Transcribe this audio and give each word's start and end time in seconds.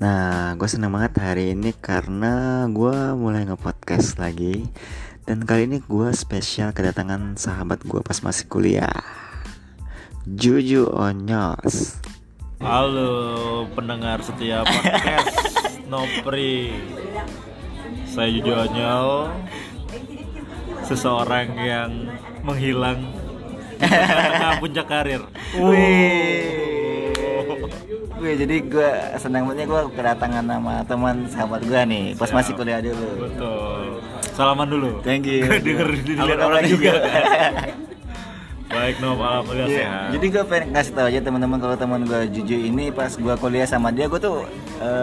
Nah, 0.00 0.56
gue 0.56 0.64
seneng 0.64 0.96
banget 0.96 1.20
hari 1.20 1.52
ini 1.52 1.76
karena 1.76 2.64
gue 2.72 3.12
mulai 3.20 3.44
nge-podcast 3.44 4.16
lagi. 4.16 4.64
Dan 5.28 5.44
kali 5.44 5.68
ini 5.68 5.84
gue 5.84 6.08
spesial 6.16 6.72
kedatangan 6.72 7.36
sahabat 7.36 7.84
gue 7.84 8.00
pas 8.00 8.16
masih 8.24 8.48
kuliah. 8.48 9.04
Juju 10.24 10.88
Onyos. 10.88 12.00
Halo 12.64 13.68
pendengar 13.76 14.24
setia 14.24 14.64
podcast 14.64 15.36
Nopri. 15.92 16.72
Saya 18.08 18.32
Juju 18.32 18.56
Onyol 18.56 19.36
Seseorang 20.80 21.60
yang 21.60 22.08
menghilang 22.40 23.04
di 23.76 23.84
tengah 23.84 24.64
puncak 24.64 24.88
karir. 24.88 25.28
Wih 25.60 26.59
Gue 28.20 28.36
jadi 28.36 28.56
gue 28.60 28.88
senang 29.16 29.48
banget 29.48 29.64
gue 29.64 29.80
kedatangan 29.96 30.44
nama 30.44 30.84
teman 30.84 31.24
sahabat 31.24 31.64
gue 31.64 31.80
nih 31.88 32.04
Pas 32.12 32.28
Siap. 32.28 32.36
masih 32.36 32.52
kuliah 32.52 32.76
dulu. 32.78 33.08
Betul. 33.24 33.80
Salaman 34.36 34.68
dulu. 34.68 34.90
Thank 35.00 35.24
you. 35.24 35.48
Denger 35.64 35.88
dilihat 36.04 36.36
orang 36.38 36.64
juga. 36.68 36.92
Baik 38.70 39.02
Nop, 39.02 39.18
alhamdulillah 39.18 39.66
Iya, 39.66 39.78
sehat. 39.82 40.08
Jadi 40.14 40.26
gue 40.30 40.44
pengen 40.46 40.68
kasih 40.70 40.92
tau 40.94 41.06
aja 41.10 41.18
teman-teman 41.18 41.58
kalau 41.58 41.74
teman 41.74 42.00
gue 42.06 42.20
Juju 42.30 42.54
ini 42.60 42.92
pas 42.92 43.10
gue 43.10 43.34
kuliah 43.34 43.66
sama 43.66 43.90
dia 43.90 44.06
gue 44.06 44.20
tuh 44.20 44.46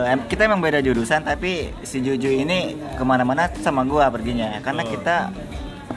em- 0.07 0.23
kita 0.23 0.47
emang 0.47 0.63
beda 0.63 0.79
jurusan 0.79 1.19
tapi 1.19 1.75
si 1.83 1.99
Juju 1.99 2.31
ini 2.31 2.77
ke 2.95 3.03
mana-mana 3.03 3.49
sama 3.57 3.81
gue 3.83 3.99
perginya. 4.07 4.61
Karena 4.61 4.85
kita 4.85 5.15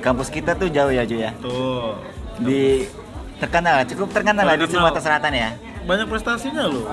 kampus 0.01 0.33
kita 0.33 0.57
tuh 0.57 0.67
jauh 0.67 0.91
ya 0.91 1.05
Ju 1.05 1.21
ya? 1.21 1.31
Tuh 1.39 1.95
di 2.41 2.89
terkenal 3.37 3.85
cukup 3.85 4.09
terkenal 4.11 4.43
lah 4.43 4.57
di 4.57 4.65
Terkenal. 4.65 4.89
Sumatera 4.91 5.03
Selatan 5.05 5.33
ya 5.33 5.51
Banyak 5.87 6.07
prestasinya 6.07 6.65
loh 6.69 6.87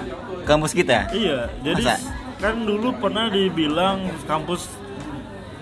kampus 0.43 0.71
kita. 0.71 1.11
Iya, 1.11 1.51
jadi 1.59 1.83
Masa? 1.83 1.95
kan 2.37 2.55
dulu 2.63 2.93
pernah 2.95 3.27
dibilang 3.27 4.07
kampus 4.23 4.69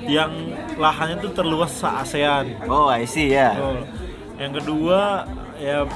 yang 0.06 0.30
lahannya 0.78 1.18
tuh 1.18 1.32
terluas 1.34 1.72
se-ASEAN. 1.74 2.70
Oh 2.70 2.86
I 2.86 3.10
see 3.10 3.34
ya. 3.34 3.58
Oh. 3.58 3.82
Yang 4.38 4.62
kedua 4.62 5.26
ya 5.58 5.88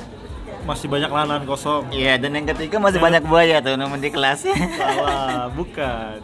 masih 0.66 0.90
banyak 0.90 1.12
lahan 1.12 1.46
kosong. 1.46 1.94
Iya 1.94 2.18
dan 2.18 2.34
yang 2.34 2.48
ketiga 2.50 2.82
masih 2.82 2.98
banyak 2.98 3.22
buaya 3.22 3.62
tuh 3.62 3.78
nemen 3.78 4.02
di 4.02 4.10
kelas. 4.10 4.50
Salah, 4.50 5.46
bukan. 5.58 6.18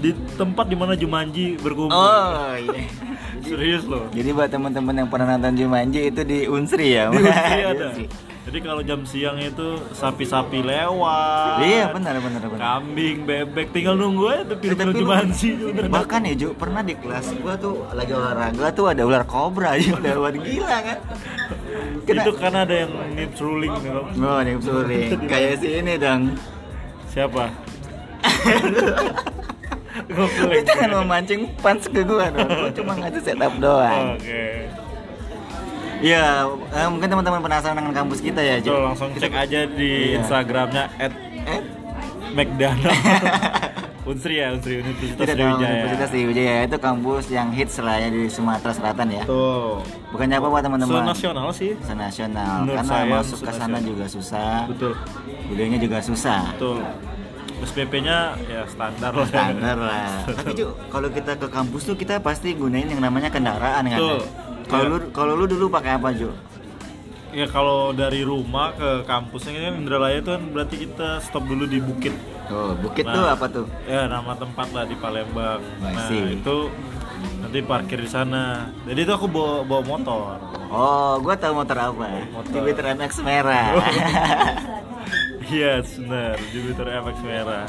Di 0.00 0.12
tempat 0.36 0.68
di 0.68 0.76
mana 0.76 0.92
Jumanji 0.96 1.56
berkumpul. 1.56 1.96
oh 1.96 2.52
iya. 2.60 2.84
Serius 3.48 3.88
loh. 3.88 4.04
Jadi 4.12 4.28
buat 4.36 4.52
teman-teman 4.52 4.92
yang 5.00 5.08
pernah 5.08 5.34
nonton 5.36 5.56
Jumanji 5.56 6.12
itu 6.12 6.20
di 6.22 6.44
Unsri 6.44 6.92
ya. 6.92 7.08
Di 7.08 7.16
Unsri 7.24 7.56
Di 7.56 7.64
ada. 7.72 7.86
Unsri. 7.88 8.06
Jadi 8.50 8.66
kalau 8.66 8.82
jam 8.82 9.06
siang 9.06 9.38
itu 9.38 9.78
sapi-sapi 9.94 10.58
lewat. 10.60 11.62
Iya 11.62 11.94
benar 11.94 12.18
benar 12.18 12.42
benar. 12.42 12.58
Kambing, 12.58 13.22
bebek 13.22 13.70
tinggal 13.70 13.94
nunggu 13.94 14.26
aja 14.26 14.42
tuh 14.42 14.58
film 14.58 14.74
tapi 14.74 14.90
lu- 14.90 14.98
Jumanji. 14.98 15.50
Bener. 15.70 15.86
Bahkan 15.86 16.20
ya 16.26 16.34
Ju, 16.34 16.48
pernah 16.52 16.82
di 16.82 16.94
kelas 16.94 17.30
gua 17.38 17.54
tuh 17.54 17.86
lagi 17.88 18.10
olahraga 18.10 18.74
tuh 18.74 18.90
ada 18.90 19.06
ular 19.06 19.22
kobra 19.22 19.78
Ju, 19.78 19.94
lewat 19.96 20.34
gila 20.36 20.78
kan. 20.82 20.98
Kena- 22.02 22.24
Itu 22.26 22.32
kan 22.34 22.52
ada 22.58 22.74
yang 22.74 22.90
nip 23.14 23.38
ruling 23.38 23.70
gitu. 23.78 24.02
Oh, 24.18 24.38
nih 24.42 24.54
sorry. 24.58 25.00
Kayak 25.24 25.54
si 25.56 25.68
ini 25.72 25.94
dong. 25.94 26.34
Siapa? 27.08 27.44
Lu 30.10 30.26
Goblok. 30.26 30.58
jangan 30.64 30.90
memancing 30.98 31.40
fans 31.56 31.86
ke 31.86 32.02
gua 32.02 32.26
dong. 32.28 32.50
Gua 32.50 32.70
cuma 32.72 32.98
ngasih 32.98 33.22
setup 33.22 33.54
doang. 33.58 34.18
Oke. 34.18 34.66
Iya, 36.00 36.48
eh, 36.72 36.88
mungkin 36.88 37.08
teman-teman 37.08 37.40
penasaran 37.40 37.76
dengan 37.76 37.94
kampus 37.94 38.20
kita 38.20 38.40
ya. 38.40 38.56
Coba 38.58 38.92
langsung 38.92 39.12
cek 39.12 39.32
aja 39.32 39.60
di 39.66 39.90
Iya. 40.10 40.18
Instagramnya 40.18 40.84
at 40.96 41.12
Eh, 41.40 41.60
McDonald. 42.30 42.84
Unsri 44.02 44.40
ya, 44.40 44.50
Unsri 44.50 44.80
Universitas 44.80 45.16
tidak 45.18 45.36
Sriwijaya. 45.36 45.70
Universitas 45.70 46.08
Sriwijaya 46.08 46.56
itu 46.64 46.76
kampus 46.78 47.24
yang 47.28 47.48
hits 47.50 47.76
lah 47.78 47.96
ya 47.96 48.08
di 48.08 48.22
Sumatera 48.26 48.72
Selatan 48.72 49.08
ya. 49.10 49.22
Tuh. 49.24 49.80
Bukannya 50.10 50.36
apa 50.36 50.48
buat 50.48 50.62
teman-teman? 50.62 51.04
nasional 51.06 51.48
sih. 51.50 51.76
Nasional. 51.86 52.64
Menurut 52.64 52.76
Karena 52.76 52.90
saya 52.90 53.04
masuk 53.06 53.38
ke 53.40 53.52
sana 53.52 53.78
juga 53.78 54.04
susah. 54.06 54.56
Betul. 54.66 54.92
Kuliahnya 55.46 55.78
juga 55.78 55.98
susah. 56.00 56.42
Betul. 56.54 56.80
SPP-nya 57.60 58.40
ya 58.42 58.64
standar 58.64 59.12
lah. 59.12 59.28
standar 59.28 59.76
lah 59.76 60.24
tapi 60.24 60.56
Ju 60.56 60.72
kalau 60.88 61.12
kita 61.12 61.36
ke 61.36 61.44
kampus 61.44 61.84
tuh 61.84 61.92
kita 61.92 62.16
pasti 62.16 62.56
gunain 62.56 62.88
yang 62.88 63.04
namanya 63.04 63.28
kendaraan 63.28 63.84
kan 63.84 64.00
Betul. 64.00 64.20
Kalau 64.70 64.80
Iya. 64.80 64.92
lu 64.92 64.98
kalau 65.10 65.32
lu 65.34 65.44
dulu 65.44 65.66
pakai 65.68 65.92
apa 65.92 66.08
Ju 66.12 66.30
Ya 67.30 67.46
kalau 67.46 67.92
dari 67.92 68.22
rumah 68.22 68.74
ke 68.74 69.04
kampusnya 69.04 69.54
kan 69.54 69.74
Indralaya 69.76 70.18
itu 70.18 70.26
kan 70.28 70.42
berarti 70.48 70.76
kita 70.80 71.18
stop 71.20 71.44
dulu 71.44 71.62
di 71.64 71.78
Bukit. 71.78 72.10
tuh 72.44 72.74
bukit 72.76 73.04
Nah, 73.04 73.14
tuh 73.14 73.24
apa 73.28 73.46
tuh 73.46 73.66
Ya 73.84 74.06
nama 74.06 74.34
tempat 74.34 74.66
lah 74.68 74.82
di 74.82 74.94
Palembang. 74.94 75.62
Nah 75.78 76.10
itu 76.10 76.56
nanti 77.38 77.58
parkir 77.60 77.98
di 77.98 78.08
sana. 78.08 78.66
Jadi 78.82 79.00
itu 79.00 79.12
aku 79.12 79.26
bawa 79.26 79.62
bawa 79.62 79.82
motor. 79.84 80.34
oh 80.68 81.18
gua 81.18 81.34
tahu 81.34 81.54
motor 81.56 81.76
apa 81.76 82.06
Motor. 82.32 82.50
Jupiter 82.52 82.84
MX 82.94 83.12
merah 83.20 83.74
Iya 85.44 85.82
benar 85.82 86.34
Jupiter 86.48 86.86
FX 87.00 87.16
merah. 87.22 87.66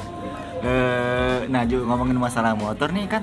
Eh, 0.61 1.37
nah 1.47 1.61
Ju 1.63 1.81
ngomongin 1.81 2.13
masalah 2.15 2.53
motor 2.53 2.89
nih 2.89 3.05
kan 3.07 3.21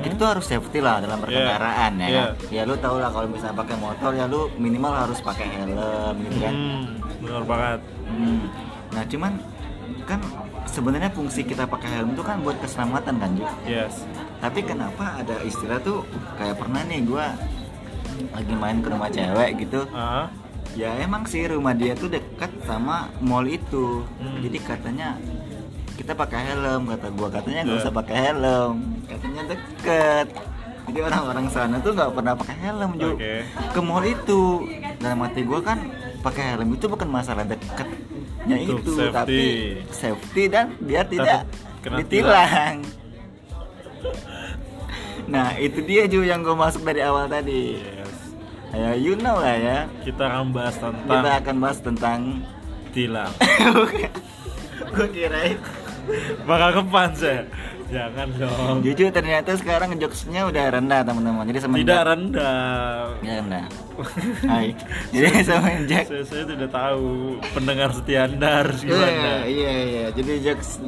kita 0.00 0.14
tuh 0.14 0.28
harus 0.28 0.44
safety 0.44 0.78
lah 0.78 0.98
dalam 0.98 1.18
berkendaraan 1.18 1.92
ya 1.96 2.06
Iya. 2.06 2.22
kan? 2.26 2.30
ya 2.48 2.62
lu 2.64 2.74
tau 2.76 2.96
lah 2.96 3.08
kalau 3.08 3.26
misalnya 3.26 3.56
pakai 3.56 3.76
motor 3.76 4.10
ya 4.10 4.24
lu 4.24 4.40
minimal 4.56 4.92
harus 4.94 5.18
pakai 5.20 5.46
helm 5.48 5.76
gitu 6.22 6.38
kan 6.38 6.52
Hmm, 6.52 6.84
benar 7.20 7.42
banget. 7.44 7.80
Hmm. 8.06 8.40
Nah 8.90 9.02
cuman 9.04 9.32
kan 10.02 10.20
sebenarnya 10.64 11.10
fungsi 11.10 11.40
kita 11.42 11.64
pakai 11.64 11.88
helm 11.92 12.12
itu 12.12 12.22
kan 12.22 12.40
buat 12.40 12.56
keselamatan 12.58 13.14
kan 13.16 13.30
Ju. 13.34 13.44
Yes. 13.64 14.02
Tapi 14.38 14.60
kenapa 14.62 15.18
ada 15.18 15.38
istilah 15.42 15.78
tuh 15.78 16.02
kayak 16.34 16.56
pernah 16.56 16.80
nih 16.82 17.00
gua 17.02 17.30
lagi 18.30 18.52
main 18.52 18.78
ke 18.78 18.88
rumah 18.88 19.08
cewek 19.08 19.50
gitu. 19.60 19.84
Ah, 19.90 20.28
Ya 20.70 20.94
emang 20.96 21.26
sih 21.26 21.42
rumah 21.44 21.72
dia 21.72 21.92
tuh 21.92 22.06
dekat 22.06 22.46
sama 22.62 23.10
mall 23.18 23.42
itu. 23.44 24.06
Hmm. 24.16 24.38
Jadi 24.38 24.58
katanya 24.60 25.18
kita 26.00 26.16
pakai 26.16 26.40
helm 26.46 26.88
kata 26.88 27.06
gua. 27.12 27.28
Katanya 27.28 27.60
nggak 27.62 27.76
Iya. 27.76 27.82
usah 27.84 27.92
pakai 27.92 28.16
helm. 28.18 28.76
Katanya 29.04 29.42
deket. 29.46 30.26
Jadi 30.80 30.98
orang-orang 31.02 31.46
sana 31.46 31.76
tuh 31.78 31.92
nggak 31.92 32.10
pernah 32.10 32.32
pakai 32.34 32.56
helm 32.58 32.90
Ju 32.96 33.08
Oke. 33.12 33.34
ke 33.44 33.80
mall 33.80 34.02
itu. 34.02 34.42
Dalam 34.96 35.18
hati 35.20 35.40
gua 35.42 35.60
kan 35.60 35.78
pakai 36.20 36.44
helm 36.50 36.72
itu 36.72 36.84
bukan 36.84 37.06
masalah 37.06 37.44
deketnya 37.44 38.56
Itu 38.58 38.76
itu 38.78 38.92
safety. 38.94 39.12
tapi 39.12 39.44
safety. 39.90 40.42
dan 40.46 40.66
biar 40.78 41.04
tidak 41.04 41.44
kena 41.80 41.96
ditilang. 42.00 42.76
Nah 45.26 45.54
itu 45.56 45.78
dia 45.80 46.04
Ju 46.04 46.20
yang 46.22 46.40
gue 46.40 46.52
masuk 46.54 46.82
dari 46.82 47.00
awal 47.00 47.28
tadi. 47.28 47.78
Yes. 47.78 48.16
ya 48.72 48.90
you 48.94 49.14
know 49.14 49.36
lah 49.36 49.54
ya. 49.54 49.78
Kita 50.00 50.26
akan 50.26 50.50
bahas 50.50 50.74
tentang 50.74 51.06
kita 51.06 51.30
akan 51.36 51.56
bahas 51.60 51.78
tentang 51.78 52.20
tilang. 52.90 53.30
gue 54.90 55.06
kirain 55.12 55.54
Bakal 56.48 56.68
kepan 56.76 57.10
saya. 57.12 57.42
Jangan 57.90 58.30
dong. 58.38 58.76
jujur 58.82 59.10
ternyata 59.10 59.50
sekarang 59.52 59.98
jokesnya 59.98 60.46
udah 60.46 60.64
rendah 60.70 61.02
teman-teman 61.02 61.42
jadi 61.44 61.58
semenjak 61.58 61.82
Tidak 61.82 62.02
rendah. 62.06 63.02
ya 63.18 63.32
rendah 63.36 63.64
Hai 64.46 64.78
jadi 65.10 65.42
semenjak 65.42 66.04
Saya, 66.06 66.22
saya 66.22 66.44
tidak 66.46 66.70
tahu 66.70 67.10
pendengar 67.50 67.90
setia 67.90 68.24
Anda 68.24 68.62
harus 68.62 68.78
iya 68.80 68.94
gimana. 68.94 69.30
iya 69.44 69.72
iya 69.84 70.04
jadi 70.14 70.32
jokes 70.40 70.78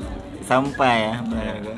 sampah 0.43 0.95
ya 0.95 1.13
benar 1.25 1.55
gua. 1.61 1.77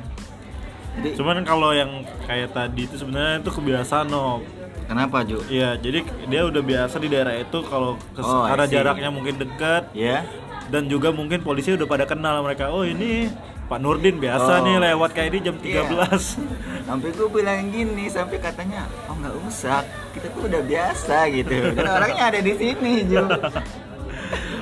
jadi 0.95 1.09
Cuman 1.17 1.37
kalau 1.43 1.73
yang 1.73 1.91
kayak 2.23 2.53
tadi 2.53 2.85
itu 2.85 2.95
sebenarnya 2.95 3.41
itu 3.41 3.49
kebiasaan 3.51 4.07
no. 4.07 4.45
kenapa 4.85 5.25
Ju 5.25 5.41
Iya, 5.49 5.81
jadi 5.81 6.05
dia 6.29 6.45
udah 6.45 6.61
biasa 6.61 7.01
di 7.01 7.09
daerah 7.09 7.33
itu 7.35 7.65
kalau 7.65 7.97
Oh, 8.15 8.45
karena 8.45 8.69
jaraknya 8.69 9.09
mungkin 9.09 9.41
dekat 9.41 9.89
ya 9.91 10.21
dan 10.67 10.87
juga 10.87 11.09
mungkin 11.09 11.41
polisi 11.41 11.73
udah 11.73 11.85
pada 11.85 12.05
kenal 12.05 12.41
mereka. 12.41 12.69
Oh, 12.69 12.83
ini 12.83 13.29
Pak 13.65 13.79
Nurdin 13.79 14.17
Oh. 14.17 14.23
biasa 14.23 14.61
nih 14.61 14.77
lewat 14.83 15.11
kayak 15.13 15.29
ini 15.31 15.39
jam 15.43 15.57
13. 15.57 16.37
Iya. 16.37 16.85
sampai 16.85 17.09
gue 17.11 17.29
bilang 17.29 17.65
gini 17.69 18.05
sampai 18.07 18.37
katanya 18.37 18.85
oh 19.09 19.17
nggak 19.17 19.35
usah 19.43 19.81
kita 20.13 20.29
tuh 20.31 20.45
udah 20.45 20.61
biasa 20.61 21.17
gitu 21.33 21.73
dan 21.73 21.87
orangnya 21.89 22.25
ada 22.29 22.41
di 22.41 22.53
sini 22.53 22.93
Ju 23.09 23.25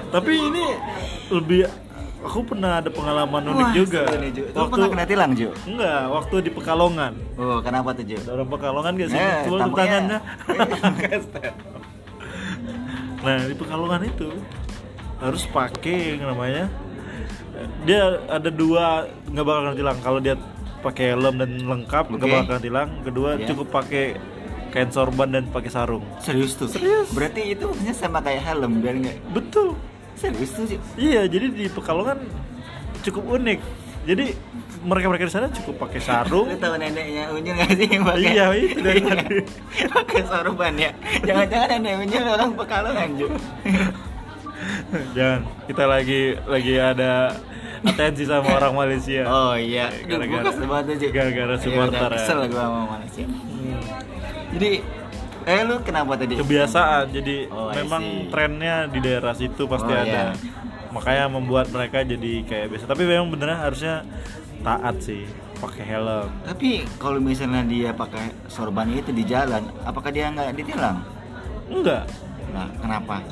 Tapi 0.07 0.33
ini 0.37 0.65
lebih 1.29 1.67
aku 2.23 2.47
pernah 2.47 2.79
ada 2.79 2.87
pengalaman 2.87 3.43
unik 3.49 3.59
Wah, 3.59 3.75
juga. 3.75 4.01
seru 4.07 4.17
nih, 4.23 4.31
Ju. 4.31 4.45
Lu 4.45 4.55
Waktu 4.55 4.71
pernah 4.71 4.89
kena 4.95 5.05
tilang 5.05 5.31
Ju 5.35 5.49
enggak, 5.67 6.03
waktu 6.09 6.35
di 6.39 6.51
Pekalongan. 6.55 7.13
oh 7.35 7.59
kenapa 7.59 7.91
tuh 7.91 8.05
Ju 8.07 8.19
orang 8.29 8.49
Pekalongan 8.49 8.93
gak 8.95 9.09
sih? 9.11 9.19
Eh, 9.19 9.39
tangannya. 9.75 10.19
Nah, 13.19 13.39
di 13.47 13.55
Pekalongan 13.55 14.03
itu 14.05 14.29
harus 15.23 15.47
pakai 15.47 16.19
yang 16.19 16.27
namanya 16.29 16.67
dia 17.83 18.03
ada 18.27 18.51
dua 18.51 19.07
nggak 19.25 19.45
bakal 19.45 19.61
kena 19.63 19.77
tilang 19.77 19.99
kalau 20.01 20.19
dia 20.19 20.35
pakai 20.81 21.15
helm 21.15 21.35
dan 21.37 21.51
lengkap 21.63 22.05
nggak 22.11 22.21
Oke. 22.21 22.27
bakal 22.29 22.47
kena 22.49 22.61
tilang 22.61 22.89
kedua 23.03 23.31
Iya. 23.37 23.47
cukup 23.49 23.67
pakai 23.71 24.05
kain 24.69 24.91
sorban 24.91 25.29
dan 25.31 25.45
pakai 25.47 25.71
sarung 25.71 26.03
serius 26.19 26.57
tuh 26.57 26.67
serius 26.67 27.07
berarti 27.11 27.55
itu 27.55 27.65
maksudnya 27.65 27.95
sama 27.95 28.19
kayak 28.19 28.43
helm 28.43 28.81
biar 28.81 28.99
nggak 28.99 29.17
betul 29.31 29.79
serius 30.13 30.51
tuh 30.51 30.65
Ju 30.67 30.79
iya 30.97 31.23
jadi 31.25 31.47
di 31.49 31.69
Pekalongan 31.69 32.19
cukup 33.01 33.39
unik 33.39 33.61
jadi 34.03 34.35
mereka 34.83 35.07
mereka 35.07 35.25
di 35.25 35.33
sana 35.33 35.47
cukup 35.49 35.87
pakai 35.87 36.01
sarung 36.03 36.51
Lu 36.51 36.59
tahu 36.59 36.75
neneknya 36.75 37.31
Unyil 37.31 37.55
gak 37.55 37.71
sih 37.71 37.87
yang 37.87 38.03
pakai? 38.03 38.35
Iya, 38.35 38.45
itu 38.51 38.79
dari 38.83 38.99
Iya. 38.99 39.15
tadi. 39.15 39.39
pakai 39.95 40.21
sorban 40.27 40.75
ya. 40.75 40.91
Jangan-jangan 41.23 41.69
nenek 41.79 41.95
Unyil 42.03 42.25
orang 42.27 42.51
Pekalongan, 42.51 43.09
Ju. 43.15 43.27
Jangan 45.13 45.41
kita 45.65 45.85
lagi 45.85 46.21
lagi 46.45 46.75
ada 46.77 47.35
atensi 47.83 48.25
sama 48.25 48.55
orang 48.55 48.73
Malaysia 48.73 49.23
Oh 49.25 49.55
iya, 49.55 49.91
Gara-gara- 50.01 50.55
gara-gara 51.11 51.53
Iya, 51.53 51.59
supporter 51.59 52.09
ya. 52.09 52.17
Kesel 52.17 52.41
gue 52.47 52.55
sama 52.57 52.81
Malaysia. 52.89 53.25
Hmm. 53.27 53.81
Jadi, 54.53 54.71
eh 55.43 55.61
lu 55.65 55.77
kenapa 55.81 56.13
tadi? 56.15 56.35
kebiasaan 56.37 57.11
jadi 57.11 57.37
Oh, 57.49 57.73
memang 57.73 58.03
trennya 58.29 58.87
di 58.87 58.99
daerah 58.99 59.33
situ 59.33 59.67
pasti 59.67 59.89
Oh, 59.89 59.99
ada 59.99 60.31
iya. 60.31 60.39
makanya 60.89 61.27
membuat 61.29 61.67
mereka 61.69 62.03
jadi 62.03 62.33
kayak 62.45 62.67
biasa 62.71 62.85
tapi 62.87 63.03
memang 63.03 63.27
benernya 63.29 63.59
harusnya 63.61 63.95
taat 64.61 65.01
sih 65.01 65.27
pakai 65.57 65.83
helm 65.85 66.31
Tapi 66.45 66.87
kalau 66.97 67.19
misalnya 67.19 67.65
dia 67.65 67.91
pakai 67.91 68.31
sorban 68.47 68.87
itu 68.89 69.11
di 69.11 69.25
jalan, 69.25 69.67
apakah 69.83 70.11
dia 70.11 70.29
nggak 70.29 70.55
ditilang? 70.55 71.03
enggak 71.67 72.07
Nah, 72.51 72.69
kenapa? 72.77 73.25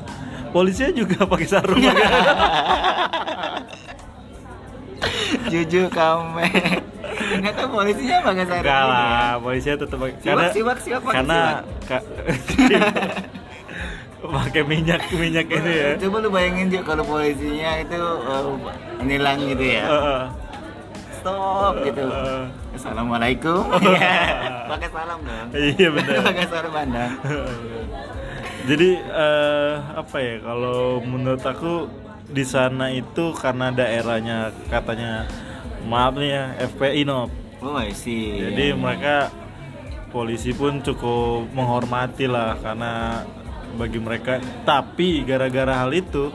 Polisinya 0.51 0.91
juga 0.93 1.17
pakai 1.31 1.47
sarung 1.47 1.79
Jujur 5.51 5.89
kamu. 5.89 6.43
Ternyata 7.11 7.61
polisinya 7.65 8.17
pakai 8.21 8.43
sarung. 8.45 8.63
enggak 8.63 8.83
lah 8.85 9.31
polisinya 9.37 9.77
tetap 9.79 9.97
pakai 9.97 10.15
Siwak, 10.15 10.25
karena 10.27 10.47
siwak, 10.51 10.77
siwak, 10.79 11.01
pakai 11.01 11.15
karena 11.17 11.39
ka- 11.81 12.05
pakai 14.37 14.61
minyak 14.63 15.01
minyak 15.11 15.47
ini 15.49 15.71
ya 15.73 15.89
Coba 15.97 16.17
lu 16.21 16.29
bayangin 16.29 16.69
juga 16.69 16.83
kalau 16.87 17.03
polisinya 17.03 17.71
itu 17.79 17.97
uh, 17.97 18.53
nilang 19.01 19.39
gitu 19.43 19.65
ya. 19.65 19.85
Stop 21.17 21.73
gitu. 21.83 22.05
Assalamualaikum. 22.71 23.61
Pakai 24.67 24.89
salam 24.89 25.19
dong. 25.21 25.47
iya 25.53 25.87
benar 25.89 26.21
Pakai 26.23 26.45
sorban 26.47 26.87
dong. 26.87 27.13
Jadi 28.61 28.89
eh, 29.01 29.73
apa 29.97 30.17
ya 30.21 30.35
kalau 30.41 31.01
menurut 31.01 31.41
aku 31.41 31.89
di 32.31 32.45
sana 32.45 32.93
itu 32.93 33.33
karena 33.35 33.73
daerahnya 33.73 34.53
katanya 34.69 35.27
maaf 35.85 36.15
nih 36.15 36.29
ya 36.31 36.43
FPI 36.71 37.01
no. 37.03 37.27
Oh, 37.61 37.77
I 37.77 37.93
see. 37.93 38.41
Jadi 38.41 38.73
mereka 38.73 39.29
polisi 40.09 40.51
pun 40.51 40.81
cukup 40.81 41.49
menghormati 41.53 42.25
lah 42.25 42.57
karena 42.59 43.23
bagi 43.71 43.99
mereka 44.03 44.37
tapi 44.67 45.23
gara-gara 45.23 45.79
hal 45.85 45.95
itu 45.95 46.27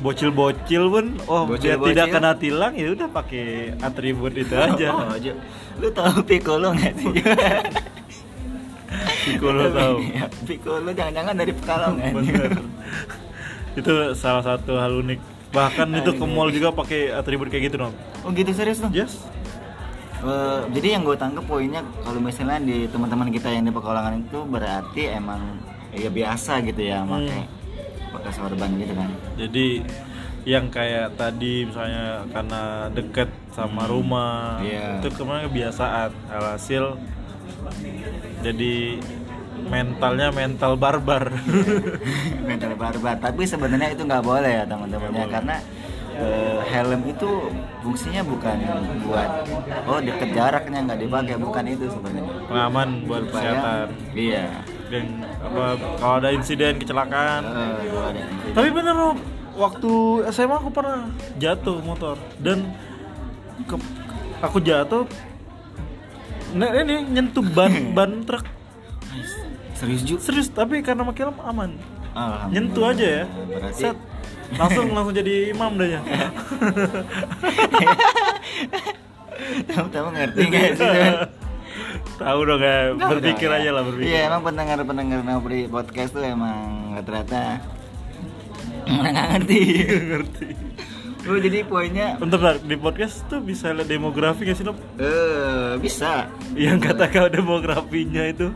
bocil-bocil 0.00 0.88
pun 0.88 1.06
oh 1.28 1.44
dia 1.56 1.76
Bocil-bocil? 1.76 1.88
tidak 1.92 2.06
kena 2.12 2.32
tilang 2.36 2.72
ya 2.72 2.88
udah 2.96 3.08
pakai 3.12 3.76
atribut 3.80 4.32
itu 4.34 4.54
aja. 4.66 4.88
Oh, 4.92 5.16
Ju. 5.16 5.32
Lu 5.80 5.88
tahu 5.92 6.24
Piccolo 6.24 6.72
nggak 6.72 6.94
sih? 6.96 7.12
Piccolo 9.24 9.62
tahu. 9.68 9.94
Iya, 10.02 10.24
Piccolo 10.44 10.90
jangan-jangan 10.90 11.34
dari 11.34 11.52
Pekalongan. 11.52 12.12
Bener. 12.14 12.50
itu 13.76 13.92
salah 14.14 14.40
satu 14.42 14.76
hal 14.76 14.92
unik. 14.96 15.20
Bahkan 15.52 15.88
itu 15.94 16.10
ke 16.12 16.24
mall 16.24 16.48
juga 16.48 16.70
pakai 16.70 17.12
atribut 17.12 17.48
kayak 17.48 17.68
gitu 17.68 17.76
dong. 17.78 17.94
Oh 18.22 18.30
gitu 18.30 18.50
serius 18.50 18.80
dong? 18.80 18.90
Yes. 18.90 19.20
Eh, 20.16 20.60
jadi 20.72 20.96
yang 20.96 21.04
gue 21.04 21.14
tangkap 21.14 21.44
poinnya 21.44 21.84
kalau 22.00 22.18
misalnya 22.18 22.56
di 22.58 22.88
teman-teman 22.88 23.28
kita 23.28 23.46
yang 23.48 23.62
di 23.62 23.70
Pekalongan 23.70 24.22
itu 24.22 24.38
berarti 24.42 25.02
emang 25.12 25.60
ya 25.92 26.08
biasa 26.08 26.60
gitu 26.62 26.82
ya 26.82 27.04
Hmm. 27.04 27.20
pakai 27.20 27.40
pakai 28.10 28.30
sorban 28.32 28.70
gitu 28.74 28.92
kan. 28.92 29.10
Jadi 29.36 29.66
yang 30.46 30.70
kayak 30.70 31.14
tadi 31.14 31.66
misalnya 31.66 32.22
karena 32.30 32.62
deket 32.90 33.28
sama 33.50 33.84
rumah 33.84 34.62
Iya. 34.62 34.98
itu 34.98 35.08
ke 35.10 35.20
mana 35.20 35.44
kebiasaan 35.44 36.10
alhasil 36.28 36.96
jadi 38.40 39.00
mentalnya 39.66 40.28
mental 40.30 40.76
barbar. 40.76 41.32
Mental 42.48 42.72
barbar. 42.76 43.18
Tapi 43.18 43.42
sebenarnya 43.42 43.92
itu 43.92 44.02
nggak 44.04 44.22
boleh 44.22 44.52
ya 44.62 44.64
teman-teman 44.64 45.10
ya. 45.10 45.26
Karena 45.26 45.56
eh, 46.14 46.58
helm 46.70 47.02
itu 47.04 47.50
fungsinya 47.82 48.22
bukan 48.22 48.56
buat 49.02 49.30
oh 49.84 49.98
deket 49.98 50.30
jaraknya 50.30 50.78
nggak 50.86 51.00
dipakai. 51.02 51.34
Bukan 51.36 51.64
itu 51.66 51.84
sebenarnya. 51.90 52.30
Pengaman 52.46 52.88
buat 53.04 53.22
Supaya- 53.26 53.42
kesehatan. 53.42 53.86
Iya. 54.14 54.46
Dan 54.86 55.04
apa 55.42 55.64
kalau 55.98 56.14
ada 56.22 56.30
insiden 56.30 56.78
kecelakaan. 56.78 57.42
Kalau 57.42 58.04
ada 58.06 58.20
insiden. 58.22 58.54
tapi 58.54 58.68
bener 58.70 58.94
Rob 58.94 59.18
waktu 59.56 59.92
SMA 60.30 60.56
aku 60.56 60.70
pernah 60.70 61.10
jatuh 61.40 61.82
motor. 61.82 62.14
Dan 62.38 62.70
ke- 63.66 63.90
aku 64.38 64.62
jatuh 64.62 65.08
nah 66.56 66.68
ini 66.74 67.04
nyentuh 67.06 67.44
ban 67.44 67.72
ban 67.96 68.24
truk. 68.24 68.44
Serius 69.76 70.02
juga 70.02 70.20
serius 70.24 70.48
tapi 70.48 70.80
karena 70.80 71.04
pakai 71.04 71.28
helm 71.28 71.38
aman. 71.40 71.70
Nyentuh 72.48 72.84
aja 72.90 73.06
ya. 73.06 73.24
Berarti- 73.28 73.84
set. 73.84 73.96
Langsung 74.46 74.94
langsung 74.94 75.10
jadi 75.12 75.50
imam 75.50 75.74
deh 75.74 75.90
ya. 75.90 76.00
Tahu-tahu 79.66 80.06
ngerti 80.14 80.40
nggak 80.48 80.70
sih 80.78 80.88
tahu 82.16 82.40
dong 82.48 82.62
ya. 82.62 82.94
Tahu 82.96 83.10
berpikir 83.18 83.48
dong, 83.52 83.58
aja 83.60 83.70
lah 83.74 83.82
berpikir. 83.84 84.08
Iya 84.08 84.20
emang 84.32 84.42
pendengar-pendengar 84.42 85.20
Nopri 85.20 85.68
podcast 85.68 86.16
tuh 86.16 86.24
emang 86.24 86.94
rata-rata 86.96 87.60
nggak 88.86 89.26
ngerti. 89.36 89.60
ngerti 90.14 90.46
Oh 91.26 91.38
jadi 91.42 91.66
poinnya 91.66 92.14
Bentar, 92.22 92.38
bentar, 92.38 92.56
di 92.62 92.76
podcast 92.78 93.26
tuh 93.26 93.42
bisa 93.42 93.74
lihat 93.74 93.90
demografi 93.90 94.46
gak 94.46 94.56
sih 94.56 94.62
Nob? 94.62 94.78
eh 95.02 95.74
bisa. 95.82 96.30
Yang 96.54 96.86
kata 96.86 97.04
kau 97.10 97.26
demografinya 97.26 98.22
itu 98.30 98.54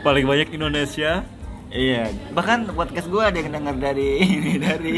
paling 0.00 0.24
banyak 0.24 0.48
Indonesia, 0.54 1.26
Iya. 1.68 2.08
Bahkan 2.32 2.72
podcast 2.72 3.12
gua 3.12 3.28
ada 3.28 3.36
yang 3.36 3.52
denger 3.52 3.76
dari 3.76 4.08
ini 4.24 4.52
dari 4.56 4.96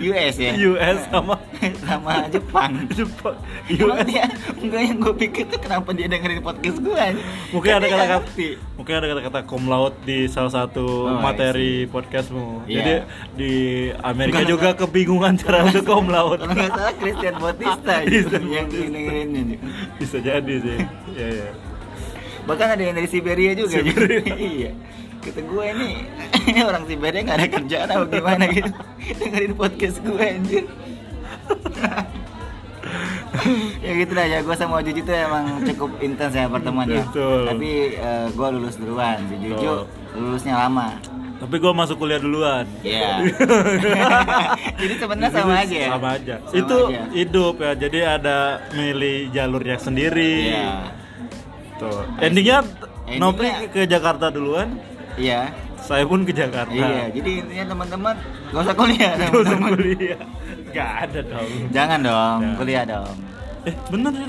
US 0.00 0.34
ya. 0.40 0.56
US 0.56 0.98
sama 1.12 1.36
sama 1.84 2.24
Jepang. 2.32 2.72
Jepang, 2.98 3.36
US. 3.68 4.00
dia 4.08 4.24
enggak 4.56 4.80
yang 4.80 4.96
gue 4.96 5.14
pikir 5.14 5.44
tuh 5.44 5.60
kenapa 5.60 5.92
dia 5.92 6.08
dengerin 6.08 6.40
podcast 6.40 6.80
gua 6.80 7.12
Mungkin 7.52 7.70
ada 7.70 7.84
Kan 7.84 7.92
kata-kata 7.92 8.32
mungkin 8.80 8.92
ada 8.96 9.06
kata-kata 9.12 9.38
cum 9.44 9.64
laude 9.68 9.96
di 10.08 10.18
salah 10.26 10.52
satu 10.52 10.86
Oh, 11.06 11.20
materi 11.20 11.84
podcastmu. 11.84 12.64
Iya. 12.64 12.76
Jadi 12.80 12.94
di 13.36 13.52
Amerika 14.00 14.40
Bukan, 14.40 14.48
juga 14.48 14.68
kebingungan 14.72 15.34
cara 15.36 15.68
untuk 15.68 15.84
cum 15.84 16.08
laude. 16.08 16.40
Kalau 16.40 16.56
nggak 16.56 16.72
salah 16.72 16.94
Christian 16.96 17.34
Bautista 17.36 17.94
Christian 18.08 18.44
yang 18.48 18.66
dengerin 18.72 19.28
ini. 19.36 19.56
Bisa 20.00 20.16
jadi 20.18 20.54
sih. 20.64 20.78
Iya, 21.12 21.26
iya. 21.28 21.48
Bahkan 22.46 22.68
ada 22.72 22.82
yang 22.82 22.94
dari 22.96 23.08
Siberia 23.10 23.52
juga. 23.52 23.84
Siberia. 23.84 24.32
iya. 24.32 24.72
Kata 25.26 25.42
gue 25.42 25.64
ini, 25.74 25.90
ini 26.46 26.60
orang 26.62 26.86
Siberia 26.86 27.20
nggak 27.20 27.36
ada 27.36 27.48
kerjaan 27.50 27.88
apa 27.90 28.04
gimana 28.06 28.44
gitu. 28.48 28.70
Dengerin 29.18 29.52
podcast 29.54 29.96
gue 30.00 30.22
anjir. 30.22 30.64
ya 33.82 33.92
gitu 33.92 34.12
lah 34.14 34.26
ya 34.26 34.38
gue 34.40 34.54
sama 34.54 34.80
Juju 34.80 35.02
tuh 35.02 35.12
emang 35.12 35.60
cukup 35.60 35.90
intens 36.00 36.32
ya 36.32 36.46
pertemuannya 36.46 37.02
Betul. 37.10 37.44
tapi 37.44 37.70
gue 38.32 38.48
lulus 38.54 38.76
duluan 38.78 39.18
si 39.26 39.36
Juju 39.38 39.84
lulusnya 40.14 40.54
lama 40.56 40.96
Tapi 41.36 41.60
gua 41.60 41.76
masuk 41.76 42.00
kuliah 42.00 42.16
duluan. 42.16 42.64
Iya. 42.80 43.20
jadi 44.80 44.94
sebenarnya 44.96 45.36
sama 45.36 45.54
aja 45.60 45.76
ya 45.76 45.90
Sama 45.92 46.08
aja. 46.16 46.34
Sama 46.40 46.56
itu 46.56 46.78
aja. 46.88 47.02
hidup 47.12 47.54
ya. 47.60 47.72
Jadi 47.76 47.98
ada 48.00 48.36
milih 48.72 49.28
jalurnya 49.36 49.76
sendiri. 49.76 50.48
iya 50.48 50.96
Tuh. 51.76 52.08
Endingnya 52.24 52.64
Nopri 53.20 53.52
ke 53.68 53.84
Jakarta 53.84 54.32
duluan, 54.32 54.80
iya 55.16 55.52
saya 55.76 56.02
pun 56.02 56.22
ke 56.22 56.32
Jakarta. 56.32 56.72
iya 56.72 57.08
jadi 57.10 57.30
intinya 57.40 57.64
teman-teman 57.72 58.14
gak 58.50 58.62
usah 58.62 58.74
kuliah 58.74 59.12
Gak 59.16 59.32
usah 59.34 59.58
kuliah. 59.60 60.20
Gak 60.68 60.90
ada 61.02 61.20
dong. 61.22 61.50
jangan 61.70 61.98
dong 62.00 62.40
kuliah 62.56 62.84
dong 62.84 63.16
Eh 63.62 63.74
bener 63.88 64.10
sih. 64.12 64.26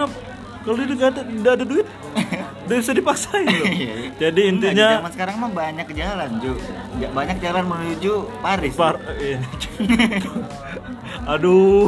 Kalau 0.65 0.75
dia 0.75 0.96
gak 0.98 1.10
ada, 1.13 1.22
gak 1.24 1.53
ada 1.56 1.63
duit, 1.63 1.88
udah 2.67 2.75
bisa 2.75 2.91
dipaksain 2.91 3.48
loh. 3.48 3.63
Iya. 3.63 3.94
Jadi 4.20 4.41
intinya 4.51 5.00
zaman 5.00 5.12
sekarang 5.13 5.36
mah 5.39 5.51
banyak 5.53 5.88
jalan 5.94 6.29
Ju 6.44 6.53
banyak 7.08 7.38
jalan 7.39 7.63
menuju 7.63 8.13
Paris 8.41 8.75
par 8.75 9.00
ini. 9.15 9.39
Aduh, 11.32 11.88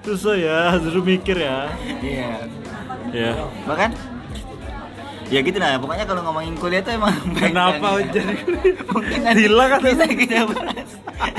susah 0.00 0.36
ya, 0.36 0.58
suruh 0.78 1.04
mikir 1.04 1.36
ya. 1.36 1.68
iya 2.00 2.30
Ya. 3.10 3.32
bahkan 3.66 3.90
ya 5.30 5.40
gitu 5.40 5.56
lah 5.56 5.78
pokoknya 5.78 6.04
kalau 6.04 6.22
ngomongin 6.22 6.54
kuliah 6.54 6.82
tuh 6.82 6.92
emang 6.92 7.14
Kenapa 7.32 7.78
banget. 7.94 8.06
jadi 8.12 8.34
mungkin 8.90 9.18
nanti 9.22 9.44
kan? 9.46 9.80
bisa 9.80 10.04
kita 10.10 10.36
bahas 10.44 10.90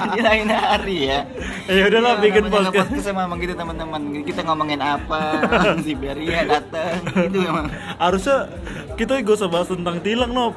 di 0.08 0.22
lain 0.22 0.48
hari 0.48 0.98
ya 1.06 1.20
Ya 1.68 1.84
udahlah 1.86 2.14
Iya, 2.14 2.22
bikin 2.22 2.44
podcast. 2.48 2.88
podcast 2.88 3.08
emang 3.10 3.38
gitu 3.38 3.54
teman-teman 3.54 4.02
kita 4.24 4.42
ngomongin 4.42 4.80
apa 4.80 5.20
Siberia 5.84 6.40
datang 6.46 6.98
itu 7.22 7.38
emang 7.42 7.68
Harusnya 7.98 8.48
kita 8.96 9.20
gak 9.20 9.36
usah 9.36 9.48
bahas 9.48 9.68
tentang 9.68 10.00
tilang 10.00 10.32
no. 10.32 10.56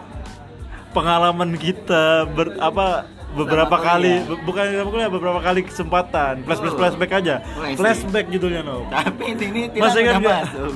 Pengalaman 0.91 1.59
kita 1.59 2.23
ber, 2.29 2.55
apa 2.57 3.03
beberapa 3.33 3.67
Selama 3.73 3.83
kali 3.85 4.13
kuliah. 4.15 4.29
bu- 4.31 4.43
bukan 4.47 4.65
kuliah 4.89 5.11
beberapa 5.11 5.41
kali 5.41 5.61
kesempatan 5.65 6.35
flashback 6.43 6.71
Oh. 6.71 6.79
flashback 6.79 7.13
aja 7.13 7.35
flashback 7.75 8.27
judulnya 8.29 8.63
no 8.63 8.87
Tapi 8.87 9.35
ini 9.35 9.67
tidak 9.69 9.91
Masih 9.91 10.03
kan 10.05 10.15
nggak? 10.17 10.43
masuk. 10.47 10.73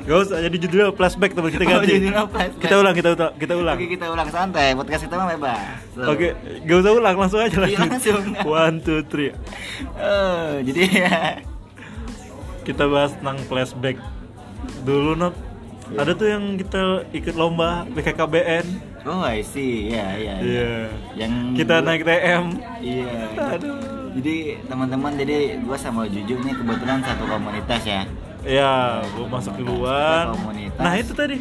Gak 0.00 0.16
usah 0.18 0.38
jadi 0.40 0.56
judulnya 0.58 0.88
flashback 0.90 1.32
teman 1.32 1.48
kita 1.48 1.64
Oh, 1.64 1.70
ganti 1.74 1.92
judulnya 1.94 2.24
flashback. 2.26 2.60
kita 2.60 2.74
ulang 2.76 2.94
kita 2.94 3.08
ulang 3.10 3.32
kita 3.34 3.54
ulang 3.54 3.76
Oke 3.76 3.86
kita 3.88 4.06
ulang 4.08 4.28
santai, 4.28 4.66
podcast 4.72 5.02
kita 5.02 5.14
mah 5.14 5.26
bebas. 5.30 5.60
So, 5.90 6.00
oke 6.06 6.28
gak 6.62 6.76
usah 6.78 6.92
ulang 6.92 7.16
langsung 7.16 7.38
aja 7.38 7.56
Iya, 7.56 7.60
lanjut 7.62 7.80
langsung. 7.80 8.22
one 8.44 8.76
two 8.78 9.00
three 9.02 9.30
Oh, 9.94 10.48
jadi 10.60 10.82
ya. 10.86 11.16
kita 12.62 12.84
bahas 12.84 13.12
tentang 13.14 13.38
flashback 13.42 13.96
dulu 14.82 15.14
Nob 15.14 15.34
ada 15.90 16.12
tuh 16.12 16.28
yang 16.28 16.44
kita 16.54 16.80
ikut 17.10 17.34
lomba 17.34 17.88
BKKBN 17.88 18.66
Oh, 19.00 19.24
I 19.24 19.40
see. 19.40 19.88
Iya, 19.88 20.04
iya. 20.14 20.34
iya 20.38 20.70
Yang 21.16 21.32
kita 21.56 21.80
naik 21.80 22.04
TM 22.04 22.44
Iya. 22.78 23.14
Aduh. 23.56 23.80
Jadi 24.10 24.36
teman-teman, 24.66 25.14
jadi 25.14 25.36
gua 25.62 25.78
sama 25.78 26.04
Juju 26.04 26.36
nih 26.38 26.52
kebetulan 26.52 27.00
satu 27.00 27.24
komunitas 27.24 27.82
ya. 27.84 28.02
Ya 28.48 28.72
gua 29.12 29.26
masuk 29.30 29.52
duluan 29.54 30.24
Komunitas. 30.32 30.80
nah 30.80 30.92
itu 30.96 31.12
tadi 31.12 31.36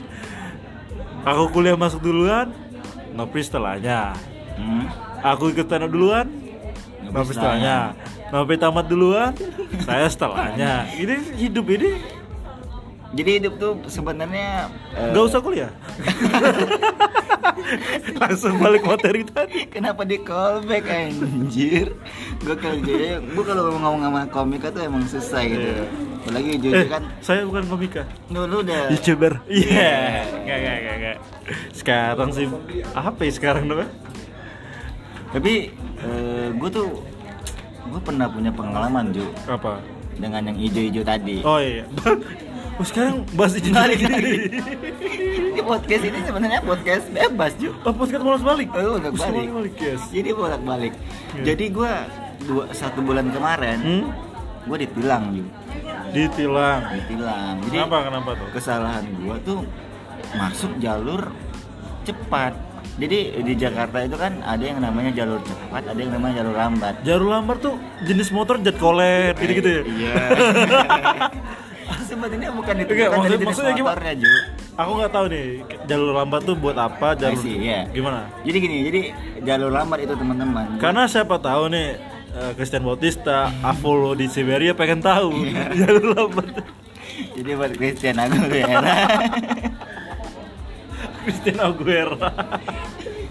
aku 1.23 1.43
kuliah 1.49 1.73
masuk 1.73 2.03
duluan 2.03 2.51
Nopri 3.15 3.41
setelahnya 3.41 4.13
Hmm. 4.57 4.89
aku 5.21 5.53
ikut 5.53 5.65
tanah 5.65 5.85
duluan 5.85 6.25
Nopri 7.05 7.31
setelahnya 7.31 7.93
Nopri 8.27 8.57
tamat 8.57 8.85
duluan 8.85 9.31
saya 9.79 10.05
setelahnya 10.05 10.89
ini 10.91 11.15
hidup 11.37 11.65
ini 11.69 12.01
Jadi 13.07 13.39
hidup 13.39 13.53
tuh 13.55 13.71
sebenarnya 13.87 14.67
eh, 14.91 15.15
Gak 15.15 15.23
usah 15.23 15.39
kuliah 15.39 15.71
Langsung 18.19 18.59
balik 18.59 18.83
materi 18.83 19.23
tadi 19.23 19.63
Kenapa 19.67 20.03
di 20.03 20.19
callback 20.19 20.83
anjir? 20.85 21.95
Gue 22.37 22.55
kerja, 22.55 23.19
gue 23.19 23.43
kalau 23.43 23.71
ngomong 23.73 24.03
sama 24.03 24.21
komika 24.27 24.67
tuh 24.69 24.83
emang 24.83 25.07
susah 25.07 25.41
gitu. 25.43 25.63
Iya. 25.63 25.85
Apalagi 26.27 26.59
Juju 26.59 26.75
Eh, 26.75 26.85
kan, 26.85 27.03
saya 27.19 27.47
bukan 27.47 27.63
komika 27.65 28.03
lu, 28.27 28.43
lu 28.43 28.59
udah 28.59 28.91
Youtuber 28.91 29.39
Iya 29.47 30.27
Gak, 30.43 30.59
gak, 30.59 30.77
gak, 30.77 30.95
gak 30.99 31.17
Sekarang 31.71 32.29
sih 32.29 32.45
Apa 32.91 33.19
ya 33.21 33.31
sekarang 33.31 33.63
namanya? 33.65 33.87
Tapi 35.27 35.71
gue 36.51 36.69
tuh 36.69 36.87
gue 37.87 38.01
pernah 38.01 38.27
punya 38.27 38.51
pengalaman 38.51 39.11
Ju 39.11 39.23
Apa? 39.45 39.79
dengan 40.17 40.41
yang 40.43 40.57
ijo-ijo 40.57 41.01
tadi. 41.01 41.39
Oh 41.41 41.61
iya 41.61 41.85
Oh 42.77 42.83
sekarang 42.83 43.21
bahas 43.33 43.53
itu 43.53 43.69
Balik 43.69 44.01
lagi. 44.01 44.49
Ini 45.49 45.61
podcast 45.71 46.03
ini 46.03 46.19
sebenarnya 46.21 46.59
podcast 46.59 47.05
bebas 47.07 47.53
Ju. 47.55 47.69
Oh 47.81 47.93
podcast 47.93 48.21
malas 48.21 48.41
balik 48.41 48.67
Oh, 48.73 48.97
bolak 48.97 49.13
balik. 49.13 49.47
Balik 49.47 49.75
yes 49.77 50.01
Jadi 50.09 50.29
bolak 50.31 50.61
balik. 50.61 50.93
Iya. 51.33 51.43
Jadi 51.47 51.65
gue 51.69 51.91
dua 52.43 52.63
satu 52.71 52.99
bulan 53.01 53.29
kemarin 53.29 53.77
Hmm? 53.79 54.03
Gue 54.67 54.77
ditilang 54.83 55.23
Ju. 55.31 55.45
Ditilang 56.11 56.81
Ditilang. 56.91 57.55
Jadi 57.63 57.77
Kenapa, 57.79 57.97
kenapa 58.03 58.29
tuh? 58.35 58.47
kesalahan 58.51 59.03
gue 59.07 59.35
tuh 59.41 59.59
masuk 60.35 60.71
jalur 60.77 61.21
cepat. 62.03 62.53
Jadi 62.97 63.45
di 63.45 63.53
Jakarta 63.53 64.01
itu 64.01 64.17
kan 64.17 64.41
ada 64.41 64.63
yang 64.63 64.81
namanya 64.81 65.13
jalur 65.13 65.37
cepat, 65.45 65.85
ada 65.85 65.99
yang 66.01 66.17
namanya 66.17 66.41
jalur 66.41 66.55
lambat. 66.57 66.95
Jalur 67.05 67.27
lambat 67.29 67.57
tuh 67.61 67.75
jenis 68.01 68.33
motor 68.33 68.57
jet 68.57 68.73
colet 68.75 69.37
gitu-gitu 69.37 69.69
ya? 69.69 69.81
Iya. 69.85 70.13
Sebenarnya 72.09 72.49
bukan 72.51 72.75
itu, 72.83 72.91
bukan 72.91 73.19
maksud- 73.21 73.45
maksudnya 73.45 73.73
gimana? 73.75 74.11
Ju. 74.17 74.27
Aku 74.77 74.91
nggak 74.97 75.11
tahu 75.13 75.25
nih 75.29 75.45
jalur 75.85 76.11
lambat 76.13 76.41
tuh 76.45 76.55
buat 76.57 76.77
apa 76.77 77.13
jalur 77.13 77.37
iya. 77.45 77.85
gimana? 77.89 78.29
Jadi 78.41 78.57
gini, 78.57 78.77
jadi 78.89 79.01
jalur 79.45 79.69
lambat 79.69 79.99
itu 80.01 80.13
teman-teman. 80.17 80.81
Karena 80.81 81.05
siapa 81.05 81.37
tahu 81.37 81.69
nih 81.69 82.16
eh, 82.37 82.51
Christian 82.53 82.83
Bautista, 82.83 83.49
Apollo 83.61 84.13
di 84.13 84.25
Siberia 84.27 84.71
pengen 84.71 84.99
tahu 84.99 85.43
Iya. 85.43 85.63
jalur 85.75 86.03
lambat. 86.13 86.63
jadi 87.33 87.49
buat 87.51 87.71
Christian 87.73 88.15
Aguilera. 88.15 88.77
Christian 91.23 91.57
Aguilera. 91.59 92.29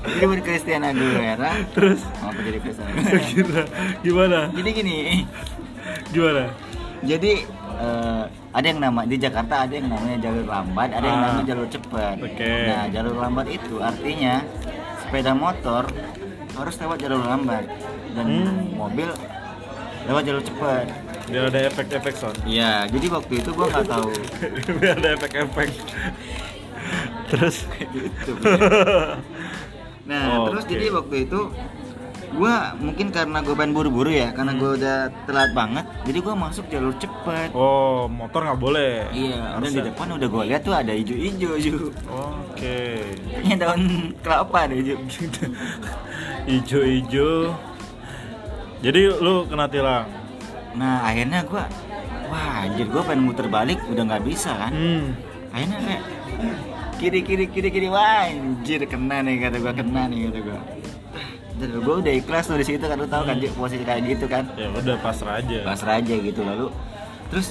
jadi 0.06 0.25
buat 0.25 0.40
Christian 0.42 0.80
Aguilera. 0.82 1.50
Terus 1.72 2.00
Mau 2.18 2.28
apa 2.28 2.38
jadi 2.40 2.58
Christian 2.58 2.86
Aguilera? 2.88 3.62
gimana? 4.04 4.38
Jadi 4.50 4.68
gini, 4.72 4.96
Gimana? 6.08 6.44
jadi 7.02 7.32
eh, 7.76 8.22
ada 8.50 8.66
yang 8.66 8.78
nama 8.80 9.00
di 9.04 9.16
Jakarta 9.16 9.62
ada 9.62 9.70
yang 9.70 9.86
namanya 9.86 10.16
jalur 10.18 10.44
lambat, 10.44 10.88
ada 10.90 11.04
yang 11.04 11.18
Ah. 11.18 11.22
namanya 11.28 11.44
jalur 11.46 11.66
cepat. 11.68 12.14
Oke. 12.18 12.52
Nah, 12.66 12.84
jalur 12.88 13.14
lambat 13.16 13.46
itu 13.48 13.75
artinya 13.78 14.34
sepeda 14.98 15.30
motor 15.30 15.86
harus 16.56 16.75
lewat 16.76 16.96
jalur 16.98 17.20
lambat 17.20 17.64
dan 18.10 18.26
Hmm. 18.26 18.75
mobil 18.75 19.08
lewat 20.04 20.22
jalur 20.25 20.42
cepat. 20.42 20.86
Biar 21.26 21.50
ada 21.50 21.60
efek-efek 21.66 22.14
sound. 22.14 22.38
Iya, 22.44 22.86
jadi 22.86 23.06
waktu 23.10 23.32
itu 23.36 23.50
gua 23.50 23.66
nggak 23.66 23.86
tahu 23.88 24.10
Biar 24.80 24.94
ada 24.96 25.08
efek-efek. 25.14 25.68
Terus 27.30 27.56
gitu. 27.75 28.32
Nah, 30.06 30.38
Oh, 30.38 30.46
terus 30.46 30.62
oke. 30.62 30.70
jadi 30.70 30.86
waktu 30.94 31.16
itu 31.26 31.40
gua 32.35 32.75
mungkin 32.83 33.14
karena 33.14 33.38
gue 33.38 33.54
pengen 33.54 33.73
buru-buru 33.76 34.11
ya, 34.11 34.35
karena 34.35 34.52
Hmm. 34.56 34.61
gua 34.61 34.71
udah 34.75 34.97
telat 35.28 35.50
banget, 35.54 35.85
jadi 36.02 36.18
gua 36.25 36.35
masuk 36.35 36.64
jalur 36.66 36.95
cepet. 36.99 37.54
oh, 37.54 38.11
motor 38.11 38.42
nggak 38.42 38.61
boleh. 38.61 39.06
Iya, 39.14 39.62
dan 39.62 39.71
di 39.71 39.83
depan 39.87 40.06
udah 40.16 40.28
gue 40.28 40.42
lihat 40.50 40.62
tuh 40.66 40.75
ada 40.75 40.90
hijau-hijau, 40.90 41.54
Ju. 41.61 41.76
Oke. 42.11 43.04
Ini 43.47 43.54
daun 43.54 44.11
kelapa 44.25 44.66
deh, 44.66 44.83
Ju. 44.83 44.97
Ijo-ijo. 46.59 47.54
Jadi 48.83 49.00
lu 49.18 49.47
kena 49.50 49.66
tilang. 49.66 50.06
Nah, 50.76 51.02
akhirnya 51.09 51.42
gua 51.42 51.64
wah, 52.28 52.66
anjir 52.66 52.87
gua 52.90 53.02
pengen 53.02 53.25
muter 53.26 53.47
balik 53.49 53.80
udah 53.88 54.02
nggak 54.04 54.25
bisa 54.26 54.52
kan. 54.54 54.71
Hmm. 54.71 55.16
Akhirnya 55.50 55.78
kayak 55.80 56.02
kiri 56.97 57.21
kiri 57.25 57.45
kiri 57.49 57.68
kiri 57.73 57.88
wah 57.88 58.28
anjir 58.28 58.85
kena 58.85 59.25
nih 59.25 59.40
kata 59.40 59.56
gua 59.59 59.73
kena 59.73 60.02
nih 60.06 60.28
kata 60.28 60.38
gua. 60.45 60.61
Dan 61.56 61.80
gua 61.80 61.94
udah 61.98 62.12
ikhlas 62.14 62.44
tuh 62.44 62.56
di 62.56 62.66
situ 62.66 62.80
kan 62.80 62.94
lu 62.94 63.06
tahu 63.06 63.22
kan 63.25 63.36
posisi 63.50 63.80
kayak 63.80 64.02
gitu 64.06 64.25
kan. 64.26 64.44
Ya 64.54 64.68
udah 64.70 64.96
pasrah 64.98 65.40
aja. 65.40 65.58
pasrah 65.62 65.94
aja 65.96 66.14
gitu 66.14 66.40
lalu 66.40 66.68
terus 67.26 67.50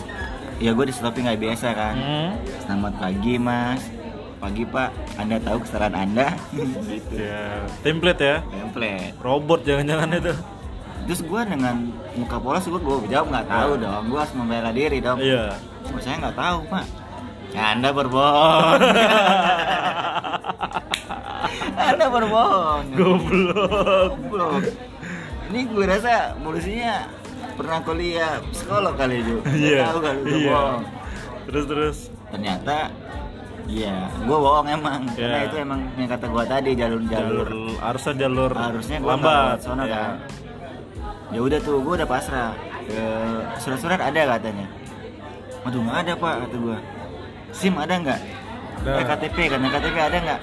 ya 0.55 0.71
gue 0.71 0.85
di 0.85 0.93
stopping 0.93 1.25
nggak 1.25 1.41
biasa 1.41 1.67
kan 1.73 1.95
Hmm. 1.95 2.31
selamat 2.63 2.93
pagi 2.95 3.35
mas 3.35 3.83
pagi 4.37 4.63
pak 4.63 4.87
anda 5.15 5.35
tahu 5.37 5.57
kesalahan 5.59 5.95
anda 5.97 6.31
gitu 6.87 7.19
Ya, 7.19 7.59
template 7.81 8.21
ya. 8.21 8.35
template 8.45 9.19
Robot 9.19 9.59
jangan-jangan 9.63 10.15
itu. 10.15 10.31
terus 11.05 11.21
gue 11.21 11.41
dengan 11.43 11.75
muka 12.15 12.37
polos 12.39 12.63
gue 12.63 12.79
gue 12.79 12.97
jawab 13.05 13.27
nggak 13.29 13.47
tahu 13.47 13.71
dong 13.77 14.03
gue 14.07 14.15
harus 14.17 14.31
membela 14.33 14.71
diri 14.71 14.97
dong 14.99 15.19
Iya. 15.19 15.59
oh, 15.85 15.99
saya 15.99 16.15
nggak 16.17 16.37
tahu 16.39 16.57
pak 16.65 16.85
ya, 17.51 17.63
anda 17.75 17.89
berbohong 17.91 18.79
anda 21.87 22.05
berbohong 22.07 22.83
Goblok. 22.91 24.11
Goblok. 24.19 24.63
ini 25.45 25.59
gue 25.63 25.83
rasa 25.85 26.13
polisinya 26.37 26.95
pernah 27.53 27.79
kuliah 27.79 28.41
psikolog 28.49 28.93
kali 28.93 29.19
itu 29.19 29.35
Iya. 29.47 29.87
tahu 29.87 29.99
kan 29.99 30.15
gue 30.19 30.37
Iya. 30.37 30.49
bohong 30.51 30.83
Terus 31.45 31.65
terus. 31.65 31.97
ternyata 32.27 32.89
iya 33.65 33.95
gue 34.17 34.37
bohong 34.37 34.67
emang 34.67 35.01
karena 35.11 35.37
Iya. 35.39 35.47
itu 35.47 35.55
emang 35.59 35.79
yang 35.95 36.09
kata 36.09 36.25
gue 36.27 36.43
tadi 36.45 36.69
jalur 36.73 37.01
jalur 37.05 37.47
harusnya 37.77 38.13
jalur 38.19 38.51
harusnya 38.51 38.97
gue 38.97 39.07
lambat. 39.07 39.57
sono 39.59 39.83
Ya. 39.83 39.93
kan 39.95 40.11
ya 41.27 41.39
udah 41.39 41.59
tuh 41.59 41.77
gue 41.79 41.93
udah 41.95 42.05
pasrah 42.05 42.53
surat-surat 43.55 43.97
ada 43.99 44.21
katanya 44.31 44.67
aduh 45.61 45.81
nggak 45.81 45.97
ada 45.99 46.13
pak 46.15 46.35
kata 46.43 46.55
gue 46.55 46.77
sim 47.51 47.73
ada 47.73 47.95
nggak 47.95 48.21
Nah. 48.75 49.01
eh, 49.01 49.05
KTP 49.07 49.37
kan 49.47 49.59
KTP 49.63 49.97
ada 49.97 50.17
nggak 50.19 50.41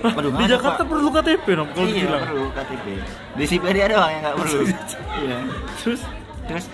Waduh, 0.00 0.30
di 0.32 0.44
Jakarta 0.46 0.78
Pak. 0.78 0.86
perlu 0.86 1.08
KTP 1.10 1.46
dong 1.52 1.68
kalau 1.68 1.86
iya 1.86 1.94
dibilang. 1.98 2.22
perlu 2.22 2.44
KTP 2.50 2.86
di 3.34 3.44
Siberia 3.44 3.86
doang 3.86 4.10
yang 4.10 4.22
nggak 4.22 4.36
perlu 4.36 4.60
iya 5.22 5.38
Terus 5.76 6.00
terus 6.44 6.64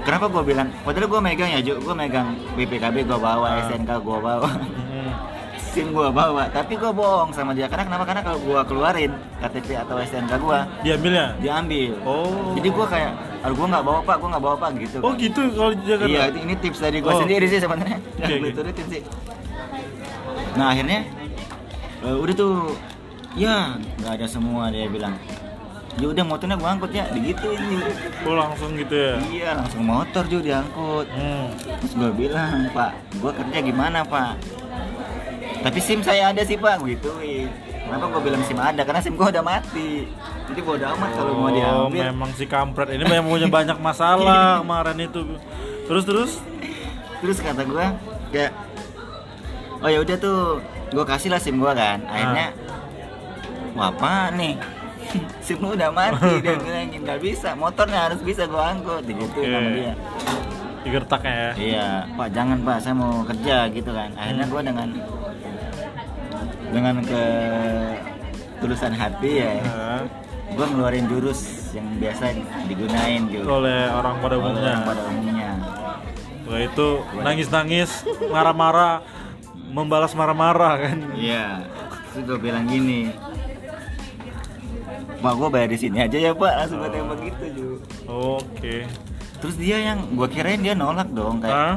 kenapa 0.00 0.24
gue 0.26 0.42
bilang 0.44 0.68
padahal 0.80 1.06
gue 1.06 1.20
megang 1.22 1.50
ya 1.50 1.60
Ju 1.60 1.72
gue 1.76 1.94
megang 1.94 2.28
BPKB 2.54 2.96
gue 3.02 3.18
bawa 3.18 3.46
Ah. 3.50 3.64
SNK 3.66 3.90
gue 3.98 4.18
bawa 4.18 4.48
hmm, 4.48 5.12
SIM 5.70 5.86
gue 5.88 6.08
bawa 6.08 6.44
tapi 6.48 6.74
gue 6.74 6.90
bohong 6.90 7.30
sama 7.30 7.50
dia 7.50 7.66
karena 7.66 7.84
kenapa 7.84 8.04
karena 8.04 8.22
kalau 8.22 8.38
gue 8.38 8.60
keluarin 8.64 9.12
KTP 9.38 9.68
atau 9.78 9.96
SNK 9.96 10.32
gue 10.34 10.58
diambilnya. 10.82 11.26
diambil 11.36 11.94
Oh. 12.02 12.52
jadi 12.52 12.68
gue 12.68 12.86
kayak 12.86 13.12
aduh 13.40 13.54
gue 13.54 13.66
nggak 13.66 13.80
bawa 13.82 14.00
pak 14.02 14.16
gue 14.18 14.28
nggak 14.28 14.44
bawa 14.44 14.56
pak 14.56 14.70
gitu 14.78 14.96
Oh 14.98 15.10
kan. 15.10 15.18
gitu 15.18 15.40
kalau 15.50 15.72
di 15.72 15.84
Jakarta. 15.84 16.10
iya 16.10 16.24
ini 16.34 16.54
tips 16.54 16.78
dari 16.78 16.98
gue 16.98 17.08
Oh. 17.08 17.18
sendiri 17.18 17.44
sih 17.46 17.58
sebenarnya 17.58 17.96
oke. 17.96 18.34
turutin 18.56 18.86
sih 18.88 19.02
nah 20.52 20.66
akhirnya 20.68 21.00
eh, 22.02 22.16
udah 22.16 22.34
tuh. 22.34 22.56
Ya 23.32 23.78
nggak 23.96 24.12
ada 24.16 24.26
semua 24.26 24.68
dia 24.68 24.86
bilang. 24.86 25.14
Ya 25.96 26.06
udah 26.06 26.22
motornya 26.22 26.54
gue 26.54 26.68
angkut 26.68 26.90
ya. 26.90 27.06
Digituin 27.08 27.60
Ju. 27.60 27.78
Oh 28.24 28.34
langsung 28.34 28.74
gitu 28.74 28.94
ya. 28.94 29.14
iya 29.28 29.50
langsung 29.52 29.82
motor 29.82 30.22
juga 30.24 30.42
diangkut. 30.44 31.06
Hmm. 31.08 31.46
Terus 31.78 31.92
gue 31.92 32.10
bilang, 32.16 32.70
Pak, 32.70 32.90
gue 33.14 33.30
kerja 33.32 33.58
gimana 33.60 34.02
Pak? 34.02 34.34
Tapi 35.60 35.78
SIM 35.78 36.00
saya 36.00 36.30
ada 36.30 36.40
sih 36.40 36.56
Pak, 36.56 36.80
gue 36.80 36.94
gituin. 36.94 37.50
Kenapa 37.80 38.06
gue 38.08 38.22
bilang 38.22 38.42
SIM 38.42 38.56
ada? 38.56 38.80
Karena 38.80 39.00
SIM 39.00 39.14
gue 39.14 39.26
udah 39.28 39.44
mati. 39.44 40.06
Jadi 40.46 40.60
bodo 40.62 40.82
amat 40.88 41.10
kalau 41.12 41.32
mau 41.36 41.46
Oh, 41.46 41.50
diambil. 41.50 42.02
memang 42.08 42.30
si 42.32 42.46
kampret. 42.46 42.88
Ini 42.88 43.04
memang 43.04 43.28
punya 43.28 43.46
banyak 43.46 43.78
masalah 43.78 44.42
kemarin 44.62 44.98
itu. 45.00 45.22
Terus 45.84 46.04
terus? 46.04 46.30
Terus 47.20 47.38
kata 47.38 47.62
gue 47.62 47.84
kayak 48.30 48.52
oh 49.76 49.90
ya 49.90 49.98
udah 49.98 50.16
tuh 50.16 50.62
gue 50.90 51.04
kasih 51.06 51.30
lah 51.30 51.40
sim 51.40 51.56
gue 51.56 51.72
kan. 51.72 51.98
Akhirnya 52.06 52.46
wah 53.78 53.88
apa 53.94 54.34
nih? 54.34 54.54
Sim 55.46 55.58
lu 55.58 55.74
udah 55.74 55.90
mati. 55.90 56.30
Dia 56.44 56.54
bilang 56.58 56.86
nggak 56.90 57.20
bisa 57.22 57.54
motornya 57.58 58.10
harus 58.10 58.20
bisa 58.22 58.46
gue 58.46 58.62
angkut. 58.62 59.02
Gitu 59.06 59.26
Oke. 59.26 59.46
sama 59.46 59.70
dia. 59.74 59.94
Digertaknya 60.80 61.32
ya. 61.34 61.50
iya 61.60 61.88
pak 62.16 62.28
jangan 62.32 62.58
pak 62.64 62.78
saya 62.80 62.94
mau 62.94 63.22
kerja 63.26 63.56
gitu 63.74 63.90
kan. 63.90 64.10
Akhirnya 64.14 64.46
gue 64.46 64.60
dengan 64.62 64.88
dengan 66.70 66.94
ke 67.02 67.22
tulusan 68.62 68.94
hati 68.94 69.30
ya 69.42 69.52
Nah, 69.64 70.04
gue 70.54 70.66
ngeluarin 70.66 71.06
jurus 71.10 71.70
yang 71.74 71.86
biasa 71.98 72.34
digunain 72.66 73.22
juga 73.30 73.46
oleh 73.62 73.80
orang 73.90 74.14
pada 74.18 74.34
umumnya. 74.38 74.74
pada 74.82 75.02
umumnya. 75.06 75.50
Wah 76.50 76.60
itu 76.66 76.88
nangis-nangis, 77.22 78.02
marah-marah, 78.26 79.06
membalas 79.70 80.12
marah-marah 80.18 80.74
kan. 80.78 80.98
Iya, 81.14 81.64
terus 82.12 82.22
gue 82.26 82.38
bilang 82.38 82.66
gini, 82.66 83.14
Pak 85.20 85.32
gue 85.36 85.48
bayar 85.52 85.68
di 85.68 85.78
sini 85.78 86.00
aja 86.00 86.16
ya 86.16 86.32
Pak, 86.32 86.52
langsung 86.56 86.80
gue 86.80 86.90
tembak 86.90 87.18
gitu 87.20 87.44
Ju. 87.52 87.68
Oke. 88.08 88.88
Terus 89.40 89.56
dia 89.56 89.76
yang 89.80 90.16
gue 90.16 90.28
kirain 90.28 90.60
dia 90.60 90.72
nolak 90.72 91.08
dong 91.12 91.40
kayak, 91.40 91.56
Hah? 91.56 91.76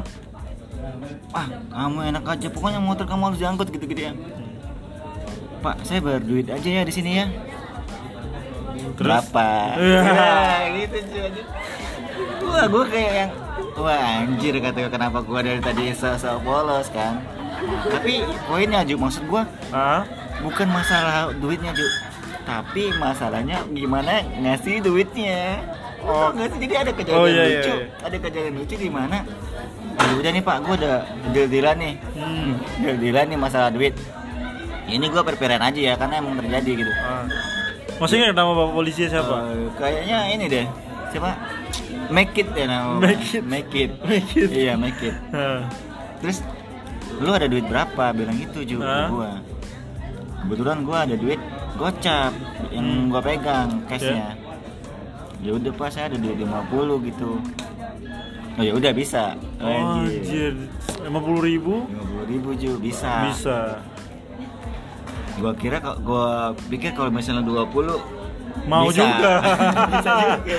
ah 1.32 1.46
kamu 1.72 1.98
enak 2.12 2.24
aja, 2.24 2.46
pokoknya 2.48 2.80
motor 2.80 3.04
kamu 3.04 3.32
harus 3.32 3.40
diangkut 3.40 3.68
gitu-gitu 3.68 4.10
ya. 4.10 4.12
Pak, 5.64 5.80
saya 5.84 6.00
bayar 6.04 6.20
duit 6.24 6.48
aja 6.48 6.68
ya 6.68 6.82
di 6.84 6.92
sini 6.92 7.24
ya. 7.24 7.26
Terus? 8.96 9.08
Berapa? 9.08 9.48
Iya. 9.80 10.00
Ya, 10.14 10.80
gitu 10.80 10.98
cuy. 11.08 11.30
Wah, 12.44 12.66
gue 12.68 12.84
kayak 12.88 13.12
yang 13.12 13.30
wah 13.74 14.00
anjir 14.22 14.54
kata 14.60 14.76
gue 14.86 14.92
kenapa 14.92 15.18
gue 15.24 15.40
dari 15.40 15.60
tadi 15.60 15.84
sok-sok 15.92 16.38
bolos 16.44 16.88
kan. 16.92 17.20
Tapi 17.86 18.14
poinnya 18.44 18.80
Ju, 18.82 18.96
maksud 18.96 19.24
gue 19.24 19.42
Hah? 19.70 20.02
bukan 20.40 20.68
masalah 20.68 21.30
duitnya 21.34 21.72
Ju 21.72 21.86
tapi 22.44 22.92
masalahnya 22.94 23.64
gimana 23.70 24.20
ngasih 24.36 24.78
duitnya 24.78 25.56
oh 25.98 26.28
nggak 26.28 26.52
sih 26.52 26.58
jadi 26.60 26.74
ada 26.78 26.92
kejadian 26.92 27.16
Oh, 27.16 27.24
iya, 27.24 27.40
iya, 27.40 27.56
lucu 27.56 27.72
iya. 27.72 27.86
ada 27.98 28.16
kejadian 28.20 28.54
lucu 28.54 28.74
di 28.76 28.90
mana 28.90 29.24
"Ya 29.96 30.12
udah 30.12 30.30
nih 30.30 30.42
pak 30.42 30.56
gue 30.60 30.74
udah 30.76 30.96
deal 31.32 31.48
dealan 31.48 31.76
nih 31.78 31.94
Hmm. 32.12 32.52
deal 32.78 32.96
dealan 33.00 33.26
nih 33.26 33.38
masalah 33.40 33.72
duit 33.72 33.96
ini 34.84 35.00
gue 35.02 35.22
perpiran 35.24 35.56
aja 35.58 35.80
ya 35.80 35.94
karena 35.96 36.20
emang 36.20 36.36
terjadi 36.36 36.70
gitu 36.76 36.92
Ah. 37.00 37.24
Masih 37.96 38.20
ingat 38.20 38.34
nama 38.34 38.52
bapak 38.52 38.74
polisi 38.74 39.06
siapa? 39.06 39.36
Eh, 39.48 39.70
kayaknya 39.72 40.18
ini 40.28 40.44
deh 40.44 40.66
siapa 41.08 41.30
make 42.10 42.36
it 42.36 42.48
ya 42.52 42.66
nama 42.66 43.00
Make 43.00 43.24
It. 43.30 43.42
make 43.42 43.72
it 43.72 43.90
Make 44.02 44.32
It. 44.36 44.48
iya 44.52 44.76
make 44.76 45.00
it 45.00 45.16
Hah. 45.30 45.64
terus 46.20 46.44
lu 47.16 47.30
ada 47.30 47.46
duit 47.46 47.64
berapa 47.64 48.04
bilang 48.10 48.36
gitu 48.36 48.58
Ju 48.64 48.76
ke 48.78 48.84
Hah? 48.84 49.08
gua 49.08 49.32
kebetulan 50.40 50.78
gua 50.82 50.98
ada 51.02 51.14
duit 51.14 51.40
gocap 51.74 52.32
yang 52.68 52.84
Hmm. 52.84 53.06
gua 53.08 53.20
pegang 53.20 53.68
cashnya 53.84 54.34
ya 55.38 55.50
udah 55.52 55.72
pas 55.72 55.88
saya 55.88 56.08
ada 56.08 56.16
duit 56.16 56.36
50 56.36 56.48
gitu 57.04 57.30
oh 58.54 58.62
ya 58.62 58.72
udah 58.72 58.92
bisa 58.92 59.34
Oh, 59.56 60.04
anjir, 60.04 60.52
lima 61.00 61.18
puluh 61.18 61.40
ribu 61.40 61.74
50 61.86 62.28
ribu 62.28 62.48
Ju 62.54 62.72
bisa 62.78 63.12
bisa. 63.26 63.58
gua 65.36 65.52
kira 65.52 65.78
kok 65.78 65.98
gua 66.00 66.26
pikir 66.68 66.92
kalau 66.92 67.08
misalnya 67.08 67.42
20 67.42 68.22
Mau 68.64 68.86
bisa. 68.86 69.02
juga. 69.02 69.32
bisa 69.92 70.12
juga 70.38 70.58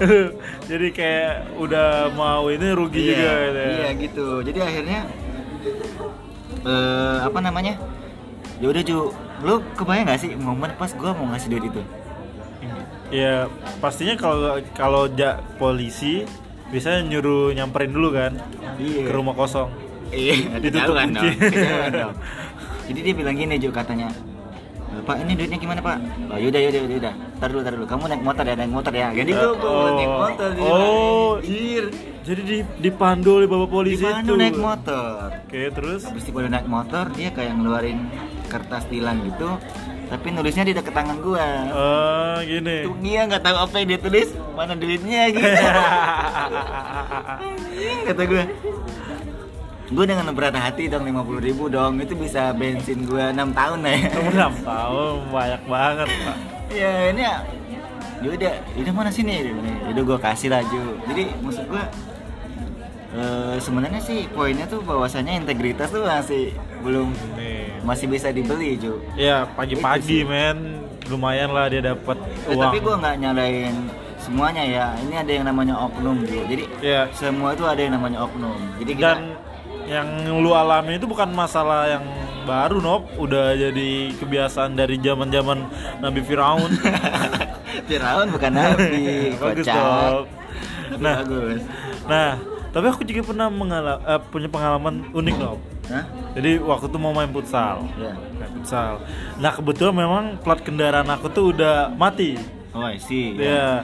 Jadi 0.70 0.86
kayak 0.90 1.32
udah 1.54 1.88
mau 2.10 2.48
ini 2.48 2.66
rugi 2.70 3.00
iya, 3.02 3.12
juga 3.12 3.30
gitu 3.38 3.54
ya. 3.54 3.70
iya 3.70 3.88
gitu 3.94 4.26
jadi 4.42 4.58
akhirnya 4.62 5.00
eh 6.66 7.18
apa 7.22 7.38
namanya 7.42 7.74
ya 8.58 8.66
udah 8.72 8.82
Ju 8.82 9.12
lu 9.44 9.60
kebayang 9.76 10.08
gak 10.08 10.20
sih 10.22 10.32
momen 10.34 10.72
pas 10.80 10.90
gua 10.96 11.12
mau 11.12 11.28
ngasih 11.30 11.48
duit 11.52 11.66
itu 11.68 11.82
Ya 13.06 13.46
pastinya 13.78 14.18
kalau 14.18 14.58
kalau 14.74 15.06
ja, 15.06 15.38
polisi 15.62 16.26
biasanya 16.74 17.06
nyuruh 17.06 17.54
nyamperin 17.54 17.94
dulu 17.94 18.10
kan 18.10 18.34
Iya. 18.82 19.06
ke 19.06 19.12
rumah 19.14 19.30
kosong. 19.38 19.70
Iya, 20.10 20.34
Ditutup 20.62 20.98
dong, 20.98 21.14
dong. 21.94 22.14
Jadi 22.90 22.98
dia 23.06 23.14
bilang 23.14 23.38
gini 23.38 23.62
Ju 23.62 23.70
katanya, 23.70 24.10
"Eh, 24.90 25.02
Pak 25.06 25.22
ini 25.22 25.38
duitnya 25.38 25.54
gimana 25.54 25.78
Pak? 25.78 25.98
Oh 26.34 26.38
yaudah 26.38 26.58
yaudah 26.58 26.80
yaudah, 26.82 26.96
yaudah. 26.98 27.14
Tar 27.38 27.48
dulu 27.54 27.62
tar 27.62 27.72
dulu. 27.78 27.86
Kamu 27.86 28.04
naik 28.10 28.22
motor 28.26 28.42
ya 28.42 28.54
naik 28.58 28.72
motor 28.74 28.90
ya. 28.90 29.08
Jadi 29.14 29.30
gua 29.38 29.50
gua 29.54 29.70
oh. 29.70 29.90
naik 29.94 30.10
motor 30.10 30.48
di 30.50 30.60
Oh. 30.66 31.32
Anjir. 31.38 31.84
Jadi 32.26 32.42
di, 32.42 32.58
dipandu 32.82 33.38
oleh 33.38 33.46
bapak 33.46 33.70
polisi 33.70 34.02
Bandung 34.02 34.34
itu. 34.34 34.42
naik 34.50 34.58
motor. 34.58 35.30
Oke 35.46 35.70
terus. 35.70 36.02
Habis 36.10 36.26
itu 36.26 36.34
udah 36.34 36.50
naik 36.50 36.66
motor 36.66 37.06
dia 37.14 37.30
kayak 37.30 37.54
ngeluarin 37.54 38.10
kertas 38.50 38.82
tilang 38.90 39.22
gitu. 39.22 39.54
Tapi 40.10 40.26
nulisnya 40.34 40.66
di 40.66 40.74
dekat 40.74 40.90
tangan 40.90 41.22
gua. 41.22 41.46
Eh 41.70 42.38
gini. 42.50 42.76
Tuh 42.82 42.98
dia 42.98 43.30
nggak 43.30 43.42
tahu 43.46 43.56
apa 43.62 43.74
yang 43.78 43.88
dia 43.94 44.00
tulis, 44.02 44.28
mana 44.58 44.74
duitnya 44.74 45.22
gitu. 45.30 45.46
Kata 48.10 48.22
gue. 48.26 48.44
Gue 49.86 50.02
dengan 50.02 50.26
berat 50.34 50.58
hati 50.58 50.90
dong 50.90 51.06
50 51.06 51.46
ribu 51.46 51.70
dong 51.70 52.02
Itu 52.02 52.18
bisa 52.18 52.50
bensin 52.50 53.06
gue 53.06 53.22
6 53.30 53.38
tahun 53.54 53.78
lah 53.86 53.94
ya 53.94 54.02
Kamu 54.10 54.30
enam 54.34 54.54
tahun 54.66 55.14
banyak 55.30 55.62
banget 55.70 56.08
pak. 56.10 56.36
Ya 56.74 56.92
ini 57.14 57.22
ya 57.22 57.36
Yaudah, 58.18 58.54
yaudah 58.74 58.94
mana 58.98 59.10
sini 59.14 59.46
Yaudah 59.86 60.02
gue 60.02 60.18
kasih 60.18 60.50
lah 60.50 60.66
Ju 60.66 60.98
Jadi 61.06 61.30
maksud 61.38 61.70
gue 61.70 61.82
eh, 63.16 63.56
sebenarnya 63.58 63.98
sih 63.98 64.28
poinnya 64.28 64.64
tuh 64.64 64.80
bahwasanya 64.80 65.32
integritas 65.34 65.88
tuh 65.88 66.04
masih 66.04 66.52
belum 66.80 67.10
Nih. 67.34 67.80
masih 67.82 68.06
bisa 68.06 68.28
dibeli 68.30 68.76
Ju 68.76 69.00
Ya 69.14 69.48
pagi-pagi 69.48 70.22
men 70.22 70.84
lumayan 71.06 71.50
lah 71.50 71.66
dia 71.66 71.80
dapat 71.82 72.18
Eh, 72.44 72.52
uang. 72.52 72.62
tapi 72.62 72.78
gue 72.78 72.94
nggak 72.94 73.16
nyalain 73.18 73.74
semuanya 74.16 74.62
ya 74.62 74.86
ini 75.00 75.14
ada 75.14 75.32
yang 75.32 75.44
namanya 75.44 75.74
oknum 75.80 76.20
Ju 76.22 76.44
jadi 76.44 76.64
Ya. 76.78 77.02
semua 77.12 77.52
itu 77.52 77.62
ada 77.62 77.78
yang 77.78 77.94
namanya 77.94 78.22
oknum 78.22 78.58
jadi 78.76 78.92
kita 78.92 79.06
Dan 79.08 79.20
yang 79.86 80.08
lu 80.42 80.50
alami 80.50 80.98
itu 80.98 81.06
bukan 81.06 81.30
masalah 81.30 81.86
yang 81.88 82.02
baru 82.42 82.78
Nop, 82.78 83.06
udah 83.16 83.54
jadi 83.54 83.90
kebiasaan 84.14 84.74
dari 84.74 84.98
zaman-zaman 84.98 85.66
Nabi 85.98 86.22
Firaun. 86.22 86.70
Firaun 87.88 88.26
bukan 88.30 88.50
nabi 88.50 89.30
Bagus 89.42 89.66
Nop. 89.66 90.26
Nah, 90.96 91.14
bagus 91.22 91.60
nah, 92.06 92.38
tapi 92.76 92.92
aku 92.92 93.02
juga 93.02 93.24
pernah 93.24 93.48
mengala- 93.48 94.04
eh, 94.04 94.20
punya 94.20 94.52
pengalaman 94.52 95.08
unik. 95.10 95.36
Hah? 95.88 96.04
Jadi 96.36 96.60
waktu 96.60 96.92
itu 96.92 96.98
mau 96.98 97.10
main 97.10 97.30
futsal. 97.30 97.88
ya 97.96 98.12
Main 98.12 98.50
futsal. 98.52 99.00
Nah, 99.38 99.48
kebetulan 99.48 99.96
memang 99.96 100.24
plat 100.36 100.60
kendaraan 100.60 101.08
aku 101.08 101.32
tuh 101.32 101.56
udah 101.56 101.88
mati. 101.88 102.36
oh 102.70 102.84
I 102.84 103.00
see 103.00 103.32
Ya. 103.32 103.80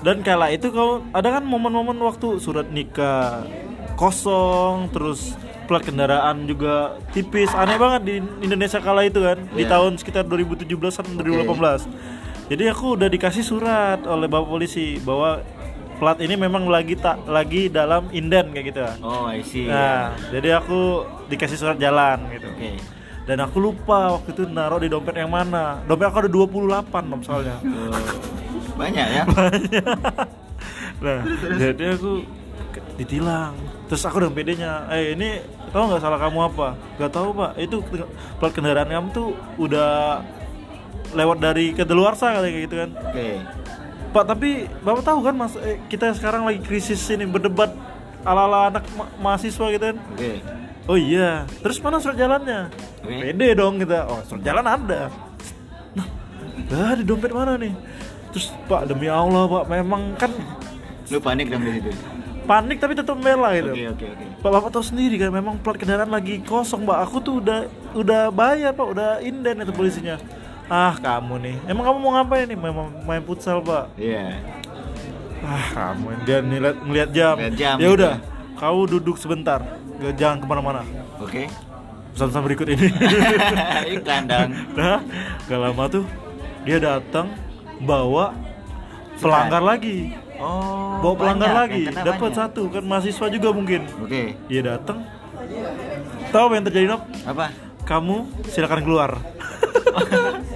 Dan 0.00 0.24
kala 0.24 0.48
itu 0.48 0.72
kau 0.72 1.04
ada 1.12 1.28
kan 1.28 1.44
momen-momen 1.44 2.00
waktu 2.00 2.40
surat 2.40 2.64
nikah 2.66 3.44
kosong, 3.94 4.88
terus 4.88 5.36
plat 5.68 5.84
kendaraan 5.84 6.48
juga 6.48 6.96
tipis, 7.12 7.52
aneh 7.52 7.76
banget 7.76 8.02
di 8.02 8.14
Indonesia 8.40 8.80
kala 8.80 9.04
itu 9.04 9.20
kan, 9.20 9.36
di 9.52 9.62
Iya. 9.62 9.76
tahun 9.76 10.00
sekitar 10.00 10.24
2017 10.24 10.96
an 10.96 11.06
2018. 11.14 11.84
Jadi 12.48 12.64
aku 12.66 12.96
udah 12.96 13.06
dikasih 13.06 13.44
surat 13.44 14.00
oleh 14.02 14.26
bapak 14.26 14.48
polisi 14.48 14.98
bahwa 14.98 15.44
plat 16.00 16.16
ini 16.24 16.32
memang 16.32 16.64
lagi 16.64 16.96
tak 16.96 17.28
lagi 17.28 17.68
dalam 17.68 18.08
inden 18.08 18.56
kayak 18.56 18.66
gitu. 18.72 18.80
oh 19.04 19.28
I 19.28 19.44
see. 19.44 19.68
Nah, 19.68 20.16
jadi 20.32 20.56
aku 20.56 21.04
dikasih 21.28 21.60
surat 21.60 21.76
jalan 21.76 22.24
gitu. 22.32 22.48
oke. 22.48 22.70
Dan 23.28 23.36
aku 23.44 23.60
lupa 23.60 24.16
waktu 24.16 24.32
itu 24.32 24.48
naruh 24.48 24.80
di 24.80 24.88
dompet 24.88 25.20
yang 25.20 25.28
mana. 25.28 25.84
Dompet 25.84 26.08
aku 26.08 26.24
ada 26.24 26.30
28 26.32 27.04
nom 27.04 27.20
soalnya. 27.20 27.60
Banyak 28.80 29.06
ya? 29.12 29.24
Nah 31.00 31.24
jadi 31.56 31.96
aku 31.96 32.20
ditilang. 33.00 33.56
Terus 33.88 34.04
aku 34.04 34.20
dengan 34.20 34.36
pedenya 34.36 34.84
eh 34.92 35.16
ini 35.16 35.40
tahu 35.72 35.88
nggak 35.88 36.02
salah 36.04 36.20
kamu 36.20 36.52
apa? 36.52 36.68
Nggak 37.00 37.12
tahu 37.16 37.28
pak. 37.32 37.50
Itu 37.56 37.80
plat 38.36 38.52
kendaraan 38.52 38.92
kamu 38.92 39.08
tuh 39.08 39.32
udah 39.56 40.20
lewat 41.16 41.40
dari 41.40 41.72
kedaluarsa 41.72 42.36
kali 42.36 42.52
kayak 42.52 42.64
gitu 42.68 42.76
kan. 42.84 42.90
Oke 43.00 43.59
pak 44.10 44.24
tapi 44.26 44.66
bapak 44.82 45.02
tahu 45.06 45.18
kan 45.22 45.34
mas 45.34 45.54
eh, 45.62 45.78
kita 45.86 46.10
sekarang 46.18 46.42
lagi 46.42 46.60
krisis 46.62 46.98
ini 47.10 47.26
berdebat 47.26 47.70
ala 48.26 48.46
ala 48.50 48.58
anak 48.68 48.84
ma- 48.98 49.10
mahasiswa 49.22 49.66
gitu 49.70 49.84
kan 49.94 49.96
oke 49.96 50.32
oh 50.90 50.98
iya 50.98 51.46
terus 51.62 51.78
mana 51.78 52.02
surat 52.02 52.18
jalannya 52.18 52.68
Oke. 53.06 53.16
pede 53.30 53.48
dong 53.54 53.78
kita 53.78 54.10
oh 54.10 54.20
surat 54.26 54.42
jalan 54.42 54.66
ada 54.66 55.00
nah 55.94 56.06
lah 56.70 56.94
di 56.98 57.04
dompet 57.06 57.30
mana 57.30 57.54
nih 57.54 57.72
terus 58.34 58.50
pak 58.66 58.90
demi 58.90 59.06
allah 59.06 59.46
pak 59.46 59.64
memang 59.70 60.18
kan 60.18 60.30
lu 61.10 61.18
panik 61.22 61.46
dong 61.50 61.62
di 61.62 61.78
situ 61.78 61.90
panik 62.50 62.82
tapi 62.82 62.98
tetap 62.98 63.14
membela 63.14 63.54
gitu. 63.54 63.70
oke 63.70 63.84
oke 63.94 64.06
oke 64.10 64.24
Pak 64.40 64.48
Bapak 64.48 64.72
tahu 64.72 64.80
sendiri 64.80 65.20
kan 65.20 65.28
memang 65.28 65.60
plat 65.60 65.76
kendaraan 65.76 66.08
lagi 66.08 66.40
kosong, 66.40 66.88
Pak. 66.88 66.98
Aku 67.04 67.20
tuh 67.20 67.44
udah 67.44 67.68
udah 67.92 68.32
bayar, 68.32 68.72
Pak. 68.72 68.86
Udah 68.88 69.20
inden 69.20 69.60
itu 69.60 69.72
polisinya. 69.76 70.16
Ah 70.70 70.94
kamu 70.94 71.34
nih 71.40 71.56
emang 71.66 71.84
kamu 71.84 71.98
mau 71.98 72.12
ngapain 72.14 72.46
nih 72.46 72.54
main, 72.54 72.74
main 73.02 73.22
futsal 73.22 73.58
pak 73.58 73.90
Iya. 73.94 74.38
ah 75.42 75.66
kamu 75.68 76.06
dia 76.22 76.38
ngeliat, 76.38 76.76
ngeliat 76.80 77.10
jam, 77.10 77.34
Ngeliat 77.34 77.54
jam, 77.56 77.76
ya 77.76 77.84
gitu. 77.84 77.96
udah 77.96 78.14
kau 78.54 78.80
duduk 78.84 79.16
sebentar 79.16 79.58
Gak- 79.98 80.14
jangan 80.14 80.36
ke 80.38 80.46
mana-mana 80.46 80.80
Oke. 81.18 81.50
pesan-pesan 82.12 82.42
berikut 82.42 82.66
ini 82.68 82.86
Iklan 83.94 84.24
dong. 84.24 84.50
nah 84.72 85.02
gak 85.44 85.58
lama 85.60 85.84
tuh 85.88 86.04
dia 86.62 86.78
datang 86.78 87.34
bawa 87.78 88.30
pelanggar 89.16 89.60
lagi 89.60 90.14
Oh. 90.36 90.96
bawa 91.04 91.14
pelanggar 91.16 91.50
banyak, 91.50 91.60
lagi 91.60 91.82
kena 91.92 92.00
dapat 92.06 92.30
satu 92.32 92.62
kan 92.68 92.80
mahasiswa 92.80 93.26
juga 93.28 93.48
mungkin 93.50 93.84
Oke. 93.98 94.32
dia 94.46 94.62
datang 94.64 95.04
tahu 96.30 96.42
apa 96.42 96.54
yang 96.54 96.64
terjadi 96.64 96.86
Nop? 96.88 97.02
Apa? 97.26 97.52
kamu 97.82 98.16
silakan 98.46 98.80
keluar 98.80 99.10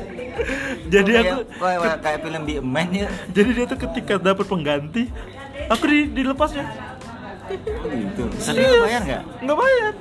jadi 0.87 1.11
aku 1.23 1.37
kayak, 1.55 1.79
kok 1.81 1.99
kayak 2.01 2.19
film 2.21 2.43
di 2.43 2.55
Emen 2.57 2.89
ya. 2.91 3.09
jadi 3.31 3.51
dia 3.53 3.65
tuh 3.65 3.79
ketika 3.81 4.15
dapat 4.19 4.45
pengganti 4.45 5.03
aku 5.67 5.85
di, 5.85 5.99
dilepasnya 6.11 6.67
Oh, 7.45 7.53
gitu. 7.87 8.25
Tapi 8.41 8.57
lu 8.59 8.77
bayar 8.81 9.03
nggak? 9.05 9.23
nggak 9.39 9.59
bayar 9.59 9.93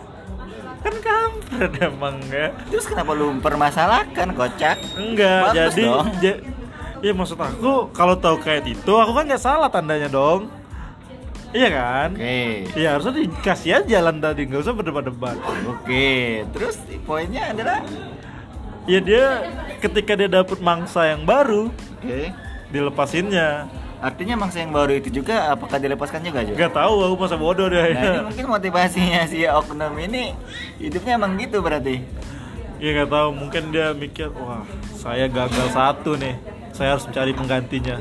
kan 0.79 0.95
kampret 0.97 1.71
emang 1.81 2.15
ya 2.25 2.47
Terus 2.65 2.85
kenapa 2.85 3.11
lu 3.11 3.31
mempermasalahkan 3.31 4.27
kocak? 4.31 4.77
enggak 4.95 5.41
Bagus 5.45 5.55
jadi 5.75 5.83
dong. 5.85 6.07
ja- 6.19 6.41
ya 6.99 7.11
maksud 7.11 7.35
aku 7.35 7.91
kalau 7.91 8.15
tahu 8.15 8.39
kayak 8.39 8.63
itu 8.65 8.93
aku 8.93 9.11
kan 9.11 9.23
nggak 9.25 9.39
salah 9.41 9.67
tandanya 9.67 10.07
dong 10.07 10.47
iya 11.51 11.67
kan 11.67 12.15
Oke. 12.15 12.71
ya 12.73 12.95
harusnya 12.95 13.13
dikasih 13.21 13.71
aja 13.77 13.87
jalan 13.91 14.15
tadi 14.17 14.41
nggak 14.43 14.61
usah 14.61 14.73
berdebat-debat 14.73 15.35
Oke. 15.67 16.47
Terus 16.49 16.75
poinnya 17.03 17.51
adalah 17.51 17.83
ya 18.85 18.99
dia 18.99 19.25
ketika 19.79 20.11
dia 20.13 20.27
dapet 20.27 20.59
mangsa 20.59 21.07
yang 21.07 21.23
baru 21.23 21.71
Oke. 21.99 22.31
dilepasinnya 22.69 23.67
Artinya 24.03 24.35
mangsa 24.35 24.59
yang 24.59 24.75
baru 24.75 24.99
itu 24.99 25.07
juga 25.07 25.47
apakah 25.47 25.79
dilepaskan 25.79 26.27
juga, 26.27 26.43
Jo? 26.43 26.59
nggak 26.59 26.75
tahu 26.75 27.07
aku 27.07 27.15
masa 27.23 27.39
bodoh 27.39 27.71
Nah, 27.71 27.87
deh 27.87 27.95
ini 27.95 28.19
mungkin 28.19 28.45
motivasinya 28.51 29.23
si 29.23 29.47
oknum 29.47 29.95
ini 29.95 30.35
hidupnya 30.75 31.15
emang 31.15 31.39
gitu 31.39 31.63
berarti. 31.63 32.03
ya 32.83 32.89
nggak 32.91 33.07
tahu 33.07 33.29
mungkin 33.31 33.71
dia 33.71 33.95
mikir 33.95 34.27
wah 34.35 34.59
saya 34.91 35.31
gagal 35.31 35.71
satu 35.71 36.19
nih 36.19 36.35
saya 36.75 36.99
harus 36.99 37.07
mencari 37.07 37.31
penggantinya 37.31 37.95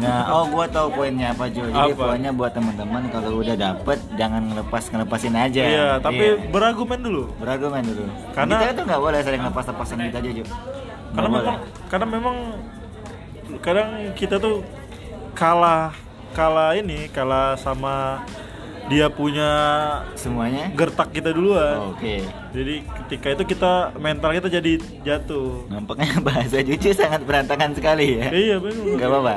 Nah, 0.00 0.24
oh 0.30 0.44
gua 0.46 0.64
tahu 0.64 0.88
poinnya 0.90 1.30
apa 1.30 1.44
Jo. 1.46 1.62
Jadi 1.62 1.92
Apa? 1.92 2.04
poinnya 2.08 2.32
buat 2.32 2.50
teman-teman 2.50 3.02
kalau 3.08 3.38
udah 3.38 3.52
dapet 3.54 3.98
jangan 4.14 4.42
ngelepas 4.42 4.82
ngelepasin 4.86 5.34
aja. 5.34 5.62
iya 5.62 5.88
tapi 5.98 6.24
berargumen 6.48 6.98
dulu 6.98 7.28
berargumen 7.36 7.84
dulu. 7.84 8.04
Karena- 8.32 8.58
kita 8.58 8.72
itu 8.72 8.82
nggak 8.82 9.00
boleh 9.00 9.20
sering 9.20 9.42
lepas-lepasin 9.42 9.98
kita 10.02 10.18
aja 10.18 10.30
Jo. 10.32 10.44
Karena 11.10 11.28
boleh. 11.28 11.42
memang 11.42 11.56
karena 11.86 12.06
memang 12.08 12.36
kadang 13.58 13.88
kita 14.14 14.36
tuh 14.36 14.62
kalah 15.32 15.92
kalah 16.30 16.72
ini 16.72 17.06
kalah 17.08 17.54
sama 17.54 18.22
dia 18.86 19.06
punya 19.06 19.50
semuanya. 20.14 20.66
gertak 20.72 21.12
kita 21.12 21.30
duluan 21.30 21.78
Oh, 21.78 21.94
Oke. 21.94 22.26
jadi 22.50 22.74
ketika 23.04 23.26
itu 23.30 23.44
kita 23.48 23.72
mental 23.96 24.30
kita 24.32 24.50
jadi 24.50 24.72
jatuh 25.04 25.62
Nampaknya 25.68 26.18
bahasa 26.26 26.58
Juju 26.58 26.90
sangat 26.90 27.22
berantakan 27.22 27.70
sekali 27.70 28.18
ya. 28.18 28.30
iya 28.30 28.56
benar 28.58 28.98
Gak 28.98 29.08
apa-apa. 29.08 29.36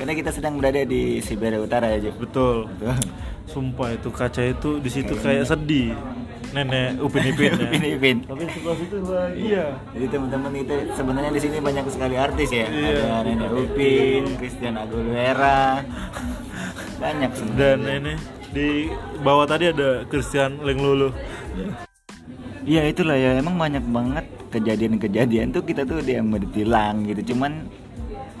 Karena 0.00 0.12
kita 0.16 0.30
sedang 0.32 0.56
berada 0.56 0.80
di 0.80 1.20
Siberia 1.20 1.60
Utara 1.60 1.92
ya, 1.92 2.00
Jo. 2.00 2.10
betul 2.16 2.56
Betul. 2.72 2.96
sumpah 3.44 3.92
itu 3.92 4.08
kaca 4.08 4.42
itu 4.42 4.78
di 4.78 4.88
situ 4.88 5.12
kayak 5.12 5.44
sedih 5.44 5.92
nenek 6.50 6.98
upin 6.98 7.28
ipin 7.28 7.52
ya 7.52 7.62
Upin 7.68 7.82
Ipin. 7.84 8.16
tapi 8.24 8.42
sebelah 8.48 8.76
situ 8.76 8.96
bahagia 9.04 9.64
Jadi 9.92 10.06
teman-teman 10.08 10.50
itu 10.56 10.74
sebenarnya 10.90 11.30
di 11.30 11.40
sini 11.40 11.56
banyak 11.58 11.84
sekali 11.86 12.14
artis 12.16 12.48
ya. 12.48 12.64
Iya. 12.64 12.96
Ada 13.12 13.28
Nenek 13.28 13.50
Upin, 13.52 14.22
Christian 14.34 14.74
Aguilera. 14.74 15.84
Banyak 17.02 17.30
sebenarnya. 17.32 17.76
dan 17.76 18.00
ini 18.02 18.14
di 18.50 18.68
bawah 19.20 19.44
tadi 19.44 19.68
ada 19.68 20.02
Christian 20.04 20.58
Lenglulu 20.60 21.14
Iya 22.60 22.82
itulah 22.86 23.16
ya 23.16 23.38
emang 23.38 23.56
banyak 23.56 23.84
banget 23.88 24.26
kejadian-kejadian 24.50 25.48
tuh 25.50 25.62
kita 25.62 25.82
tuh 25.82 26.02
dia 26.02 26.20
mau 26.20 26.36
ditilang 26.36 27.06
gitu 27.06 27.32
cuman 27.32 27.64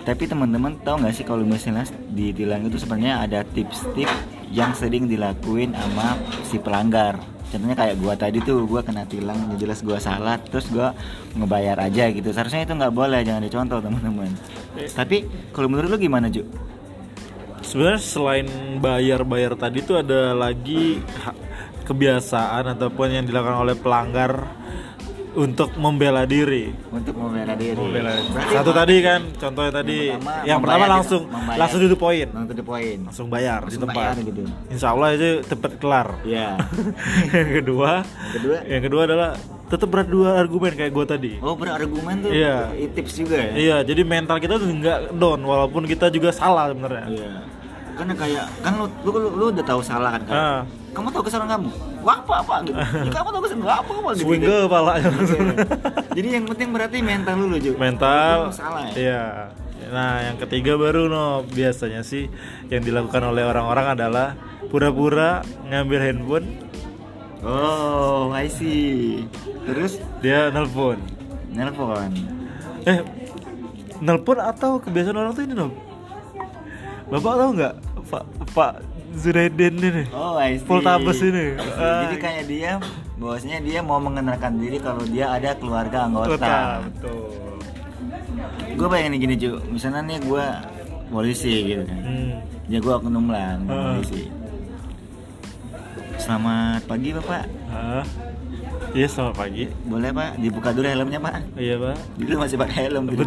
tapi 0.04 0.24
teman-teman 0.26 0.76
tahu 0.80 1.04
nggak 1.04 1.14
sih 1.14 1.24
kalau 1.26 1.44
misalnya 1.44 1.84
ditilang 2.10 2.66
itu 2.66 2.80
sebenarnya 2.80 3.24
ada 3.24 3.40
tips-tips 3.44 4.14
yang 4.50 4.74
sering 4.74 5.06
dilakuin 5.06 5.76
sama 5.76 6.18
si 6.46 6.56
pelanggar? 6.58 7.20
Contohnya 7.50 7.74
kayak 7.74 7.98
gua 7.98 8.14
tadi 8.14 8.38
tuh 8.42 8.62
gua 8.66 8.80
kena 8.80 9.02
tilang 9.10 9.58
jelas 9.58 9.82
gua 9.82 9.98
salah 9.98 10.38
terus 10.38 10.70
gua 10.70 10.94
ngebayar 11.34 11.76
aja 11.82 12.10
gitu. 12.14 12.30
Seharusnya 12.30 12.62
itu 12.62 12.74
nggak 12.78 12.94
boleh 12.94 13.20
jangan 13.26 13.42
dicontoh 13.42 13.78
teman-teman. 13.82 14.30
Tapi 14.94 15.26
kalau 15.50 15.66
menurut 15.66 15.90
lu 15.90 15.98
gimana 15.98 16.30
Ju? 16.30 16.46
sebenarnya 17.60 18.00
selain 18.00 18.48
bayar-bayar 18.80 19.54
tadi 19.54 19.84
tuh 19.84 20.00
ada 20.00 20.32
lagi 20.32 20.98
kebiasaan 21.88 22.72
ataupun 22.76 23.20
yang 23.20 23.24
dilakukan 23.28 23.58
oleh 23.62 23.76
pelanggar 23.76 24.48
untuk 25.32 25.70
membela 25.74 26.22
diri. 26.24 26.74
untuk 26.88 27.14
membela 27.14 27.54
diri 27.54 27.72
Membela 27.72 28.10
diri. 28.12 28.50
Satu 28.50 28.70
tadi 28.70 28.96
kan 28.98 29.20
contohnya 29.32 29.72
tadi 29.72 29.98
Yang 30.08 30.18
pertama, 30.18 30.42
yang 30.42 30.58
pertama 30.58 30.76
membayar 30.76 30.90
langsung 30.92 31.22
gitu, 31.22 31.32
membayar. 31.32 31.58
langsung 31.58 31.80
duduk 31.80 31.98
poin. 31.98 32.26
langsung 32.28 32.50
the 32.52 32.64
point 32.64 33.00
Langsung 33.04 33.26
bayar 33.28 33.58
di 33.58 33.64
Langsung 33.64 33.82
tempat. 33.84 33.96
bayar 33.96 34.14
gitu 34.20 34.40
Insya 34.68 34.88
Allah 34.88 35.08
itu 35.12 35.28
cepat 35.44 35.72
kelar. 35.76 36.08
ya 36.22 36.48
yang 37.36 37.50
kedua, 37.54 37.90
kedua 38.32 38.56
yang 38.64 38.82
kedua 38.82 39.02
adalah 39.04 39.30
tetap 39.66 39.86
berat 39.86 40.08
dua 40.08 40.28
argumen 40.36 40.72
kayak 40.72 40.90
gue 40.90 41.04
tadi. 41.06 41.32
Oh 41.38 41.54
berargumen 41.54 42.14
tuh 42.20 42.30
Iya. 42.30 42.74
i- 42.74 42.90
tips 42.90 43.12
juga 43.16 43.38
ya? 43.38 43.52
Iya, 43.54 43.76
jadi 43.84 44.02
mental 44.02 44.36
kita 44.36 44.56
tuh 44.56 44.66
nggak 44.66 45.14
down 45.14 45.40
walaupun 45.40 45.86
kita 45.86 46.08
juga 46.08 46.30
salah 46.30 46.68
sebenarnya. 46.68 47.06
Iya. 47.06 47.30
Karena 47.94 48.14
kayak 48.16 48.44
kan 48.60 48.72
lu 48.74 48.86
lu, 49.04 49.10
lu, 49.14 49.28
lu 49.30 49.44
udah 49.50 49.62
tahu 49.62 49.78
salah 49.80 50.10
kan? 50.10 50.22
kayak, 50.24 50.34
Ah. 50.34 50.60
Kamu 50.90 51.06
tahu 51.08 51.22
kesalahan 51.22 51.50
kamu? 51.54 51.70
Wah 52.02 52.18
apa 52.18 52.34
apa 52.42 52.54
gitu. 52.66 52.74
ya, 53.06 53.10
kamu 53.10 53.28
tahu 53.30 53.42
kesalahan 53.44 53.70
apa 53.78 53.92
apa 53.94 54.10
gitu. 54.12 54.24
Swing 54.26 54.42
ke 54.42 54.56
kepalanya 54.66 55.08
langsung. 55.08 55.40
Iya. 55.40 55.64
Jadi 56.10 56.28
yang 56.30 56.44
penting 56.46 56.68
berarti 56.70 56.96
mental 57.00 57.34
lu 57.38 57.56
Jo. 57.56 57.72
mental 57.78 58.38
salah 58.50 58.82
ya. 58.90 58.94
iya 58.94 59.24
nah 59.90 60.22
yang 60.22 60.38
ketiga 60.38 60.78
baru 60.78 61.10
no 61.10 61.42
biasanya 61.42 62.06
sih 62.06 62.30
yang 62.68 62.84
dilakukan 62.84 63.26
oleh 63.26 63.42
orang-orang 63.42 63.98
adalah 63.98 64.38
pura-pura 64.68 65.42
ngambil 65.66 65.98
handphone 66.00 66.46
Oh, 67.40 68.28
I 68.30 68.46
see. 68.46 69.24
Terus 69.64 69.96
dia 70.20 70.52
nelpon 70.52 71.00
nelpon. 71.48 72.12
eh 72.84 73.00
nelpon 73.98 74.38
atau 74.38 74.78
kebiasaan 74.78 75.16
orang 75.16 75.32
tuh 75.32 75.42
ini 75.42 75.54
no 75.54 75.72
bapak 77.08 77.34
tahu 77.34 77.50
nggak 77.56 77.74
pak 78.06 78.22
pak 78.52 78.74
Zuraidin 79.12 79.74
ini 79.76 80.04
Oh, 80.10 80.36
I 80.36 80.54
see. 80.54 80.64
Poltabes 80.64 81.18
ini. 81.20 81.52
I 81.52 81.58
see. 81.58 81.74
Ah. 81.76 82.00
Jadi 82.04 82.16
kayak 82.16 82.44
dia 82.46 82.72
bahwasanya 83.16 83.58
dia 83.60 83.80
mau 83.80 83.98
mengenalkan 83.98 84.56
diri 84.56 84.78
kalau 84.78 85.02
dia 85.04 85.28
ada 85.28 85.52
keluarga 85.54 86.06
anggota. 86.06 86.36
Kota, 86.36 86.56
betul 86.82 87.18
Gue 88.72 88.88
bayangin 88.88 89.18
gini 89.18 89.34
Ju, 89.36 89.60
misalnya 89.66 90.00
nih 90.06 90.18
gue 90.20 90.44
polisi 91.06 91.52
gitu 91.66 91.82
kan. 91.82 92.00
hmm. 92.00 92.32
Ya 92.66 92.78
gue 92.78 92.92
oknum 92.92 93.28
lah, 93.28 93.58
Ah. 93.62 93.98
polisi. 93.98 94.30
Selamat 96.16 96.80
pagi 96.84 97.10
bapak. 97.10 97.44
ah 97.68 98.04
iya 98.90 99.06
selamat 99.06 99.34
pagi 99.36 99.64
Boleh 99.84 100.10
pak, 100.10 100.30
dibuka 100.36 100.70
dulu 100.70 100.84
helmnya 100.84 101.18
pak. 101.18 101.38
iya 101.54 101.74
pak 101.76 101.96
Dulu 102.16 102.34
masih 102.38 102.56
pakai 102.56 102.86
helm 102.86 103.04
gitu. 103.08 103.24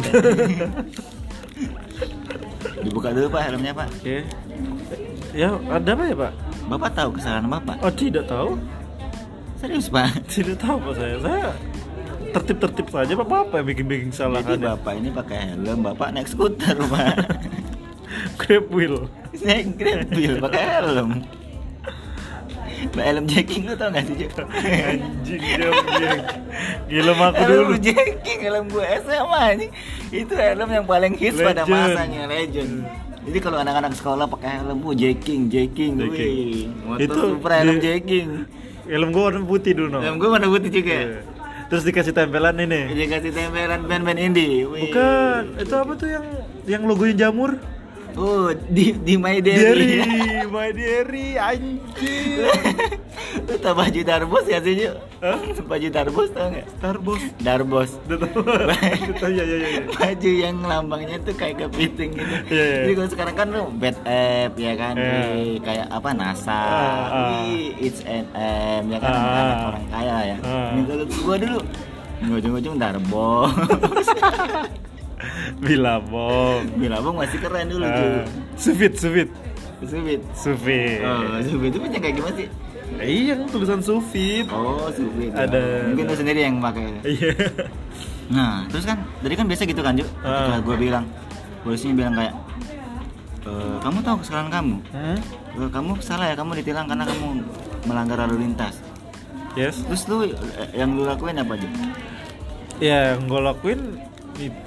dibuka 2.80 3.08
dulu 3.10 3.26
pak 3.30 3.42
helmnya 3.44 3.72
pak. 3.72 3.88
oke 3.90 4.16
ya 5.34 5.58
ada 5.68 5.90
apa 5.92 6.04
ya 6.06 6.16
pak 6.16 6.32
Bapak 6.64 6.90
tahu 6.96 7.10
kesalahan 7.20 7.44
bapak? 7.50 7.76
oh 7.84 7.92
tidak 7.92 8.24
tahu 8.24 8.56
Serius 9.64 9.88
pak? 9.88 10.12
Tidak 10.28 10.60
tahu 10.60 10.76
pak 10.76 10.92
saya. 11.00 11.16
Saya 11.24 11.48
tertib-tertib 12.36 12.86
saja 12.92 13.12
pak 13.16 13.26
apa 13.32 13.54
yang 13.62 13.66
bikin-bikin 13.72 14.08
Jadi 14.10 14.16
kesalahan 14.20 14.58
ya? 14.60 14.76
bapak 14.76 14.92
ini 15.00 15.08
pakai 15.08 15.38
helm, 15.56 15.78
bapak 15.80 16.08
naik 16.12 16.28
skuter 16.28 16.76
pak. 16.84 17.14
Grab 18.40 18.66
wheel. 18.68 19.08
naik 19.40 19.80
grab 19.80 20.06
wheel 20.12 20.36
pakai 20.36 20.64
helm. 20.84 21.10
Mbak 22.92 23.04
helm 23.08 23.24
jacking 23.24 23.64
lu 23.64 23.74
tau 23.80 23.88
gak 23.88 24.04
sih? 24.04 24.28
Anjing 24.28 25.40
anjing. 25.40 26.20
Gila 26.92 27.12
mah 27.16 27.26
aku 27.32 27.40
helm 27.40 27.56
dulu. 27.72 27.76
jacking 27.80 28.40
helm 28.44 28.64
gue 28.68 28.84
SMA 29.00 29.40
anjing. 29.40 29.72
Itu 30.12 30.34
helm 30.36 30.68
yang 30.68 30.84
paling 30.84 31.16
hits 31.16 31.40
pada 31.40 31.64
masanya 31.64 32.28
legend. 32.28 32.84
Jadi 33.24 33.38
kalau 33.40 33.56
anak-anak 33.56 33.96
sekolah 33.96 34.28
pakai 34.28 34.60
helm, 34.60 34.78
bu 34.78 34.92
jacking, 34.92 35.48
jacking, 35.48 35.96
Jacking. 35.96 36.32
wih. 36.32 36.68
Motor 36.84 37.00
Itu 37.00 37.20
Supra 37.32 37.54
helm 37.58 37.76
di- 37.76 37.82
jacking. 37.82 38.28
Helm 38.84 39.08
gua 39.10 39.22
warna 39.32 39.40
putih 39.42 39.72
dulu. 39.72 39.88
No. 39.88 39.98
Helm 40.04 40.16
gue 40.20 40.28
warna 40.28 40.46
putih 40.46 40.68
juga. 40.70 40.92
Iya. 40.94 41.18
Terus 41.64 41.82
dikasih 41.82 42.12
tempelan 42.12 42.60
ini. 42.60 42.80
Dia 42.92 43.06
kasih 43.08 43.32
tempelan 43.32 43.80
band-band 43.88 44.20
indie. 44.20 44.68
Wih. 44.68 44.84
Bukan, 44.84 45.42
itu 45.56 45.74
apa 45.74 45.92
tuh 45.96 46.08
yang 46.10 46.24
yang 46.64 46.82
logonya 46.84 47.14
jamur? 47.18 47.56
Oh, 48.14 48.54
di 48.70 48.94
di 48.94 49.18
My 49.18 49.42
Diary, 49.42 49.98
Diary. 49.98 50.46
my 50.46 50.70
diary, 50.70 51.34
anjir. 51.34 52.46
Lu 53.50 53.58
tau 53.58 53.74
baju 53.74 54.00
Darbos 54.00 54.46
ya 54.46 54.62
sih, 54.62 54.78
Ju? 54.78 54.94
Hah? 55.18 55.34
Baju 55.66 55.88
Darbos 55.90 56.30
tau? 56.30 56.46
Tarbos. 56.78 57.18
Darbos. 57.42 57.90
Udah 58.06 58.18
tahu, 59.18 59.30
ya 59.30 59.42
ya 59.42 59.56
ya. 59.58 59.82
baju 59.90 60.30
yang 60.30 60.62
lambangnya 60.62 61.18
tuh 61.20 61.34
kayak 61.34 61.66
kepiting 61.66 62.14
gitu. 62.14 62.34
Iya, 62.54 62.62
iya. 62.62 62.76
Jadi 62.86 62.92
kalau 62.94 63.08
sekarang 63.10 63.34
kan 63.34 63.46
lu 63.50 63.62
bad 63.74 63.96
app 64.06 64.52
ya 64.54 64.72
kan, 64.74 64.94
Iya. 64.94 65.18
Wih, 65.34 65.54
kayak 65.58 65.86
apa 65.90 66.08
NASA, 66.14 66.54
Ah, 66.54 66.70
ah. 67.10 67.28
Wih, 67.50 67.74
it's 67.82 68.00
M 68.06 68.84
ya 68.88 68.98
kan 69.02 69.10
Ah, 69.10 69.34
anak 69.34 69.58
orang 69.68 69.86
kaya 69.90 70.16
ya. 70.24 70.36
Ah. 70.40 70.70
Ini 70.70 70.80
kalau 70.86 71.04
gua 71.20 71.36
dulu 71.36 71.60
ujung-ujung 72.30 72.76
Darbos. 72.78 73.52
Bilabong. 75.58 76.60
Bilabong 76.74 77.14
masih 77.16 77.38
keren 77.38 77.66
dulu 77.66 77.84
Ah, 77.84 77.94
tuh. 77.94 78.16
Sufit, 78.54 78.92
sufit. 78.94 79.28
Subit. 79.84 80.20
Sufit. 80.32 81.00
Oh, 81.00 81.36
Subit 81.42 81.68
itu 81.68 81.78
punya 81.78 81.98
kayak 81.98 82.14
gimana 82.16 82.34
sih? 82.34 82.48
Iya, 82.96 83.32
kan 83.36 83.46
tulisan 83.50 83.80
sufit. 83.80 84.46
Oh, 84.48 84.88
Subit. 84.88 85.28
ya. 85.28 85.44
Ada- 85.44 85.92
Mungkin 85.92 86.04
lu 86.06 86.16
sendiri 86.16 86.40
yang 86.42 86.56
pakai. 86.58 86.84
Iya. 87.04 87.32
Nah, 88.26 88.64
terus 88.66 88.84
kan 88.84 89.04
tadi 89.20 89.34
kan 89.34 89.44
biasa 89.44 89.62
gitu 89.62 89.80
kan. 89.80 89.92
Ketika 89.92 90.24
Ah. 90.24 90.56
gue 90.58 90.76
bilang, 90.78 91.04
polisinya 91.60 91.94
bilang 91.94 92.14
kayak, 92.14 92.34
"E, 93.42 93.50
kamu 93.78 93.98
tahu 94.00 94.16
kesalahan 94.24 94.48
kamu? 94.48 94.76
Hmm? 94.88 95.18
E, 95.52 95.68
kamu 95.68 95.90
salah 96.00 96.26
ya, 96.26 96.34
kamu 96.34 96.50
ditilang 96.56 96.86
karena 96.86 97.04
kamu 97.04 97.26
melanggar 97.84 98.16
lalu 98.24 98.48
lintas. 98.48 98.80
Yes. 99.52 99.84
Terus 99.84 100.02
lu 100.08 100.16
eh, 100.24 100.32
yang 100.72 100.96
lu 100.96 101.04
lakuin 101.04 101.36
apa 101.36 101.52
Juk? 101.54 101.68
Ya, 102.80 103.12
yang 103.12 103.28
gue 103.28 103.38
lakuin 103.38 103.80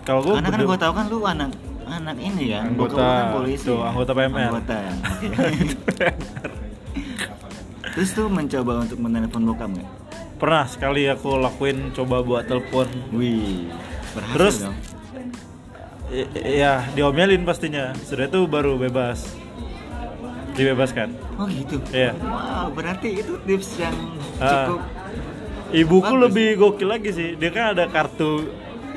kalau 0.02 0.20
gue 0.22 0.34
Karena 0.36 0.50
kan 0.50 0.62
gue 0.62 0.78
tahu 0.78 0.94
kan 0.94 1.06
lu 1.08 1.20
anak 1.22 1.50
anak 1.86 2.18
ini 2.18 2.44
kan, 2.50 2.64
Anggota- 2.70 3.00
kan 3.00 3.26
polisi. 3.34 3.64
tuh, 3.64 3.78
ya? 3.78 3.88
anggota 3.88 4.12
PMR. 4.14 4.40
Anggota 4.46 4.76
ya. 4.76 4.94
Terus 7.90 8.10
tuh 8.12 8.28
mencoba 8.28 8.74
untuk 8.80 8.98
menelpon 8.98 9.44
bokap 9.44 9.70
nggak? 9.72 9.90
pernah 10.38 10.70
sekali 10.70 11.10
aku 11.10 11.34
lakuin 11.36 11.90
coba 11.92 12.22
buat 12.22 12.46
telepon. 12.46 12.86
Wih, 13.10 13.74
berhasil 14.14 14.36
Terus? 14.36 14.56
dong. 14.62 14.78
I- 16.10 16.30
ya, 16.56 16.86
diomelin 16.94 17.42
pastinya. 17.42 17.90
Sudah 17.98 18.26
itu 18.26 18.46
baru 18.46 18.78
bebas. 18.78 19.34
Dibebaskan. 20.54 21.10
Oh 21.36 21.46
gitu. 21.48 21.82
Iya. 21.90 22.14
Wow, 22.18 22.70
berarti 22.70 23.18
itu 23.18 23.34
tips 23.42 23.78
yang 23.78 23.96
Ah. 24.38 24.70
cukup 24.70 24.82
Ibuku 25.68 26.06
Bagus. 26.08 26.24
lebih 26.24 26.48
gokil 26.56 26.88
lagi 26.88 27.10
sih. 27.12 27.30
Dia 27.34 27.50
kan 27.50 27.74
ada 27.74 27.86
kartu 27.88 28.46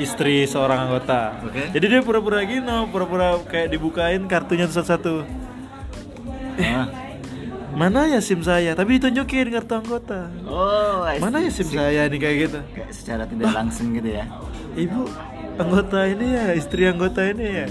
istri 0.00 0.48
seorang 0.48 0.88
anggota. 0.88 1.36
Oke. 1.44 1.70
Jadi 1.76 1.84
dia 1.86 2.00
pura-pura 2.00 2.40
gini, 2.42 2.64
pura-pura 2.88 3.36
kayak 3.44 3.68
dibukain 3.70 4.24
kartunya 4.24 4.66
satu-satu. 4.66 5.22
Ah. 6.60 6.88
Mana 7.70 8.10
ya 8.10 8.18
SIM 8.18 8.42
saya? 8.42 8.74
Tapi 8.74 8.98
ditunjukin 8.98 9.48
kartu 9.54 9.78
anggota. 9.78 10.26
Oh, 10.44 11.06
I 11.06 11.16
see. 11.16 11.22
Mana 11.22 11.36
ya 11.38 11.50
SIM 11.54 11.68
saya 11.70 12.10
nih 12.10 12.18
kayak 12.18 12.36
gitu? 12.48 12.58
Kayak 12.74 12.90
secara 12.90 13.22
tidak 13.30 13.52
langsung 13.54 13.94
gitu 13.94 14.10
ya. 14.10 14.24
Ibu 14.74 15.00
anggota 15.60 15.98
ini 16.08 16.26
ya, 16.34 16.44
istri 16.56 16.88
anggota 16.90 17.22
ini 17.24 17.46
ya. 17.64 17.66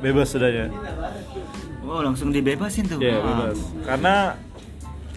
Bebas 0.00 0.32
sudah 0.32 0.48
ya. 0.48 0.66
Oh, 1.86 2.02
langsung 2.02 2.34
dibebasin 2.34 2.88
tuh. 2.90 2.98
Ya, 2.98 3.20
Wah. 3.20 3.26
bebas. 3.46 3.58
Karena 3.84 4.14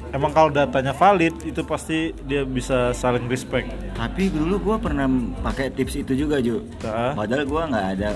emang 0.10 0.32
kalau 0.32 0.50
datanya 0.50 0.92
valid 0.92 1.34
itu 1.44 1.62
pasti 1.62 2.12
dia 2.26 2.44
bisa 2.44 2.92
saling 2.92 3.26
respect. 3.26 3.70
Tapi 3.94 4.30
dulu 4.30 4.58
gua 4.60 4.78
pernah 4.78 5.06
pakai 5.42 5.70
tips 5.70 5.96
itu 5.98 6.14
juga, 6.18 6.40
Ju. 6.40 6.64
Ah. 6.82 7.14
Padahal 7.14 7.44
gua 7.46 7.68
nggak 7.68 7.88
ada 7.96 8.10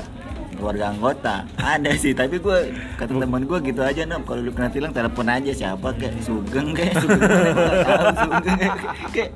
keluarga 0.53 0.85
anggota. 0.89 1.35
ada 1.57 1.91
sih, 1.93 2.13
tapi 2.13 2.37
gua 2.37 2.61
kata 2.95 3.13
teman 3.15 3.43
gua 3.43 3.57
gitu 3.59 3.81
aja, 3.81 4.05
Nom. 4.05 4.21
Kalau 4.23 4.41
lu 4.41 4.51
kena 4.51 4.69
tilang 4.69 4.91
telepon 4.91 5.27
aja 5.27 5.51
siapa 5.51 5.93
kayak 5.93 6.13
Sugeng 6.19 6.71
kayak 6.71 6.93
Sugeng 6.97 8.57
kayak, 8.57 8.75
kayak 9.11 9.31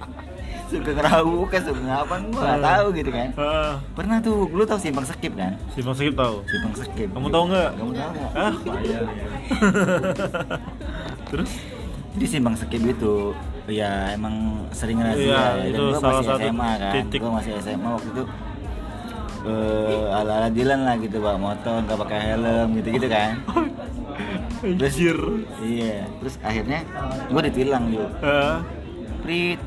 Sugeng 0.68 1.00
Rawu 1.00 1.48
kayak 1.48 1.64
Sugeng 1.64 1.88
apa 1.88 2.16
gua 2.28 2.42
nggak 2.44 2.62
tahu 2.64 2.88
gitu 2.94 3.10
kan. 3.10 3.30
Ah, 3.36 3.74
Pernah 3.94 4.18
tuh, 4.20 4.46
lu 4.50 4.64
tahu 4.64 4.80
simpang 4.80 5.06
skip 5.06 5.34
kan? 5.34 5.54
si 5.72 5.80
Mas 5.82 5.98
Skip 5.98 6.14
tahu. 6.14 6.42
Simpang 6.46 6.74
skip. 6.76 7.10
Kamu 7.12 7.28
tahu 7.28 7.44
nggak? 7.50 7.70
Kamu 7.76 7.92
tahu 7.92 8.10
nggak? 8.14 8.32
Ah. 8.34 8.54
Terus? 11.32 11.52
Jadi 12.18 12.26
simpang 12.26 12.58
skip 12.58 12.82
itu 12.82 13.14
ya 13.70 14.10
emang 14.10 14.66
sering 14.74 14.98
razia 14.98 15.22
Iya, 15.22 15.38
ya. 15.38 15.50
Dan 15.54 15.70
itu 15.70 15.82
gua 15.86 16.00
salah 16.02 16.14
masih 16.18 16.26
satu 16.28 16.42
SMA 16.42 16.72
kan. 16.74 16.94
titik. 16.98 17.20
Gua 17.22 17.32
masih 17.38 17.52
SMA 17.62 17.90
waktu 17.94 18.10
itu 18.10 18.24
eh 19.48 20.04
ala-ala 20.12 20.50
Dilan 20.50 20.82
lah 20.82 20.96
gitu 20.98 21.18
bawa 21.22 21.38
motor 21.38 21.78
nggak 21.80 22.00
pakai 22.02 22.20
helm 22.26 22.68
gitu-gitu 22.76 23.08
kan. 23.08 23.32
Terus 24.82 24.96
iya, 25.62 26.10
terus 26.18 26.42
akhirnya 26.42 26.82
gua 27.30 27.46
ditilang 27.46 27.94
juga. 27.94 28.10
Ah, 28.26 28.58
Prit 29.22 29.62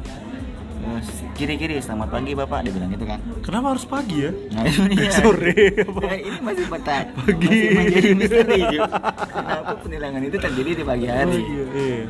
kiri-kiri 1.37 1.77
selamat 1.79 2.09
pagi 2.11 2.33
bapak 2.33 2.65
dia 2.65 2.73
bilang 2.73 2.91
gitu 2.91 3.05
kan 3.05 3.21
kenapa 3.45 3.77
harus 3.77 3.85
pagi 3.85 4.25
ya? 4.25 4.33
nah 4.53 4.65
dia 4.65 5.13
Sore. 5.21 5.53
Ya, 5.77 6.17
ini 6.17 6.39
masih 6.41 6.65
peta 6.69 7.05
Pagi. 7.05 7.49
masih 7.49 7.69
menjadi 7.77 8.11
misteri 8.17 8.61
kenapa 9.37 9.73
penilangan 9.81 10.23
itu 10.25 10.37
terjadi 10.41 10.71
di 10.73 10.85
pagi 10.85 11.07
hari 11.07 11.37
Oh, 11.37 11.77
iya. 11.77 12.05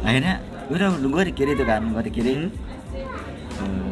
Akhirnya 0.00 0.34
udah 0.66 0.88
gue 0.94 1.22
di 1.24 1.34
kiri 1.34 1.52
tuh 1.52 1.64
kan 1.64 1.82
gue 1.84 2.02
di 2.02 2.12
kiri 2.12 2.32
Hmm? 2.36 2.50
Hmm. 3.56 3.90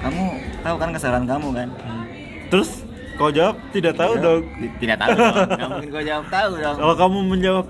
kamu 0.00 0.24
tahu 0.60 0.76
kan 0.76 0.88
kesalahan 0.90 1.24
kamu 1.24 1.48
kan 1.52 1.68
Hmm. 1.76 2.04
Terus 2.48 2.70
kau 3.14 3.28
jawab 3.28 3.54
tidak 3.70 3.94
tahu 3.94 4.12
Tidak- 4.14 4.24
dong. 4.24 4.42
ti- 4.56 4.74
tidak 4.78 4.96
tahu 4.98 5.10
dong 5.12 5.34
nggak 5.50 5.68
mungkin 5.70 5.88
gue 5.90 6.04
jawab 6.04 6.26
tahu 6.26 6.50
dong 6.56 6.76
Kalau 6.76 6.94
kamu 6.96 7.18
menjawab, 7.26 7.66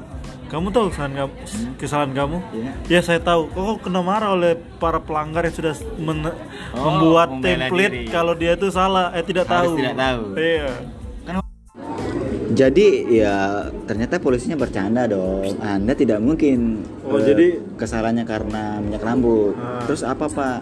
kamu 0.46 0.66
tahu 0.68 0.84
kesalahan 0.88 1.14
kamu, 1.16 1.32
kesalahan 1.76 2.12
kamu? 2.12 2.36
Iya. 2.50 2.70
Ya 2.88 3.00
saya 3.00 3.20
tahu. 3.20 3.42
Kok 3.48 3.62
kok 3.62 3.78
kena 3.82 4.00
marah 4.00 4.30
oleh 4.32 4.52
para 4.78 4.98
pelanggar 4.98 5.42
yang 5.42 5.54
sudah 5.54 5.74
men- 5.96 6.34
Oh, 6.70 6.82
membuat 6.88 7.28
template 7.36 7.94
diri. 7.96 8.06
kalau 8.08 8.32
dia 8.32 8.54
itu 8.54 8.66
salah, 8.68 9.10
eh 9.10 9.22
tidak 9.22 9.46
Harus 9.46 9.70
tahu. 9.70 9.78
tidak 9.78 9.94
tahu. 9.96 10.22
Iya. 10.34 10.70
Jadi 12.50 12.86
ya 13.12 13.34
ternyata 13.84 14.18
polisinya 14.18 14.58
bercanda 14.58 15.06
dong. 15.06 15.54
Anda 15.60 15.94
tidak 15.94 16.18
mungkin 16.18 16.82
Oh, 17.02 17.14
eh, 17.14 17.22
jadi- 17.24 17.56
kesalahannya 17.78 18.24
karena 18.24 18.78
minyak 18.78 19.00
rambut. 19.00 19.54
Ah. 19.54 19.86
Terus 19.86 20.02
apa 20.02 20.26
pak? 20.26 20.58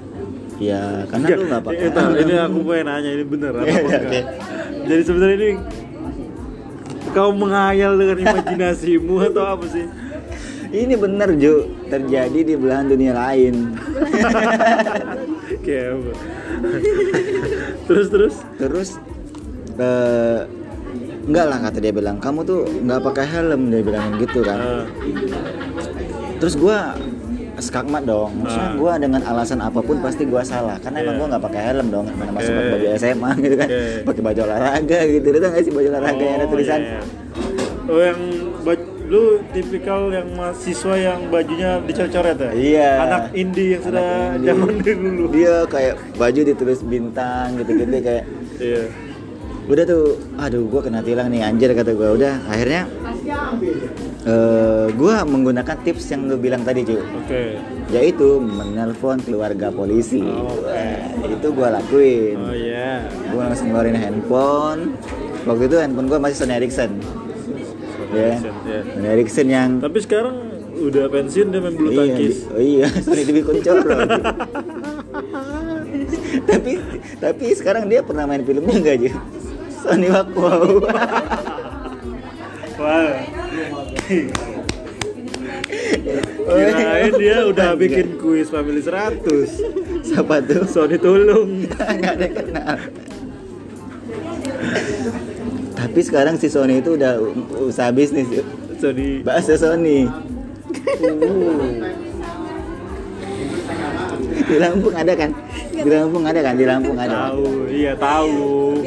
Ya 0.58 1.06
karena 1.06 1.26
lu 1.30 1.44
nggak. 1.46 1.62
Eh, 1.66 1.78
bentar, 1.86 2.08
ini 2.14 2.34
aku 2.36 2.58
pengen 2.62 2.86
nanya 2.86 3.10
ini 3.10 3.24
bener 3.24 3.52
apa 3.52 3.64
Iya, 3.64 3.78
enggak? 3.78 4.02
oke. 4.02 4.20
Jadi 4.84 5.02
sebenarnya 5.02 5.36
ini 5.38 5.50
kau 7.08 7.30
menghayal 7.32 7.92
dengan 7.94 8.16
imajinasimu 8.20 9.14
atau 9.24 9.44
apa 9.46 9.64
sih? 9.66 9.86
Ini 10.68 10.94
bener 10.94 11.32
Ju, 11.34 11.54
terjadi 11.88 12.40
di 12.44 12.54
belahan 12.54 12.84
dunia 12.86 13.16
lain. 13.16 13.72
Kayak 15.64 15.88
apa? 15.94 16.12
terus 17.86 18.06
terus 18.10 18.34
Terus 18.58 18.88
eh 19.78 20.40
enggak 21.28 21.46
lah 21.46 21.58
kata 21.60 21.78
dia 21.78 21.92
bilang 21.92 22.16
kamu 22.16 22.40
tuh 22.42 22.60
nggak 22.64 23.00
pakai 23.02 23.24
helm 23.26 23.68
dia 23.68 23.82
bilang 23.82 24.16
gitu 24.16 24.40
kan. 24.40 24.58
Ah, 24.58 24.84
Terus 26.38 26.54
gua 26.54 26.94
skakmat 27.58 28.02
dong. 28.04 28.30
Maksudnya 28.38 28.70
Ah. 28.70 28.76
gua 28.76 28.92
dengan 28.96 29.20
alasan 29.20 29.58
apa 29.58 29.78
pun 29.78 29.98
pasti 29.98 30.22
gua 30.22 30.40
salah 30.42 30.78
karena 30.78 31.02
emang 31.02 31.12
Iya. 31.12 31.18
gua 31.18 31.26
nggak 31.28 31.44
pakai 31.44 31.62
helm 31.64 31.86
dong. 31.88 32.06
Mana 32.12 32.30
masih 32.30 32.48
Oke. 32.48 32.56
pakai 32.56 32.70
baju 32.72 32.86
SMA 32.96 33.30
gitu 33.36 33.54
kan. 33.56 33.68
Oke. 33.68 33.82
Pakai 34.04 34.22
baju 34.22 34.40
olahraga 34.42 34.98
gitu. 35.06 35.26
Tau 35.28 35.48
nggak 35.48 35.62
sih 35.62 35.72
baju 35.72 35.88
olahraga 35.88 36.22
yang 36.22 36.36
ada 36.36 36.46
Oh, 36.46 36.50
tulisan 36.50 36.80
iya, 36.80 36.88
iya. 36.88 37.00
Oh 37.88 38.00
yang 38.00 38.20
baj- 38.62 38.88
lu 39.08 39.22
tipikal 39.50 40.12
yang 40.12 40.28
mahasiswa 40.30 40.94
yang 40.94 41.20
bajunya 41.26 41.80
dicoret-coret 41.80 42.36
ya? 42.38 42.50
Iya. 42.52 42.90
Anak 43.02 43.22
indie 43.32 43.68
yang 43.72 43.82
sudah 43.82 44.08
zaman 44.38 44.74
dulu. 44.84 45.22
Dia 45.32 45.54
kayak 45.64 45.94
baju 46.14 46.40
ditulis 46.44 46.80
bintang 46.82 47.56
gitu-gitu 47.56 47.96
kayak 47.98 48.24
Iya. 48.58 48.82
Udah 49.68 49.84
tuh 49.84 50.04
aduh 50.34 50.64
gua 50.64 50.80
kena 50.80 51.00
tilang 51.00 51.28
nih 51.28 51.42
anjir 51.42 51.70
kata 51.70 51.92
gua 51.92 52.12
udah 52.12 52.40
akhirnya 52.46 52.88
eh 54.24 54.86
gua 54.94 55.22
menggunakan 55.22 55.76
tips 55.78 56.08
yang 56.08 56.24
lu 56.24 56.36
bilang 56.36 56.62
tadi 56.62 56.82
cuy 56.82 56.96
Oke. 56.96 57.42
yaitu 57.90 58.38
menelpon 58.38 59.20
keluarga 59.20 59.68
polisi 59.70 60.20
Oke. 60.20 60.64
Wah, 60.64 61.28
itu 61.28 61.46
gua 61.50 61.68
lakuin 61.70 62.36
Oh 62.38 62.50
iya. 62.50 63.04
gua 63.28 63.42
langsung 63.46 63.68
ngeluarin 63.68 63.94
handphone 63.94 64.96
waktu 65.44 65.64
itu 65.66 65.76
handphone 65.76 66.06
gua 66.06 66.18
masih 66.18 66.36
Sony 66.38 66.54
Ericsson 66.54 66.90
ya 68.08 68.40
Iya. 68.64 68.80
Sony 68.88 69.08
Ericsson 69.10 69.46
yang 69.46 69.70
Tapi 69.78 69.98
sekarang 70.00 70.36
udah 70.78 71.04
pensiun 71.08 71.46
dia 71.50 71.58
main 71.58 71.74
bulu 71.74 71.90
iya, 71.90 71.98
tangkis. 72.06 72.36
di- 72.38 72.48
oh 72.48 72.62
iya 72.62 72.86
Sony 73.04 73.22
Dewi 73.22 73.42
Kuncoro 73.42 73.84
tapi 76.48 76.72
tapi 77.18 77.44
sekarang 77.50 77.84
dia 77.84 78.00
pernah 78.00 78.24
main 78.24 78.40
filmnya 78.40 78.74
enggak 78.74 78.94
aja 78.96 79.10
Sony 79.78 80.08
Wakwaw 80.10 80.62
Wah. 82.78 83.10
Kirain 86.46 87.12
dia 87.18 87.38
udah 87.42 87.74
bikin 87.74 88.16
kuis 88.22 88.48
Family 88.54 88.78
100 88.78 89.26
siapa 90.06 90.38
tuh? 90.46 90.62
Sony 90.64 90.96
tolong 90.96 91.66
nggak 91.98 92.12
ada 92.14 92.26
kenal. 92.30 92.76
Tapi 95.74 96.00
sekarang 96.02 96.34
si 96.38 96.46
Sony 96.46 96.78
itu 96.78 96.94
udah 96.94 97.18
usaha 97.58 97.90
bisnis. 97.90 98.30
Jadi 98.78 99.26
Bakso 99.26 99.58
Sony. 99.58 100.06
Di 104.48 104.56
Lampung 104.56 104.94
ada 104.94 105.12
kan? 105.18 105.30
Di 105.74 105.88
Lampung 105.90 106.24
ada 106.24 106.40
kan? 106.40 106.54
Di 106.54 106.64
Lampung 106.64 106.96
ada. 106.96 107.34
Tahu, 107.34 107.68
iya 107.68 107.92
tahu. 107.98 108.78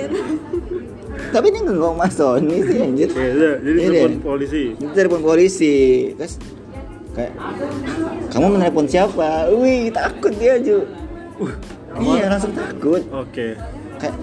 Tapi 1.32 1.46
ini 1.48 1.58
nggak 1.63 1.76
ngomong 1.76 1.98
mas 1.98 2.13
Sony 2.13 2.58
sih 2.62 2.78
anjir 2.86 3.10
Ya, 3.10 3.28
udah, 3.32 3.54
jadi 3.60 3.78
Iya, 3.78 3.88
telepon 3.88 4.12
iya. 4.12 4.22
polisi. 4.22 4.63
Itu 4.76 4.91
telepon 4.91 5.22
polisi 5.24 5.76
Terus 6.13 6.34
kayak 7.12 7.34
Kamu 8.30 8.48
menelpon 8.52 8.88
siapa? 8.88 9.30
Wih 9.52 9.89
takut 9.89 10.34
dia 10.36 10.60
Ju 10.60 10.84
Iya 11.98 12.26
langsung 12.30 12.52
takut 12.52 13.02
Oke. 13.10 13.56
Kayak 13.98 14.15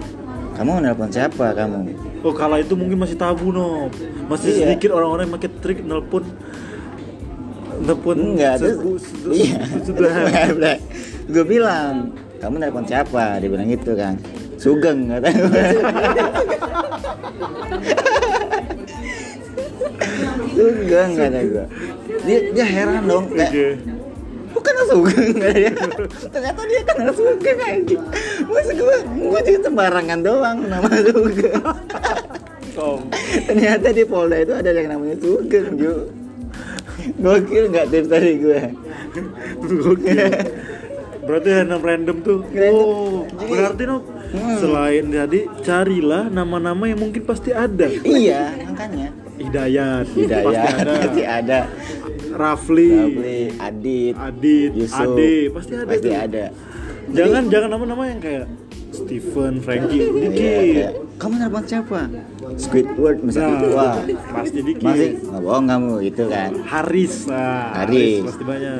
Kamu 0.53 0.71
menelpon 0.77 1.09
siapa 1.09 1.55
kamu? 1.55 1.77
Oh 2.19 2.35
kala 2.35 2.59
itu 2.59 2.75
mungkin 2.75 2.99
masih 2.99 3.15
tabu 3.15 3.47
no, 3.47 3.87
masih 4.27 4.51
Iya. 4.51 4.75
sedikit 4.75 4.91
orang-orang 4.91 5.31
yang 5.31 5.35
pakai 5.39 5.49
trik 5.63 5.79
nelpon, 5.87 6.27
nelpon 7.79 8.17
Enggak, 8.19 8.59
terus 8.59 8.75
iya. 9.31 9.63
sudah 9.87 10.11
gue 11.31 11.45
bilang, 11.55 12.11
kamu 12.43 12.59
nelpon 12.59 12.83
siapa? 12.83 13.39
Dia 13.39 13.47
bilang 13.47 13.71
gitu 13.71 13.95
kan. 13.95 14.19
Sugeng 14.59 15.07
kata 15.07 15.27
gue. 15.31 15.63
Sugeng 20.51 21.11
kata 21.15 21.39
gue. 21.47 21.65
Dia, 22.27 22.39
dia 22.51 22.65
heran 22.67 23.07
dong 23.07 23.31
kayak 23.31 23.79
bukan 24.51 24.73
Sugeng 24.91 25.31
dia. 25.39 25.71
Ternyata 26.27 26.61
dia 26.67 26.81
kenal 26.83 27.11
Sugeng 27.15 27.59
aja. 27.63 27.99
Maksud 28.43 28.75
gue, 28.75 28.97
gue 29.07 29.41
juga 29.47 29.59
sembarangan 29.63 30.19
doang 30.19 30.57
nama 30.67 30.89
Sugeng. 31.07 31.63
Ternyata 33.47 33.87
di 33.95 34.03
Polda 34.03 34.43
itu 34.43 34.51
ada 34.51 34.75
yang 34.75 34.91
namanya 34.91 35.15
Sugeng, 35.23 35.79
Ju. 35.79 36.11
Gokil 37.19 37.71
nggak 37.71 37.87
tips 37.95 38.11
dari 38.11 38.43
gue? 38.43 38.59
Gokil. 39.63 40.19
Berarti 41.29 41.49
random 41.53 41.81
random 41.85 42.17
tuh. 42.25 42.39
Random. 42.49 42.73
Oh, 42.73 43.21
Jadi- 43.29 43.51
berarti 43.53 43.83
no. 43.85 43.97
Hmm. 44.29 44.57
Selain 44.57 45.03
jadi 45.05 45.39
carilah 45.61 46.25
nama-nama 46.29 46.89
yang 46.89 46.97
mungkin 46.97 47.21
pasti 47.21 47.53
ada. 47.53 47.85
iya, 48.01 48.57
makanya. 48.65 49.09
Hidayat, 49.37 50.05
Hidayat 50.09 50.45
pasti 50.45 50.65
ada. 50.73 50.91
pasti 50.99 51.23
ada. 51.23 51.59
Rafli, 52.29 52.89
Rafli, 52.93 53.41
Adit, 53.57 54.13
Adit, 54.17 54.71
Yusuf, 54.75 55.17
Ade, 55.17 55.33
pasti 55.49 55.73
ada. 55.73 55.85
pasti 55.89 56.09
tuh. 56.09 56.17
ada. 56.17 56.45
Jangan 57.09 57.43
jangan 57.49 57.69
nama-nama 57.73 58.03
yang 58.05 58.21
kayak 58.21 58.45
Steven, 58.99 59.53
Frankie, 59.59 59.97
Iya, 59.97 60.07
dikit. 60.11 60.35
kayak, 60.35 60.91
kamu 61.15 61.33
nelpon 61.37 61.63
siapa? 61.63 61.99
Squidward 62.55 63.17
misalnya. 63.21 63.55
Nah, 63.55 63.71
Wah, 63.71 63.95
pasti 64.35 64.59
dikit. 64.59 64.83
masih 64.83 65.09
nggak 65.21 65.41
bohong 65.41 65.65
kamu 65.65 65.91
gitu 66.03 66.23
kan. 66.27 66.51
Haris, 66.61 67.13
nah, 67.25 67.71
Haris. 67.77 68.21
pasti 68.23 68.43
banyak. 68.43 68.79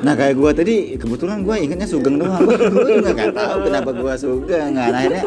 Nah 0.00 0.14
kayak 0.14 0.34
gua 0.34 0.50
tadi 0.50 0.74
kebetulan 0.94 1.38
gua 1.40 1.56
ingatnya 1.56 1.84
Sugeng 1.84 2.16
doang. 2.16 2.40
Juga 2.40 3.10
nggak 3.10 3.32
tahu 3.32 3.58
kenapa 3.62 3.90
gua 3.92 4.14
Sugeng. 4.14 4.70
Nah, 4.72 4.88
akhirnya 4.88 5.24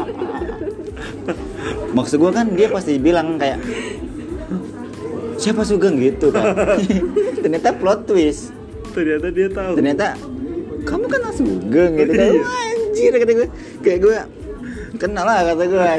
maksud 1.92 2.16
gua 2.16 2.32
kan 2.32 2.46
dia 2.50 2.68
pasti 2.68 2.98
bilang 2.98 3.36
kayak 3.36 3.58
siapa 5.36 5.62
Sugeng 5.62 5.98
gitu 5.98 6.30
kan. 6.30 6.54
Ternyata 7.42 7.68
plot 7.72 8.00
twist. 8.04 8.50
Ternyata 8.90 9.26
dia 9.28 9.48
tahu. 9.48 9.72
ternyata 9.74 10.06
kamu 10.84 11.04
kenal 11.06 11.32
Sugeng 11.32 11.92
gitu 11.96 12.12
kan 12.12 12.30
Iya. 12.30 12.40
Wah, 12.40 12.64
anjir 12.94 13.10
kata 13.18 13.32
gue 13.34 13.48
kayak 13.82 13.98
gue 13.98 14.16
kenal 15.02 15.26
lah 15.26 15.42
kata 15.42 15.64
gue 15.66 15.90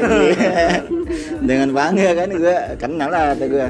dengan 1.48 1.68
bangga 1.76 2.10
kan 2.16 2.28
gue 2.32 2.56
kenal 2.80 3.08
lah 3.12 3.22
kata 3.36 3.44
gue 3.44 3.66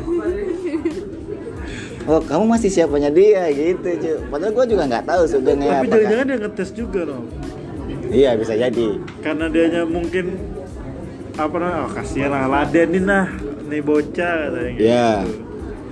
oh 2.06 2.20
kamu 2.22 2.44
masih 2.46 2.70
siapanya 2.70 3.10
dia 3.10 3.50
gitu 3.50 3.82
cuy 3.82 4.14
padahal 4.30 4.52
gue 4.54 4.64
juga 4.70 4.82
nggak 4.86 5.04
tahu 5.10 5.22
Sugengnya 5.26 5.82
Tapi 5.82 5.86
apa 5.90 5.94
jangan-jangan 5.98 6.26
dia 6.30 6.38
ngetes 6.38 6.70
juga 6.70 7.00
no. 7.02 7.18
iya 8.14 8.30
bisa 8.38 8.54
jadi 8.54 8.86
Karena 9.18 9.50
dianya 9.50 9.82
mungkin 9.82 10.38
apa 11.36 11.52
namanya? 11.60 11.84
Oh, 11.84 11.90
kasihan 11.90 12.30
lah 12.30 12.46
ladenin 12.46 13.04
lah 13.10 13.26
nih 13.66 13.82
bocah 13.82 14.34
katanya 14.46 14.70
gitu. 14.78 14.86
ya 14.86 15.10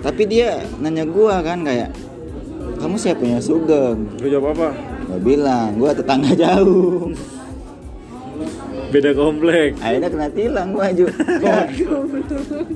tapi 0.07 0.23
dia 0.31 0.62
nanya 0.79 1.05
gue 1.11 1.35
kan 1.42 1.59
kayak 1.66 1.90
kamu 2.79 2.94
siapanya 2.94 3.42
Sugeng 3.42 4.14
Gue 4.23 4.31
jawab 4.31 4.55
apa? 4.55 4.93
Gue 5.14 5.22
bilang 5.24 5.77
gue 5.77 5.90
tetangga 5.92 6.33
jauh 6.35 7.14
Beda 8.87 9.11
komplek. 9.11 9.74
akhirnya 9.77 10.07
kena 10.07 10.29
tilang 10.29 10.70
gue 10.70 10.87
juga 10.96 11.14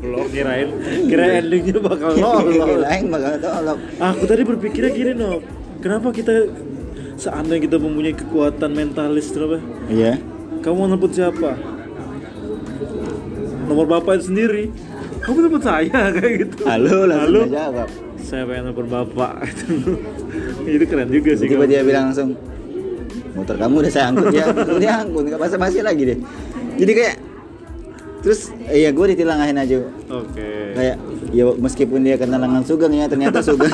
Lo 0.01 0.27
kirain 0.27 0.67
kira 1.05 1.39
endingnya 1.39 1.79
bakal 1.79 2.11
lolos. 2.13 2.79
lain 2.81 3.05
bakal 3.09 3.33
tolong 3.39 3.79
Aku 3.97 4.23
tadi 4.25 4.43
berpikirnya 4.43 4.91
gini 4.93 5.13
no. 5.15 5.39
Kenapa 5.79 6.11
kita 6.11 6.51
seandainya 7.15 7.63
kita 7.65 7.77
mempunyai 7.77 8.15
kekuatan 8.15 8.71
mentalis 8.73 9.31
apa? 9.31 9.59
iya 9.87 10.19
Kamu 10.59 10.75
mau 10.77 10.87
nelfon 10.89 11.11
siapa? 11.13 11.55
Nomor 13.65 13.87
bapak 13.89 14.19
itu 14.19 14.25
sendiri. 14.29 14.65
Kamu 15.21 15.39
nelfon 15.41 15.63
saya 15.63 16.03
kayak 16.15 16.35
gitu. 16.41 16.67
halo 16.67 17.07
langsung 17.07 17.47
Halo. 17.47 17.55
jawab 17.55 17.89
Saya 18.29 18.45
pengen 18.45 18.69
nelfon 18.69 18.87
bapak. 18.87 19.33
itu 20.69 20.85
keren 20.85 21.09
juga 21.09 21.33
sih. 21.33 21.49
tiba 21.49 21.65
dia 21.65 21.81
bilang 21.81 22.13
langsung 22.13 22.37
motor 23.33 23.57
kamu 23.57 23.75
udah 23.81 23.93
saya 23.93 24.05
angkut 24.09 24.29
ya 24.31 24.45
Terus 24.51 24.79
dia 24.79 24.93
angkut 24.99 25.25
nggak 25.25 25.39
basa 25.39 25.57
basi 25.57 25.79
lagi 25.79 26.03
deh 26.05 26.19
jadi 26.75 26.93
kayak 26.93 27.15
terus 28.19 28.41
iya 28.67 28.91
gue 28.91 29.07
ditilang 29.09 29.39
akhirnya 29.39 29.63
aja 29.63 29.79
Oke. 30.11 30.75
kayak 30.75 30.97
ya 31.31 31.45
meskipun 31.55 32.03
dia 32.03 32.19
kenal 32.19 32.37
dengan 32.37 32.67
Sugeng 32.67 32.91
ya 32.93 33.07
ternyata 33.07 33.39
Sugeng 33.39 33.71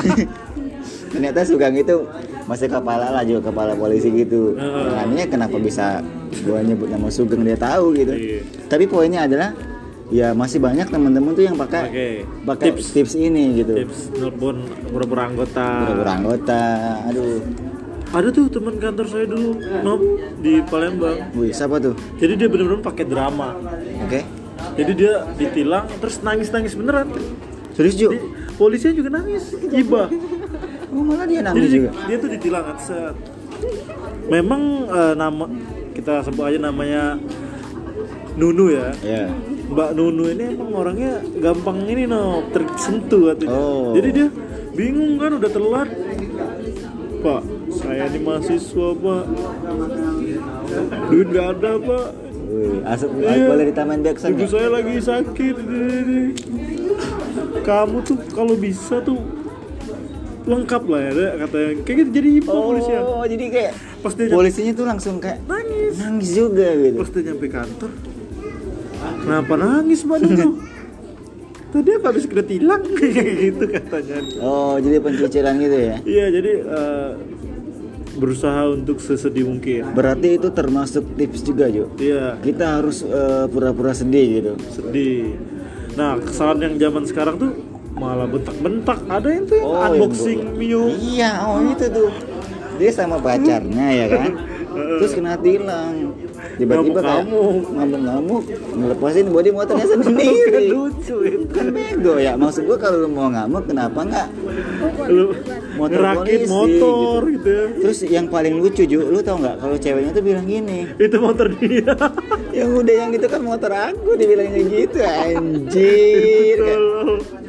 ternyata 1.11 1.39
Sugeng 1.41 1.73
itu 1.73 2.05
masih 2.45 2.69
kepala 2.69 3.09
lah 3.09 3.25
juga 3.25 3.49
kepala 3.49 3.73
polisi 3.73 4.13
gitu 4.13 4.53
makanya 4.53 5.25
kenapa 5.27 5.57
bisa 5.57 6.05
gue 6.31 6.59
nyebut 6.61 6.87
nama 6.87 7.09
Sugeng 7.09 7.41
dia 7.41 7.57
tahu 7.57 7.97
gitu 7.97 8.13
Iya. 8.13 8.39
tapi 8.69 8.85
poinnya 8.85 9.25
adalah 9.25 9.49
ya 10.07 10.31
masih 10.31 10.61
banyak 10.61 10.85
teman-teman 10.85 11.33
tuh 11.33 11.43
yang 11.43 11.57
pakai 11.57 11.89
pakai 12.45 12.71
Tips. 12.71 12.93
tips. 12.93 13.13
ini 13.17 13.57
gitu 13.57 13.73
Tips 13.75 14.13
nelpon 14.13 14.61
pura-pura 14.87 15.25
anggota. 15.25 15.65
Pura-pura 15.81 16.11
anggota 16.13 16.61
aduh 17.05 17.41
Ada 18.05 18.29
tuh 18.31 18.47
teman 18.47 18.77
kantor 18.77 19.05
saya 19.09 19.25
dulu, 19.25 19.59
di 20.39 20.61
Palembang. 20.63 21.33
wih 21.33 21.51
siapa 21.51 21.81
tuh 21.81 21.97
Jadi 22.15 22.37
dia 22.37 22.47
benar-benar 22.47 22.79
pakai 22.81 23.03
drama. 23.03 23.57
oke 23.99 24.21
Jadi 24.77 24.91
dia 24.93 25.13
ditilang 25.35 25.89
terus 25.97 26.21
nangis-nangis 26.21 26.73
beneran. 26.73 27.09
serius 27.73 27.97
Ju 27.97 28.07
Jadi 28.07 28.19
polisinya 28.55 28.93
juga 28.95 29.09
nangis, 29.11 29.51
iba. 29.67 30.07
oh 30.87 31.03
malah 31.03 31.25
dia 31.25 31.41
Jadi 31.41 31.47
nangis 31.49 31.65
dia, 31.65 31.75
juga 31.75 31.89
dia 32.05 32.17
tuh 32.17 32.29
ditilang 32.29 32.65
set. 32.77 33.15
Memang 34.25 34.61
eh, 34.85 35.13
nama 35.17 35.45
kita 35.91 36.23
sebut 36.23 36.45
aja 36.45 36.59
namanya 36.61 37.17
Nunu 38.35 38.67
ya. 38.69 38.91
ya 39.01 39.27
Mbak 39.65 39.89
Nunu 39.97 40.23
ini 40.29 40.45
emang 40.53 40.71
orangnya 40.73 41.13
gampang 41.41 41.89
ini 41.89 42.05
no 42.05 42.45
tersentuh 42.53 43.33
katanya. 43.33 43.57
Oh. 43.57 43.93
Jadi 43.97 44.09
dia 44.13 44.27
bingung 44.77 45.17
kan 45.17 45.31
udah 45.41 45.51
telat. 45.51 45.89
Pak, 47.25 47.41
saya 47.73 48.05
ini 48.05 48.19
mahasiswa 48.21 48.87
pak. 48.93 49.23
Duit 51.09 51.27
gak 51.33 51.47
ada 51.57 51.71
pak. 51.81 52.07
Wih, 52.45 52.85
asup 52.85 53.09
Iya. 53.17 53.49
boleh 53.49 53.65
ditambahin 53.73 54.01
backsound 54.05 54.37
Ibu 54.37 54.45
saya 54.45 54.69
lagi 54.69 54.93
sakit. 55.01 55.55
Kamu 57.65 57.97
tuh 58.05 58.17
kalau 58.29 58.53
bisa 58.53 59.01
tuh 59.01 59.17
lengkap 60.45 60.83
lah 60.85 61.01
ya 61.09 61.11
katanya. 61.41 61.71
Kayak 61.81 61.97
gitu 62.05 62.09
jadi 62.13 62.29
ibu 62.37 62.49
polisinya. 62.53 63.01
Oh, 63.01 63.25
jadi 63.25 63.45
kayak 63.49 63.71
Pas 64.05 64.13
dia 64.13 64.29
polisinya 64.29 64.71
tuh 64.77 64.85
langsung 64.85 65.15
kayak 65.17 65.41
nangis. 65.49 65.93
nangis 65.97 66.29
juga 66.37 66.67
gitu. 66.77 67.01
Pas 67.01 67.09
dia 67.09 67.21
nyampe 67.25 67.47
kantor, 67.49 67.89
kenapa 69.17 69.53
nangis 69.55 70.01
Nunu? 70.03 70.61
Tadi 71.69 71.89
apa 71.91 72.07
habis 72.07 72.23
kena 72.23 72.39
tilang 72.41 72.83
gitu 73.43 73.63
katanya. 73.67 74.17
Oh, 74.39 74.79
jadi 74.79 74.97
pencicilan 74.97 75.53
gitu 75.59 75.77
ya. 75.77 75.95
Iya 76.01 76.25
jadi 76.31 76.51
eh, 76.63 77.09
berusaha 78.15 78.71
untuk 78.71 79.03
sesedih 79.03 79.43
mungkin. 79.43 79.91
Berarti 79.91 80.39
itu 80.39 80.47
termasuk 80.49 81.03
tips 81.19 81.43
juga, 81.43 81.67
Jo. 81.67 81.91
Iya 81.99 82.39
Kita 82.39 82.79
harus 82.79 83.03
eh, 83.03 83.45
pura-pura 83.51 83.91
sedih 83.91 84.27
gitu. 84.39 84.51
sedih. 84.71 85.35
Nah 85.95 86.15
kesalahan 86.17 86.71
yang 86.71 86.75
zaman 86.79 87.03
sekarang 87.03 87.35
tuh 87.35 87.51
malah 87.93 88.27
bentak-bentak. 88.27 89.03
Ada 89.07 89.27
yang 89.27 89.43
tuh 89.43 89.55
yang 89.55 89.67
Oh, 89.67 89.75
yang 89.75 89.91
unboxing 89.91 90.39
Mio. 90.55 90.83
Iya, 90.91 91.31
oh 91.43 91.59
itu 91.65 91.85
tuh. 91.91 92.09
Dia 92.75 92.91
sama 92.91 93.19
pacarnya 93.19 93.87
ya 93.91 94.05
kan. 94.11 94.31
Terus 94.99 95.11
kena 95.11 95.35
tilang. 95.35 96.15
Tiba-tiba 96.55 96.99
kayak 97.01 97.25
Ngamuk-ngamuk. 97.75 98.43
ngelepasin 98.75 99.27
body 99.31 99.49
motornya 99.51 99.85
sendiri. 99.87 100.65
Lucu 100.75 101.15
kan 101.51 101.67
bego 101.71 102.13
ya. 102.19 102.33
Maksud 102.35 102.67
gua 102.67 102.77
kalau 102.77 103.05
lu 103.05 103.09
mau 103.09 103.27
ngamuk 103.31 103.63
kenapa 103.69 103.99
nggak 104.03 104.27
Lu 105.09 105.31
Motor 105.75 105.99
ngerakit 105.99 106.39
polisi, 106.47 106.51
motor 106.51 107.19
gitu. 107.27 107.33
gitu. 107.35 107.51
ya. 107.51 107.65
Terus 107.83 107.97
yang 108.07 108.25
paling 108.31 108.53
lucu 108.59 108.83
Ju, 108.85 108.99
lu 109.11 109.19
tau 109.19 109.35
nggak 109.39 109.59
kalau 109.59 109.75
ceweknya 109.75 110.11
tuh 110.15 110.23
bilang 110.23 110.45
gini 110.47 110.87
Itu 110.95 111.17
motor 111.19 111.51
dia. 111.51 111.93
Ya 112.51 112.65
yang 112.65 112.71
udah 112.71 112.95
yang 112.95 113.11
itu 113.11 113.27
kan 113.27 113.41
motor 113.43 113.71
aku 113.71 114.15
dibilangnya 114.15 114.61
gitu 114.63 114.99
anjir 115.03 116.59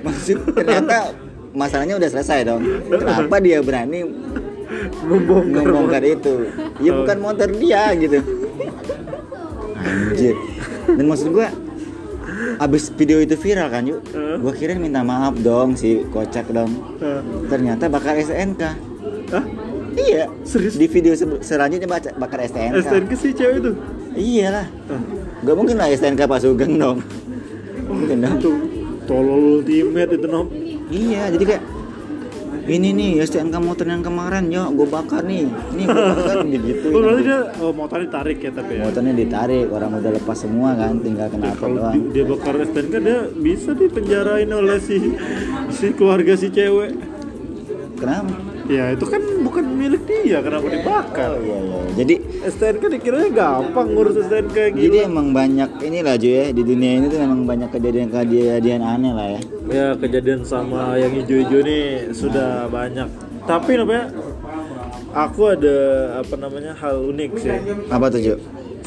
maksud 0.02 0.36
ternyata 0.52 1.14
masalahnya 1.56 1.96
udah 1.96 2.10
selesai 2.10 2.44
dong 2.44 2.62
kenapa 2.90 3.38
dia 3.40 3.62
berani 3.62 4.02
membongkar 5.06 5.62
membongkar 5.62 6.02
itu 6.02 6.50
ya 6.82 6.90
bukan 6.92 7.18
motor 7.22 7.48
dia 7.48 7.94
gitu 7.94 8.18
anjir. 9.86 10.34
Dan 10.88 11.04
maksud 11.06 11.30
gua 11.30 11.48
abis 12.58 12.90
video 12.90 13.18
itu 13.18 13.34
viral 13.34 13.68
kan 13.68 13.82
yuk. 13.82 14.00
Hah? 14.08 14.36
gua 14.36 14.52
kira 14.52 14.74
minta 14.74 15.00
maaf 15.00 15.38
dong 15.38 15.74
si 15.74 16.02
kocak 16.08 16.50
dong. 16.50 16.70
Hah? 16.98 17.20
ternyata 17.46 17.86
bakar 17.86 18.18
STNK 18.18 18.62
Hah? 19.28 19.44
iya. 19.94 20.26
Serius? 20.42 20.74
di 20.74 20.86
video 20.86 21.12
se- 21.12 21.40
selanjutnya 21.40 21.86
baca 21.86 22.10
bakar 22.14 22.42
STNK 22.42 22.82
STNK 22.82 23.12
sih 23.14 23.30
cewek 23.32 23.56
itu? 23.60 23.72
Iyalah. 24.12 24.66
Hah? 24.88 25.00
Gak 25.42 25.54
mungkin 25.54 25.76
lah 25.76 25.88
STNK 25.88 26.24
Pak 26.24 26.40
Sugeng 26.40 26.76
dong. 26.76 26.98
Mungkin 27.86 28.18
dong. 28.18 28.36
Tuh, 28.40 28.56
tolol 29.04 29.60
ultimate 29.60 30.10
itu 30.12 30.26
nom. 30.26 30.46
Iya 30.86 31.30
jadi 31.30 31.44
kayak 31.46 31.62
Ini 32.66 32.88
nih 32.90 33.10
STNK 33.22 33.56
motor 33.56 33.86
yang 33.86 34.02
kemarin 34.02 34.50
Yo 34.50 34.66
gue 34.68 34.84
bakar 34.84 35.22
nih. 35.22 35.46
Nih 35.70 35.84
gue 35.86 36.02
bakar 36.12 36.36
gitu. 36.44 36.86
Oh 36.88 36.98
berarti 36.98 37.22
dia 37.22 37.38
oh, 37.56 37.70
motornya 37.70 38.04
ditarik 38.04 38.38
ya 38.38 38.50
tapi 38.50 38.72
ya? 38.74 38.82
Motornya 38.82 39.14
ditarik 39.14 39.66
Orang 39.68 39.90
udah 39.94 40.12
lepas 40.12 40.36
semua 40.36 40.74
kan 40.74 40.98
Tinggal 40.98 41.26
Ya, 41.26 41.32
kenapa 41.32 41.54
kalau 41.56 41.78
doang. 41.78 41.94
di- 41.94 42.10
dia 42.10 42.24
bakar 42.26 42.54
STNK 42.60 42.94
dia 42.98 43.18
bisa 43.32 43.70
dipenjarain 43.72 44.50
oleh 44.50 44.78
si 44.78 44.98
si 45.70 45.86
keluarga 45.92 46.34
si 46.34 46.50
cewek. 46.50 46.90
Kenapa? 47.96 48.34
ya 48.66 48.90
itu 48.90 49.06
kan 49.06 49.22
bukan 49.40 49.62
milik 49.62 50.02
dia 50.04 50.42
kenapa 50.42 50.66
Oh 50.66 50.74
dibakar 50.74 51.30
iya 51.38 51.54
iya. 51.56 51.78
Jadi 51.94 52.14
STNK 52.44 52.82
dikiranya 52.98 53.30
gampang 53.30 53.94
ngurus 53.94 54.18
STNK 54.20 54.50
kayak 54.50 54.70
gitu 54.74 54.84
Jadi 54.84 54.98
emang 55.06 55.30
banyak 55.30 55.70
inilah 55.80 56.18
Ju 56.18 56.26
ya 56.26 56.44
Di 56.50 56.62
dunia 56.66 56.98
ini 56.98 57.06
tuh 57.06 57.22
memang 57.22 57.46
banyak 57.46 57.70
kejadian-kejadian 57.70 58.82
aneh 58.82 59.12
lah 59.14 59.28
ya 59.30 59.40
ya 59.66 59.94
kejadian 59.94 60.42
sama 60.42 60.94
yang 60.94 61.10
hijau-hijau 61.12 61.60
nih 61.60 61.84
sudah 62.10 62.66
banyak 62.66 63.08
tapi 63.42 63.74
namanya 63.74 64.10
aku 65.12 65.40
ada 65.48 65.76
apa 66.18 66.34
namanya 66.36 66.72
hal 66.72 67.02
unik 67.04 67.30
sih 67.36 67.58
Apa 67.88 68.06
tuh 68.08 68.20
Ju? 68.20 68.34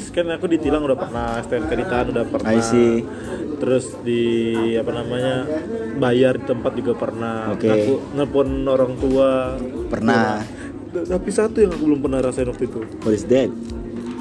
kan 0.09 0.25
aku 0.27 0.47
ditilang 0.47 0.82
udah 0.82 0.97
pernah 0.97 1.38
STNK 1.39 1.71
ditahan 1.75 2.07
udah 2.09 2.25
pernah 2.25 2.49
I 2.49 2.59
see. 2.59 3.05
terus 3.55 3.93
di 4.01 4.23
apa 4.73 4.91
namanya 4.91 5.45
bayar 5.95 6.34
di 6.36 6.45
tempat 6.45 6.71
juga 6.73 6.93
pernah 6.95 7.51
Oke. 7.51 7.67
aku 7.67 7.93
nelpon 8.15 8.47
orang 8.65 8.95
tua 8.95 9.53
Pernah 9.88 10.41
T- 10.89 11.05
tapi 11.05 11.30
satu 11.30 11.59
yang 11.59 11.69
aku 11.69 11.84
belum 11.86 11.99
pernah 12.01 12.19
rasain 12.21 12.47
waktu 12.47 12.65
itu 12.65 12.80
What 12.99 13.13
is 13.13 13.27
that? 13.27 13.51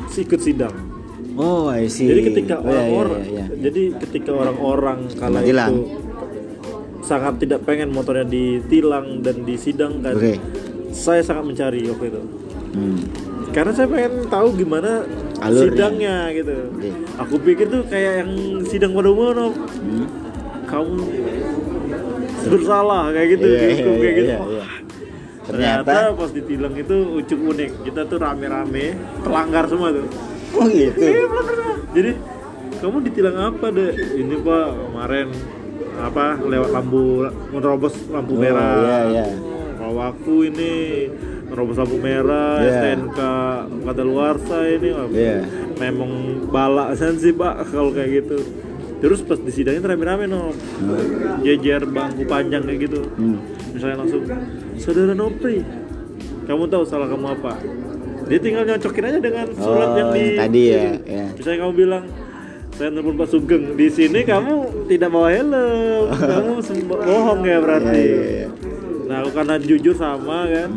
si 0.08 0.22
ikut 0.22 0.38
sidang 0.38 0.74
Oh 1.34 1.66
I 1.66 1.88
see 1.88 2.04
jadi 2.04 2.20
ketika 2.26 2.54
Oh, 2.58 2.66
iya, 2.66 2.68
iya, 2.68 2.74
orang-orang 2.74 3.20
iya, 3.22 3.30
iya. 3.32 3.44
jadi 3.58 3.82
ketika 3.98 4.30
orang-orang 4.34 4.98
kala 5.14 5.40
Ditilang. 5.40 5.72
itu 5.72 5.82
sangat 7.00 7.38
tidak 7.38 7.62
pengen 7.62 7.88
motornya 7.88 8.24
ditilang 8.24 9.20
dan 9.20 9.42
disidangkan 9.42 10.14
Oke. 10.14 10.34
Saya 10.88 11.20
sangat 11.20 11.44
mencari 11.46 11.84
waktu 11.86 12.06
itu. 12.08 12.22
Hmm. 12.68 13.00
karena 13.48 13.72
saya 13.72 13.88
pengen 13.88 14.28
tahu 14.28 14.52
gimana 14.54 15.08
Alurnya. 15.40 15.72
sidangnya 15.72 16.16
gitu. 16.32 16.56
Oke. 16.68 16.90
aku 17.16 17.34
pikir 17.40 17.66
tuh 17.66 17.80
kayak 17.86 18.12
yang 18.20 18.30
sidang 18.62 18.92
pada 18.92 19.08
umumnya 19.08 19.48
Hmm. 19.80 20.06
kamu 20.64 21.00
bersalah 22.46 23.10
kayak 23.10 23.28
gitu. 23.34 23.46
Dihukum 23.46 23.64
iya, 23.90 23.98
kayak 23.98 24.14
gitu. 24.14 24.28
iya, 24.28 24.38
Wah, 24.38 24.48
iya. 24.48 24.64
ternyata, 25.44 25.84
Ternyata 25.88 26.16
pas 26.16 26.30
ditilang 26.30 26.74
itu 26.76 26.96
ucuk 27.18 27.40
unik. 27.46 27.70
Kita 27.82 28.00
tuh 28.04 28.18
rame-rame 28.18 28.84
pelanggar 29.20 29.64
semua 29.66 29.88
tuh. 29.90 30.06
Oh 30.56 30.64
gitu? 30.64 30.96
Iya, 30.96 31.24
jadi 31.92 32.10
kamu 32.78 32.96
ditilang 33.02 33.36
apa 33.36 33.66
deh 33.68 33.90
ini 34.14 34.36
pak 34.38 34.66
kemarin 34.70 35.28
apa 35.98 36.38
lewat 36.38 36.70
lampu 36.70 37.02
menerobos 37.50 37.94
lampu 38.08 38.32
Oh, 38.34 38.40
merah 38.40 38.74
iya, 38.78 38.98
iya. 39.10 39.26
kalau 39.74 39.98
aku 40.00 40.46
ini 40.46 40.72
menerobos 41.44 41.76
lampu 41.76 41.96
merah 41.98 42.58
Iya. 42.58 42.70
STNK 42.72 43.18
kata 43.82 44.02
luar 44.02 44.34
ini 44.68 44.88
Iya. 45.10 45.36
memang 45.76 46.10
balak 46.48 46.94
sih 46.94 47.32
pak 47.32 47.66
kalau 47.68 47.90
kayak 47.90 48.22
gitu 48.22 48.38
terus 48.98 49.22
pas 49.22 49.38
di 49.38 49.50
sidangnya 49.50 49.94
rame-rame 49.94 50.26
no 50.26 50.50
jejer 51.40 51.86
bangku 51.86 52.26
panjang 52.26 52.62
kayak 52.62 52.80
gitu 52.84 53.00
Hmm. 53.14 53.38
misalnya 53.70 53.96
langsung 54.02 54.22
saudara 54.76 55.14
Nopri 55.14 55.62
kamu 56.44 56.66
tahu 56.66 56.82
salah 56.82 57.06
kamu 57.06 57.26
apa 57.32 57.52
dia 58.26 58.38
tinggal 58.38 58.66
nyocokin 58.66 59.04
aja 59.04 59.18
dengan 59.18 59.46
surat 59.54 59.88
Oh, 59.88 59.96
yang 59.96 60.10
di 60.12 60.24
tadi 60.36 60.62
ya, 60.68 60.84
ya. 61.00 61.26
misalnya 61.32 61.58
kamu 61.62 61.72
bilang 61.74 62.04
saya 62.78 62.88
nelfon 62.88 63.14
Pak 63.14 63.28
Sugeng 63.28 63.74
di 63.74 63.90
sini 63.90 64.22
kamu 64.22 64.54
tidak 64.86 65.10
bawa 65.10 65.28
helm 65.28 65.50
kamu 66.08 66.52
bohong 66.86 67.40
ya 67.42 67.58
berarti 67.58 67.98
Iya, 67.98 68.14
iya, 68.14 68.30
iya. 68.38 68.48
nah 69.04 69.16
aku 69.20 69.30
karena 69.32 69.54
jujur 69.58 69.94
sama 69.94 70.46
kan 70.46 70.70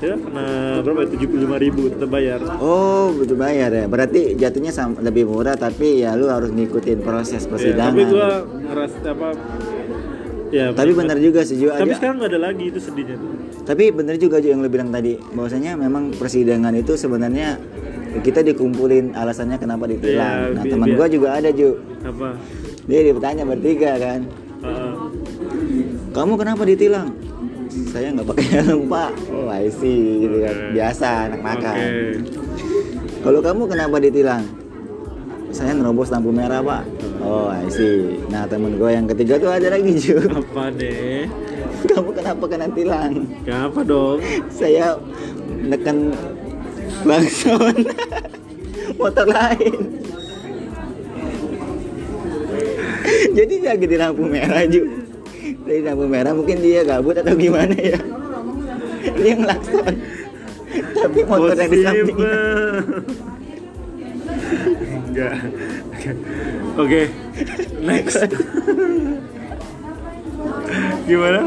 ya 0.00 0.14
kena 0.16 0.46
berapa 0.80 1.00
tujuh 1.06 1.26
puluh 1.26 1.42
lima 1.44 1.56
ribu 1.56 1.88
tetap 1.88 2.08
bayar 2.08 2.40
Oh, 2.56 3.12
butuh 3.12 3.36
bayar 3.36 3.68
ya. 3.70 3.84
Berarti 3.84 4.32
jatuhnya 4.32 4.72
lebih 4.98 5.24
murah 5.24 5.52
tapi 5.54 6.00
ya 6.00 6.12
lu 6.12 6.24
harus 6.26 6.48
ngikutin 6.48 7.00
proses 7.00 7.44
Ya, 7.44 7.48
persidangan. 7.48 7.92
tapi 7.92 8.02
gua 8.06 8.28
ngeras 8.42 8.92
apa 9.02 9.28
ya 10.50 10.70
Tapi 10.70 10.90
benar 10.92 11.16
juga 11.16 11.40
sih 11.42 11.56
Ju. 11.56 11.70
tapi 11.70 11.88
Aja- 11.88 11.96
sekarang 11.96 12.16
nggak 12.18 12.30
ada 12.30 12.40
lagi 12.42 12.64
itu 12.66 12.78
sedihnya 12.78 13.16
Tapi 13.62 13.84
benar 13.90 14.14
juga 14.16 14.36
Ju 14.38 14.50
yang 14.50 14.60
lu 14.60 14.68
bilang 14.68 14.90
tadi 14.90 15.14
bahwasanya 15.32 15.74
memang 15.74 16.10
persidangan 16.12 16.74
itu 16.74 16.92
sebenarnya 16.94 17.58
kita 18.20 18.42
dikumpulin 18.42 19.14
alasannya 19.14 19.54
kenapa 19.54 19.86
ditilang. 19.86 20.50
Iya, 20.50 20.54
nah, 20.58 20.64
teman 20.66 20.88
gua 20.92 21.06
juga 21.06 21.28
ada 21.32 21.50
Ju. 21.50 21.78
apa 22.02 22.34
Dia 22.84 23.00
ditanya 23.06 23.46
bertiga 23.46 23.94
kan. 23.96 24.20
Heeh. 24.60 24.92
Kamu 26.10 26.34
kenapa 26.34 26.66
ditilang? 26.66 27.14
Saya 27.86 28.10
nggak 28.10 28.26
pakai 28.26 28.46
helm 28.58 28.90
pak. 28.90 29.14
Oh 29.30 29.46
I 29.46 29.70
see 29.70 30.26
gitu 30.26 30.42
kan. 30.42 30.50
Oke. 30.52 30.70
Biasa 30.74 31.06
anak 31.30 31.40
nakal. 31.40 31.76
Oke. 31.78 32.02
Kalau 33.20 33.40
kamu 33.40 33.62
kenapa 33.68 33.96
ditilang? 34.02 34.42
Saya 35.50 35.70
nerobos 35.70 36.10
lampu 36.10 36.34
merah 36.34 36.58
pak. 36.60 36.82
Oh 37.20 37.52
I 37.52 37.68
see. 37.68 38.16
Nah 38.32 38.48
temen 38.48 38.80
gue 38.80 38.90
yang 38.90 39.04
ketiga 39.04 39.36
tuh 39.36 39.52
ada 39.52 39.68
lagi 39.68 39.92
Ju. 39.96 40.16
apa 40.24 40.72
deh 40.72 41.28
Kamu 41.90 42.10
kenapa 42.16 42.44
kena 42.48 42.68
tilang? 42.72 43.28
kenapa 43.44 43.80
dong 43.84 44.20
Saya 44.48 44.96
menekan 45.48 46.12
klakson 47.04 47.76
motor 49.00 49.26
lain. 49.28 49.80
Jadi 53.38 53.54
lagi 53.64 53.86
di 53.88 53.96
lampu 53.96 54.24
merah 54.24 54.64
Ju. 54.64 54.84
Di 55.64 55.80
lampu 55.84 56.04
merah 56.04 56.32
mungkin 56.32 56.60
dia 56.60 56.84
gabut 56.84 57.16
atau 57.16 57.36
gimana 57.36 57.72
ya? 57.76 58.00
Dia 59.00 59.34
ngelakson. 59.36 59.94
Tapi 60.70 61.20
motor 61.24 61.56
yang 61.56 61.70
di 61.72 61.80
sampingnya 61.80 62.36
enggak 65.10 65.34
oke 66.72 67.02
next 67.80 68.18
gimana 71.02 71.40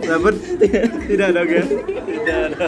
dapat 0.00 0.34
tidak 1.06 1.28
dong 1.30 1.48
ya 1.50 1.64
tidak 2.00 2.38
ada 2.40 2.66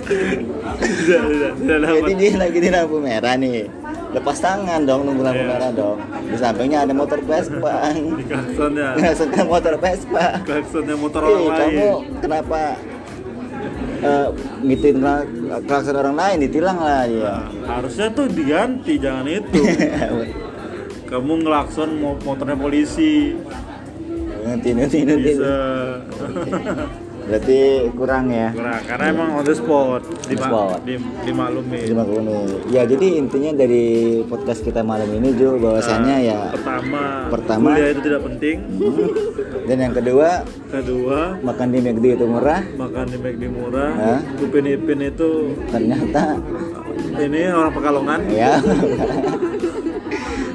tidak 0.00 1.22
tidak 1.24 1.52
tidak 1.56 1.78
dapat 1.78 2.00
Jadi 2.00 2.12
dia 2.14 2.32
lagi 2.36 2.58
di 2.58 2.70
lampu 2.70 2.96
merah 2.98 3.34
nih. 3.34 3.64
Lepas 4.10 4.36
tangan 4.38 4.80
dong 4.82 5.06
nunggu 5.06 5.22
lampu 5.22 5.40
Iya. 5.40 5.48
merah 5.48 5.70
dong. 5.72 5.98
Di 6.22 6.36
sampingnya 6.36 6.78
ada 6.82 6.92
motor 6.92 7.18
Vespa. 7.20 7.74
di 8.18 8.24
klaksonnya 8.24 8.88
Ngasutkan 8.96 9.44
motor 9.46 9.74
Vespa. 9.76 10.24
klaksonnya 10.42 10.94
motor 10.94 11.20
Eh, 11.20 11.28
orang 11.28 11.46
kamu 11.56 11.86
lain 11.86 12.20
kenapa 12.20 12.60
eh 14.00 14.26
ngituin 14.62 14.96
kla- 14.98 15.28
klakson 15.62 15.92
orang 15.94 16.16
lain 16.16 16.36
ditilang 16.40 16.78
lah 16.78 17.04
dia. 17.04 17.20
Nah, 17.22 17.44
harusnya 17.70 18.06
tuh 18.10 18.26
diganti 18.26 18.96
jangan 18.96 19.26
itu 19.26 19.60
kamu 21.10 21.32
ngelakson 21.42 21.90
mo- 21.96 22.20
motornya 22.22 22.54
polisi 22.54 23.34
nanti 24.40 24.68
nanti 24.72 24.98
nanti. 25.02 25.30
bisa 25.34 25.54
Berarti 27.20 27.86
kurang 27.94 28.26
ya. 28.26 28.50
kurang 28.50 28.82
karena 28.82 29.04
emang 29.06 29.28
on 29.32 29.44
the 29.44 29.54
spot 29.54 30.02
the 30.26 30.34
spot. 30.34 30.82
di, 30.82 30.98
dimaklumi 31.22 31.78
kasih. 31.78 31.94
Ya 32.66 32.82
jadi 32.82 33.06
intinya 33.14 33.54
dari 33.54 33.86
podcast 34.26 34.64
kita 34.64 34.82
malam 34.82 35.06
ini 35.12 35.38
Jo 35.38 35.54
bahwasannya 35.54 36.26
ya 36.26 36.50
pertama 36.50 37.30
Pertama. 37.30 37.68
kuliah 37.70 37.90
itu 37.92 38.02
tidak 38.02 38.22
penting 38.24 38.56
dan 39.62 39.78
yang 39.78 39.94
kedua 39.94 40.42
kedua 40.66 41.38
makan 41.38 41.68
di 41.70 41.78
McD 41.78 42.06
itu 42.10 42.26
murah 42.26 42.60
makan 42.74 43.04
di 43.06 43.16
McD 43.20 43.42
murah 43.46 43.90
Hah? 43.92 44.20
upin 44.40 44.66
ipin 44.66 45.00
itu 45.04 45.30
ternyata 45.70 46.34
ini 47.14 47.40
orang 47.46 47.70
pekalongan 47.70 48.20
ya 48.26 48.58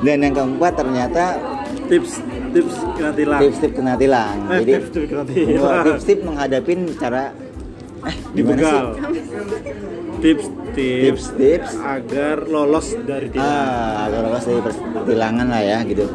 dan 0.05 0.17
yang 0.21 0.33
keempat 0.37 0.73
ternyata 0.77 1.23
tips 1.89 2.21
tips 2.53 2.75
kena 2.95 3.11
tilang 3.11 3.41
tips-tips 3.41 3.73
kena 3.73 3.93
tilang 3.97 4.35
eh, 4.53 4.59
jadi 4.61 4.71
tips 4.77 4.89
tips 4.93 5.07
kena 5.09 5.23
tilang 5.25 5.83
tips-tips 5.83 6.21
menghadapin 6.23 6.79
cara 7.01 7.23
eh 8.05 8.17
dibegal. 8.37 8.93
Tips 10.21 10.45
tips-tips 10.61 11.25
tips-tips. 11.33 11.71
agar 11.81 12.37
lolos 12.45 12.87
dari 13.01 13.27
tilang. 13.33 13.49
ah 13.49 14.05
agar 14.07 14.19
lolos 14.29 14.45
dari 14.45 14.61
pertilangan 14.61 15.47
lah 15.49 15.61
ya 15.65 15.79
gitu. 15.89 16.05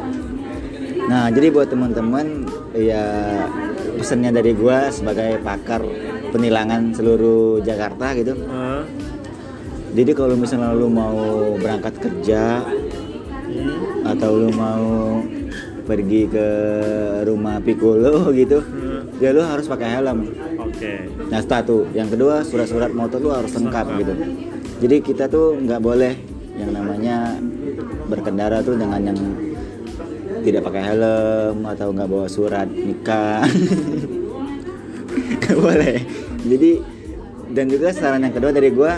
Nah 1.11 1.27
jadi 1.29 1.47
buat 1.51 1.67
teman-teman 1.67 2.47
ya 2.71 3.03
pesannya 3.99 4.31
dari 4.31 4.55
gua 4.55 4.87
sebagai 4.89 5.43
pakar 5.43 5.83
penilangan 6.31 6.95
seluruh 6.95 7.59
Jakarta 7.59 8.15
gitu. 8.15 8.33
Ah, 8.47 8.87
jadi 9.91 10.11
kalau 10.15 10.39
misalnya 10.39 10.71
lu 10.71 10.87
mau 10.87 11.51
berangkat 11.59 11.99
kerja 11.99 12.63
hmm, 13.51 14.07
atau 14.07 14.31
lu 14.39 14.49
mau 14.55 15.19
pergi 15.83 16.29
ke 16.31 16.47
rumah 17.27 17.59
Piccolo 17.59 18.29
gitu? 18.41 18.63
Hmm, 18.63 19.11
ya 19.19 19.35
lu 19.35 19.43
harus 19.43 19.67
pakai 19.67 19.87
helm. 19.99 20.31
Oke. 20.61 21.09
nah 21.27 21.43
satu 21.43 21.89
yang 21.91 22.07
kedua 22.07 22.47
surat-surat 22.47 22.95
motor 22.95 23.19
lu 23.19 23.29
harus 23.35 23.51
lengkap 23.51 23.85
gitu. 23.99 24.13
Jadi 24.81 24.95
kita 25.03 25.27
tuh 25.27 25.59
nggak 25.59 25.81
boleh 25.83 26.13
yang 26.57 26.71
namanya 26.73 27.37
berkendara 28.07 28.63
tuh 28.63 28.79
dengan 28.79 29.01
yang 29.01 29.19
tidak 30.41 30.65
pakai 30.65 30.83
helm 30.95 31.67
atau 31.67 31.87
nggak 31.93 32.09
bawa 32.09 32.27
surat 32.31 32.67
nikah. 32.69 33.45
Nggak 35.11 35.57
boleh. 35.59 35.97
Jadi 36.47 36.71
dan 37.51 37.67
juga 37.67 37.91
saran 37.91 38.23
yang 38.23 38.31
kedua 38.31 38.51
dari 38.55 38.71
gua 38.71 38.95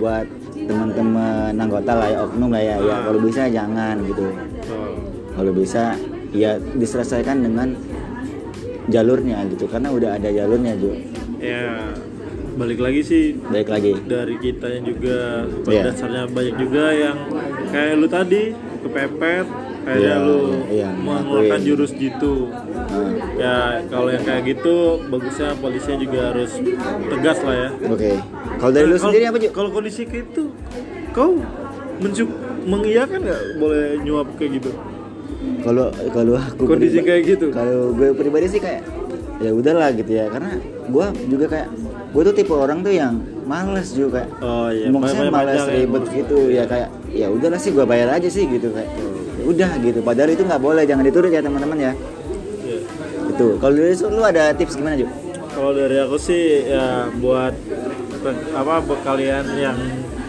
buat 0.00 0.24
teman-teman 0.66 1.52
anggota 1.56 1.92
lah 1.96 2.08
ya 2.08 2.18
oknum 2.24 2.50
lah 2.52 2.62
ya. 2.62 2.76
Ya 2.78 2.96
kalau 3.04 3.20
bisa 3.22 3.42
jangan 3.48 3.96
gitu. 4.06 4.26
Kalau 5.32 5.52
bisa 5.52 5.96
ya 6.32 6.56
diselesaikan 6.76 7.44
dengan 7.44 7.76
jalurnya 8.90 9.46
gitu 9.52 9.70
karena 9.70 9.94
udah 9.94 10.18
ada 10.18 10.28
jalurnya 10.32 10.74
juga 10.74 10.98
Ya 11.38 11.94
balik 12.54 12.78
lagi 12.84 13.00
sih. 13.02 13.24
Baik 13.48 13.68
lagi. 13.72 13.92
Dari 14.04 14.36
kitanya 14.38 14.80
juga 14.84 15.48
pada 15.64 15.72
Iya. 15.72 15.82
dasarnya 15.88 16.22
banyak 16.28 16.56
juga 16.60 16.84
yang 16.92 17.16
kayak 17.72 17.94
lu 17.96 18.06
tadi 18.06 18.42
kepepet 18.84 19.46
kayak 19.82 19.98
Iya, 19.98 20.14
lu 20.22 20.40
iya, 20.70 20.88
mengeluarkan 20.94 21.60
jurus 21.64 21.90
gitu. 21.96 22.52
Nah, 22.92 23.10
ya 23.34 23.56
kalau 23.90 24.12
yang 24.12 24.22
kayak 24.22 24.42
gitu 24.46 25.00
bagusnya 25.10 25.56
polisinya 25.58 25.98
juga 25.98 26.20
harus 26.30 26.52
tegas 27.10 27.38
lah 27.42 27.56
ya. 27.56 27.68
Oke 27.90 28.12
kalau 28.62 28.72
dari 28.72 28.86
lu 28.86 28.94
sendiri 28.96 29.24
apa 29.26 29.36
Ju? 29.36 29.48
kalau 29.50 29.70
kondisi 29.70 30.06
kayak 30.06 30.30
itu 30.30 30.44
kau 31.10 31.34
mensyuk 31.98 32.30
mengiyakan 32.62 33.18
nggak 33.20 33.40
boleh 33.58 33.98
nyuap 34.00 34.28
kayak 34.38 34.62
gitu 34.62 34.70
kalau 35.62 35.90
kalau 36.14 36.38
aku 36.38 36.62
Kondisi 36.64 37.02
priba- 37.02 37.06
kayak 37.08 37.22
gitu? 37.26 37.46
kalau 37.50 37.90
gue 37.90 38.14
pribadi 38.14 38.46
sih 38.46 38.62
kayak 38.62 38.86
ya 39.42 39.50
udahlah 39.50 39.90
gitu 39.90 40.12
ya 40.12 40.30
karena 40.30 40.54
gue 40.86 41.06
juga 41.26 41.46
kayak 41.50 41.68
gue 42.14 42.22
tuh 42.22 42.34
tipe 42.34 42.54
orang 42.54 42.78
tuh 42.80 42.94
yang 42.94 43.18
males 43.42 43.90
juga 43.90 44.30
oh 44.38 44.70
iya 44.70 44.86
maksudnya 44.86 45.26
ya, 45.26 45.66
ribet 45.66 46.02
Bos. 46.06 46.14
gitu 46.14 46.38
ya 46.46 46.62
kayak 46.62 46.88
ya 47.10 47.26
udahlah 47.26 47.58
sih 47.58 47.74
gue 47.74 47.82
bayar 47.82 48.14
aja 48.14 48.28
sih 48.30 48.46
gitu 48.46 48.70
kayak 48.70 48.86
ya 49.34 49.42
udah 49.42 49.70
gitu 49.82 49.98
padahal 50.00 50.30
itu 50.30 50.46
nggak 50.46 50.62
boleh 50.62 50.86
jangan 50.86 51.02
diturut 51.02 51.34
ya 51.34 51.42
teman-teman 51.42 51.78
ya 51.80 51.92
Iya. 52.62 52.78
itu 53.26 53.46
kalau 53.58 53.74
dari 53.74 53.94
lu 53.98 54.22
ada 54.22 54.54
tips 54.54 54.78
gimana 54.78 54.94
Ju? 54.94 55.10
Kalau 55.52 55.74
dari 55.74 55.96
aku 55.98 56.16
sih 56.16 56.64
ya 56.64 57.10
buat 57.18 57.52
apa 58.30 58.74
buat 58.86 59.00
kalian 59.02 59.46
yang 59.58 59.78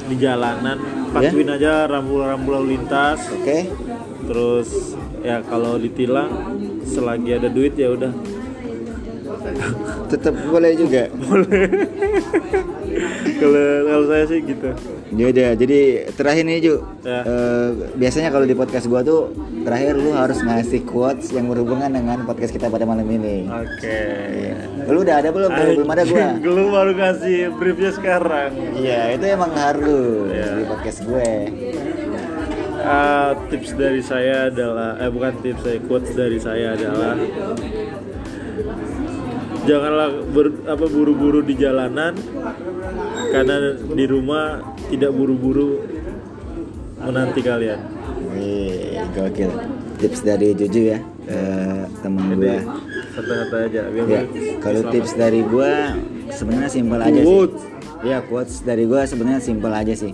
di 0.09 0.15
jalanan 0.19 0.81
patuhin 1.13 1.49
aja 1.53 1.85
rambu-rambu 1.87 2.49
lalu 2.57 2.75
lintas. 2.75 3.29
oke 3.29 3.57
Terus 4.23 4.95
ya 5.19 5.43
kalau 5.43 5.75
ditilang 5.75 6.31
selagi 6.87 7.37
ada 7.37 7.51
duit 7.51 7.75
ya 7.75 7.91
udah. 7.91 8.11
Tetap 10.07 10.33
boleh 10.47 10.71
juga 10.73 11.07
Kalau 13.33 13.65
kalau 13.83 14.05
saya 14.07 14.23
sih 14.29 14.39
gitu. 14.45 14.69
Ya 15.13 15.25
udah, 15.29 15.49
jadi 15.53 15.79
terakhir 16.13 16.43
nih 16.45 16.57
Ju. 16.63 16.75
Ya. 17.03 17.21
Eh, 17.21 17.67
biasanya 17.97 18.29
kalau 18.29 18.45
di 18.45 18.55
podcast 18.55 18.85
gua 18.87 19.03
tuh 19.03 19.33
terakhir 19.61 19.93
lu 19.97 20.13
harus 20.13 20.39
ngasih 20.39 20.85
quotes 20.85 21.33
yang 21.33 21.49
berhubungan 21.49 21.91
dengan 21.91 22.23
podcast 22.23 22.53
kita 22.53 22.69
pada 22.69 22.85
malam 22.85 23.05
ini. 23.05 23.45
Oke. 23.49 23.99
Lu 24.87 25.01
udah 25.01 25.15
ada 25.19 25.29
belum? 25.29 25.49
Kalau 25.51 25.71
belum 25.75 25.91
ada 25.91 26.03
gua. 26.05 26.25
Belum 26.45 26.67
baru 26.71 26.91
kasih 26.93 27.51
briefnya 27.57 27.91
sekarang. 27.93 28.49
Iya, 28.73 29.17
itu 29.17 29.25
emang 29.27 29.51
harus 29.53 30.29
Iya. 30.31 30.47
di 30.53 30.63
podcast 30.69 30.99
gue. 31.03 31.31
Ah, 32.83 33.31
tips 33.47 33.79
dari 33.79 34.01
saya 34.03 34.51
adalah 34.51 34.99
eh 34.99 35.07
bukan 35.07 35.33
tips 35.39 35.61
saya 35.63 35.79
quotes 35.87 36.11
dari 36.13 36.35
saya 36.35 36.75
adalah 36.75 37.15
janganlah 39.63 40.09
ber- 40.29 40.63
apa 40.67 40.85
buru-buru 40.87 41.39
di 41.43 41.55
jalanan 41.55 42.13
karena 43.31 43.55
di 43.79 44.05
rumah 44.05 44.61
tidak 44.91 45.11
buru-buru 45.15 45.81
menanti 46.99 47.41
kalian. 47.43 47.79
Wih, 48.33 48.99
gokil. 49.11 49.51
Tips 49.99 50.19
dari 50.25 50.51
Juju 50.51 50.81
ya, 50.91 50.99
eh, 51.29 51.83
Jadi 51.87 52.35
gua. 52.35 52.59
santai-santai 53.13 53.61
aja 53.71 53.81
biar 53.87 54.05
Ya, 54.09 54.21
kalau 54.59 54.81
tips 54.91 55.13
dari 55.15 55.41
gua 55.47 55.95
sebenarnya 56.27 56.69
simpel 56.71 56.99
aja 56.99 57.21
sih. 57.23 57.47
Ya, 58.03 58.17
quotes 58.19 58.59
dari 58.67 58.83
gua 58.83 59.07
sebenarnya 59.07 59.39
simpel 59.39 59.71
aja 59.71 59.93
sih. 59.95 60.11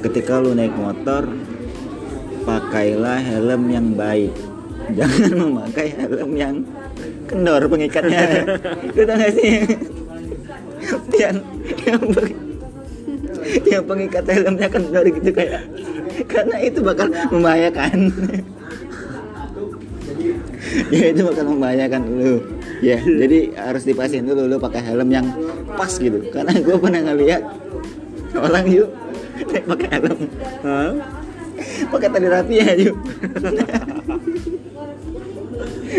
Ketika 0.00 0.40
lu 0.40 0.56
naik 0.56 0.72
motor, 0.72 1.28
pakailah 2.44 3.20
helm 3.20 3.62
yang 3.68 3.88
baik. 3.92 4.32
Jangan 4.98 5.32
memakai 5.36 5.88
helm 5.96 6.32
yang 6.36 6.54
kendor 7.26 7.62
pengikatnya. 7.68 8.24
Lu 8.94 9.02
tau 9.04 9.16
gak 9.16 9.32
sih? 9.36 9.54
yang 11.16 11.36
yang, 11.88 12.02
peng- 12.12 12.38
yang 13.64 13.84
pengikat 13.84 14.24
helmnya 14.28 14.68
kendor 14.68 15.04
gitu 15.08 15.30
kayak 15.32 15.64
karena 16.28 16.56
itu 16.60 16.78
bakal 16.84 17.08
membahayakan. 17.32 18.12
ya 20.90 21.12
itu 21.12 21.22
bakal 21.22 21.44
membahayakan 21.54 22.02
lu 22.18 22.34
ya 22.82 22.98
jadi 22.98 23.54
harus 23.54 23.86
dipastiin 23.86 24.26
dulu 24.26 24.48
lu 24.48 24.56
pakai 24.58 24.82
helm 24.82 25.06
yang 25.12 25.26
pas 25.78 25.92
gitu 25.92 26.18
karena 26.34 26.50
gue 26.58 26.76
pernah 26.80 27.00
ngeliat 27.04 27.42
orang 28.34 28.66
yuk 28.66 28.90
pakai 29.70 29.88
helm 29.94 30.18
pakai 31.94 32.08
tali 32.10 32.26
rapi 32.26 32.54
ya 32.58 32.70
yuk 32.74 32.96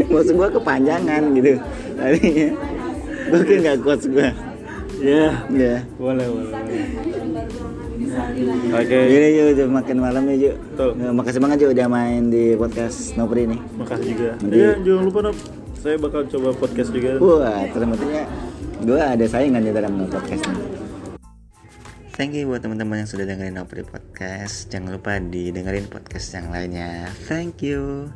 maksud 0.06 0.34
gue 0.34 0.50
kepanjangan 0.54 1.24
gitu 1.34 1.54
tadinya 1.94 2.48
gue 3.26 3.40
kayak 3.42 3.60
nggak 3.62 3.78
kuat 3.82 4.02
gue 4.06 4.30
Ya, 4.96 5.44
ya 5.52 5.84
boleh, 6.00 6.24
boleh. 6.24 6.50
boleh. 6.56 6.84
Oke, 8.72 8.96
jadi 9.06 9.28
yuk 9.34 9.48
udah 9.54 9.68
makin 9.70 9.98
malam 10.00 10.24
ya 10.26 10.36
yuk 10.42 10.56
Betul. 10.72 10.90
makasih 11.12 11.42
banget 11.42 11.58
yuk 11.60 11.72
udah 11.72 11.88
main 11.88 12.22
di 12.26 12.56
podcast 12.56 13.12
Nopri 13.14 13.44
nih 13.46 13.60
makasih 13.76 14.08
juga. 14.10 14.32
Nanti- 14.40 14.56
Ya, 14.56 14.72
jangan 14.78 15.04
lupa 15.04 15.20
Nop. 15.22 15.38
Saya 15.76 15.96
bakal 16.00 16.22
coba 16.26 16.50
podcast 16.54 16.90
juga. 16.90 17.12
wah 17.20 17.62
ternyata 17.68 18.06
gue 18.80 18.98
ada 19.00 19.26
saingan 19.26 19.62
di 19.62 19.72
dalam 19.72 19.94
podcast 20.06 20.42
nih 20.44 20.64
Thank 22.16 22.32
you 22.34 22.48
buat 22.48 22.64
teman-teman 22.64 23.04
yang 23.04 23.10
sudah 23.12 23.28
dengerin 23.28 23.60
Opri 23.60 23.84
Podcast. 23.84 24.72
Jangan 24.72 24.96
lupa 24.96 25.20
didengerin 25.20 25.84
podcast 25.86 26.32
yang 26.32 26.48
lainnya. 26.48 27.12
Thank 27.28 27.60
you. 27.60 28.08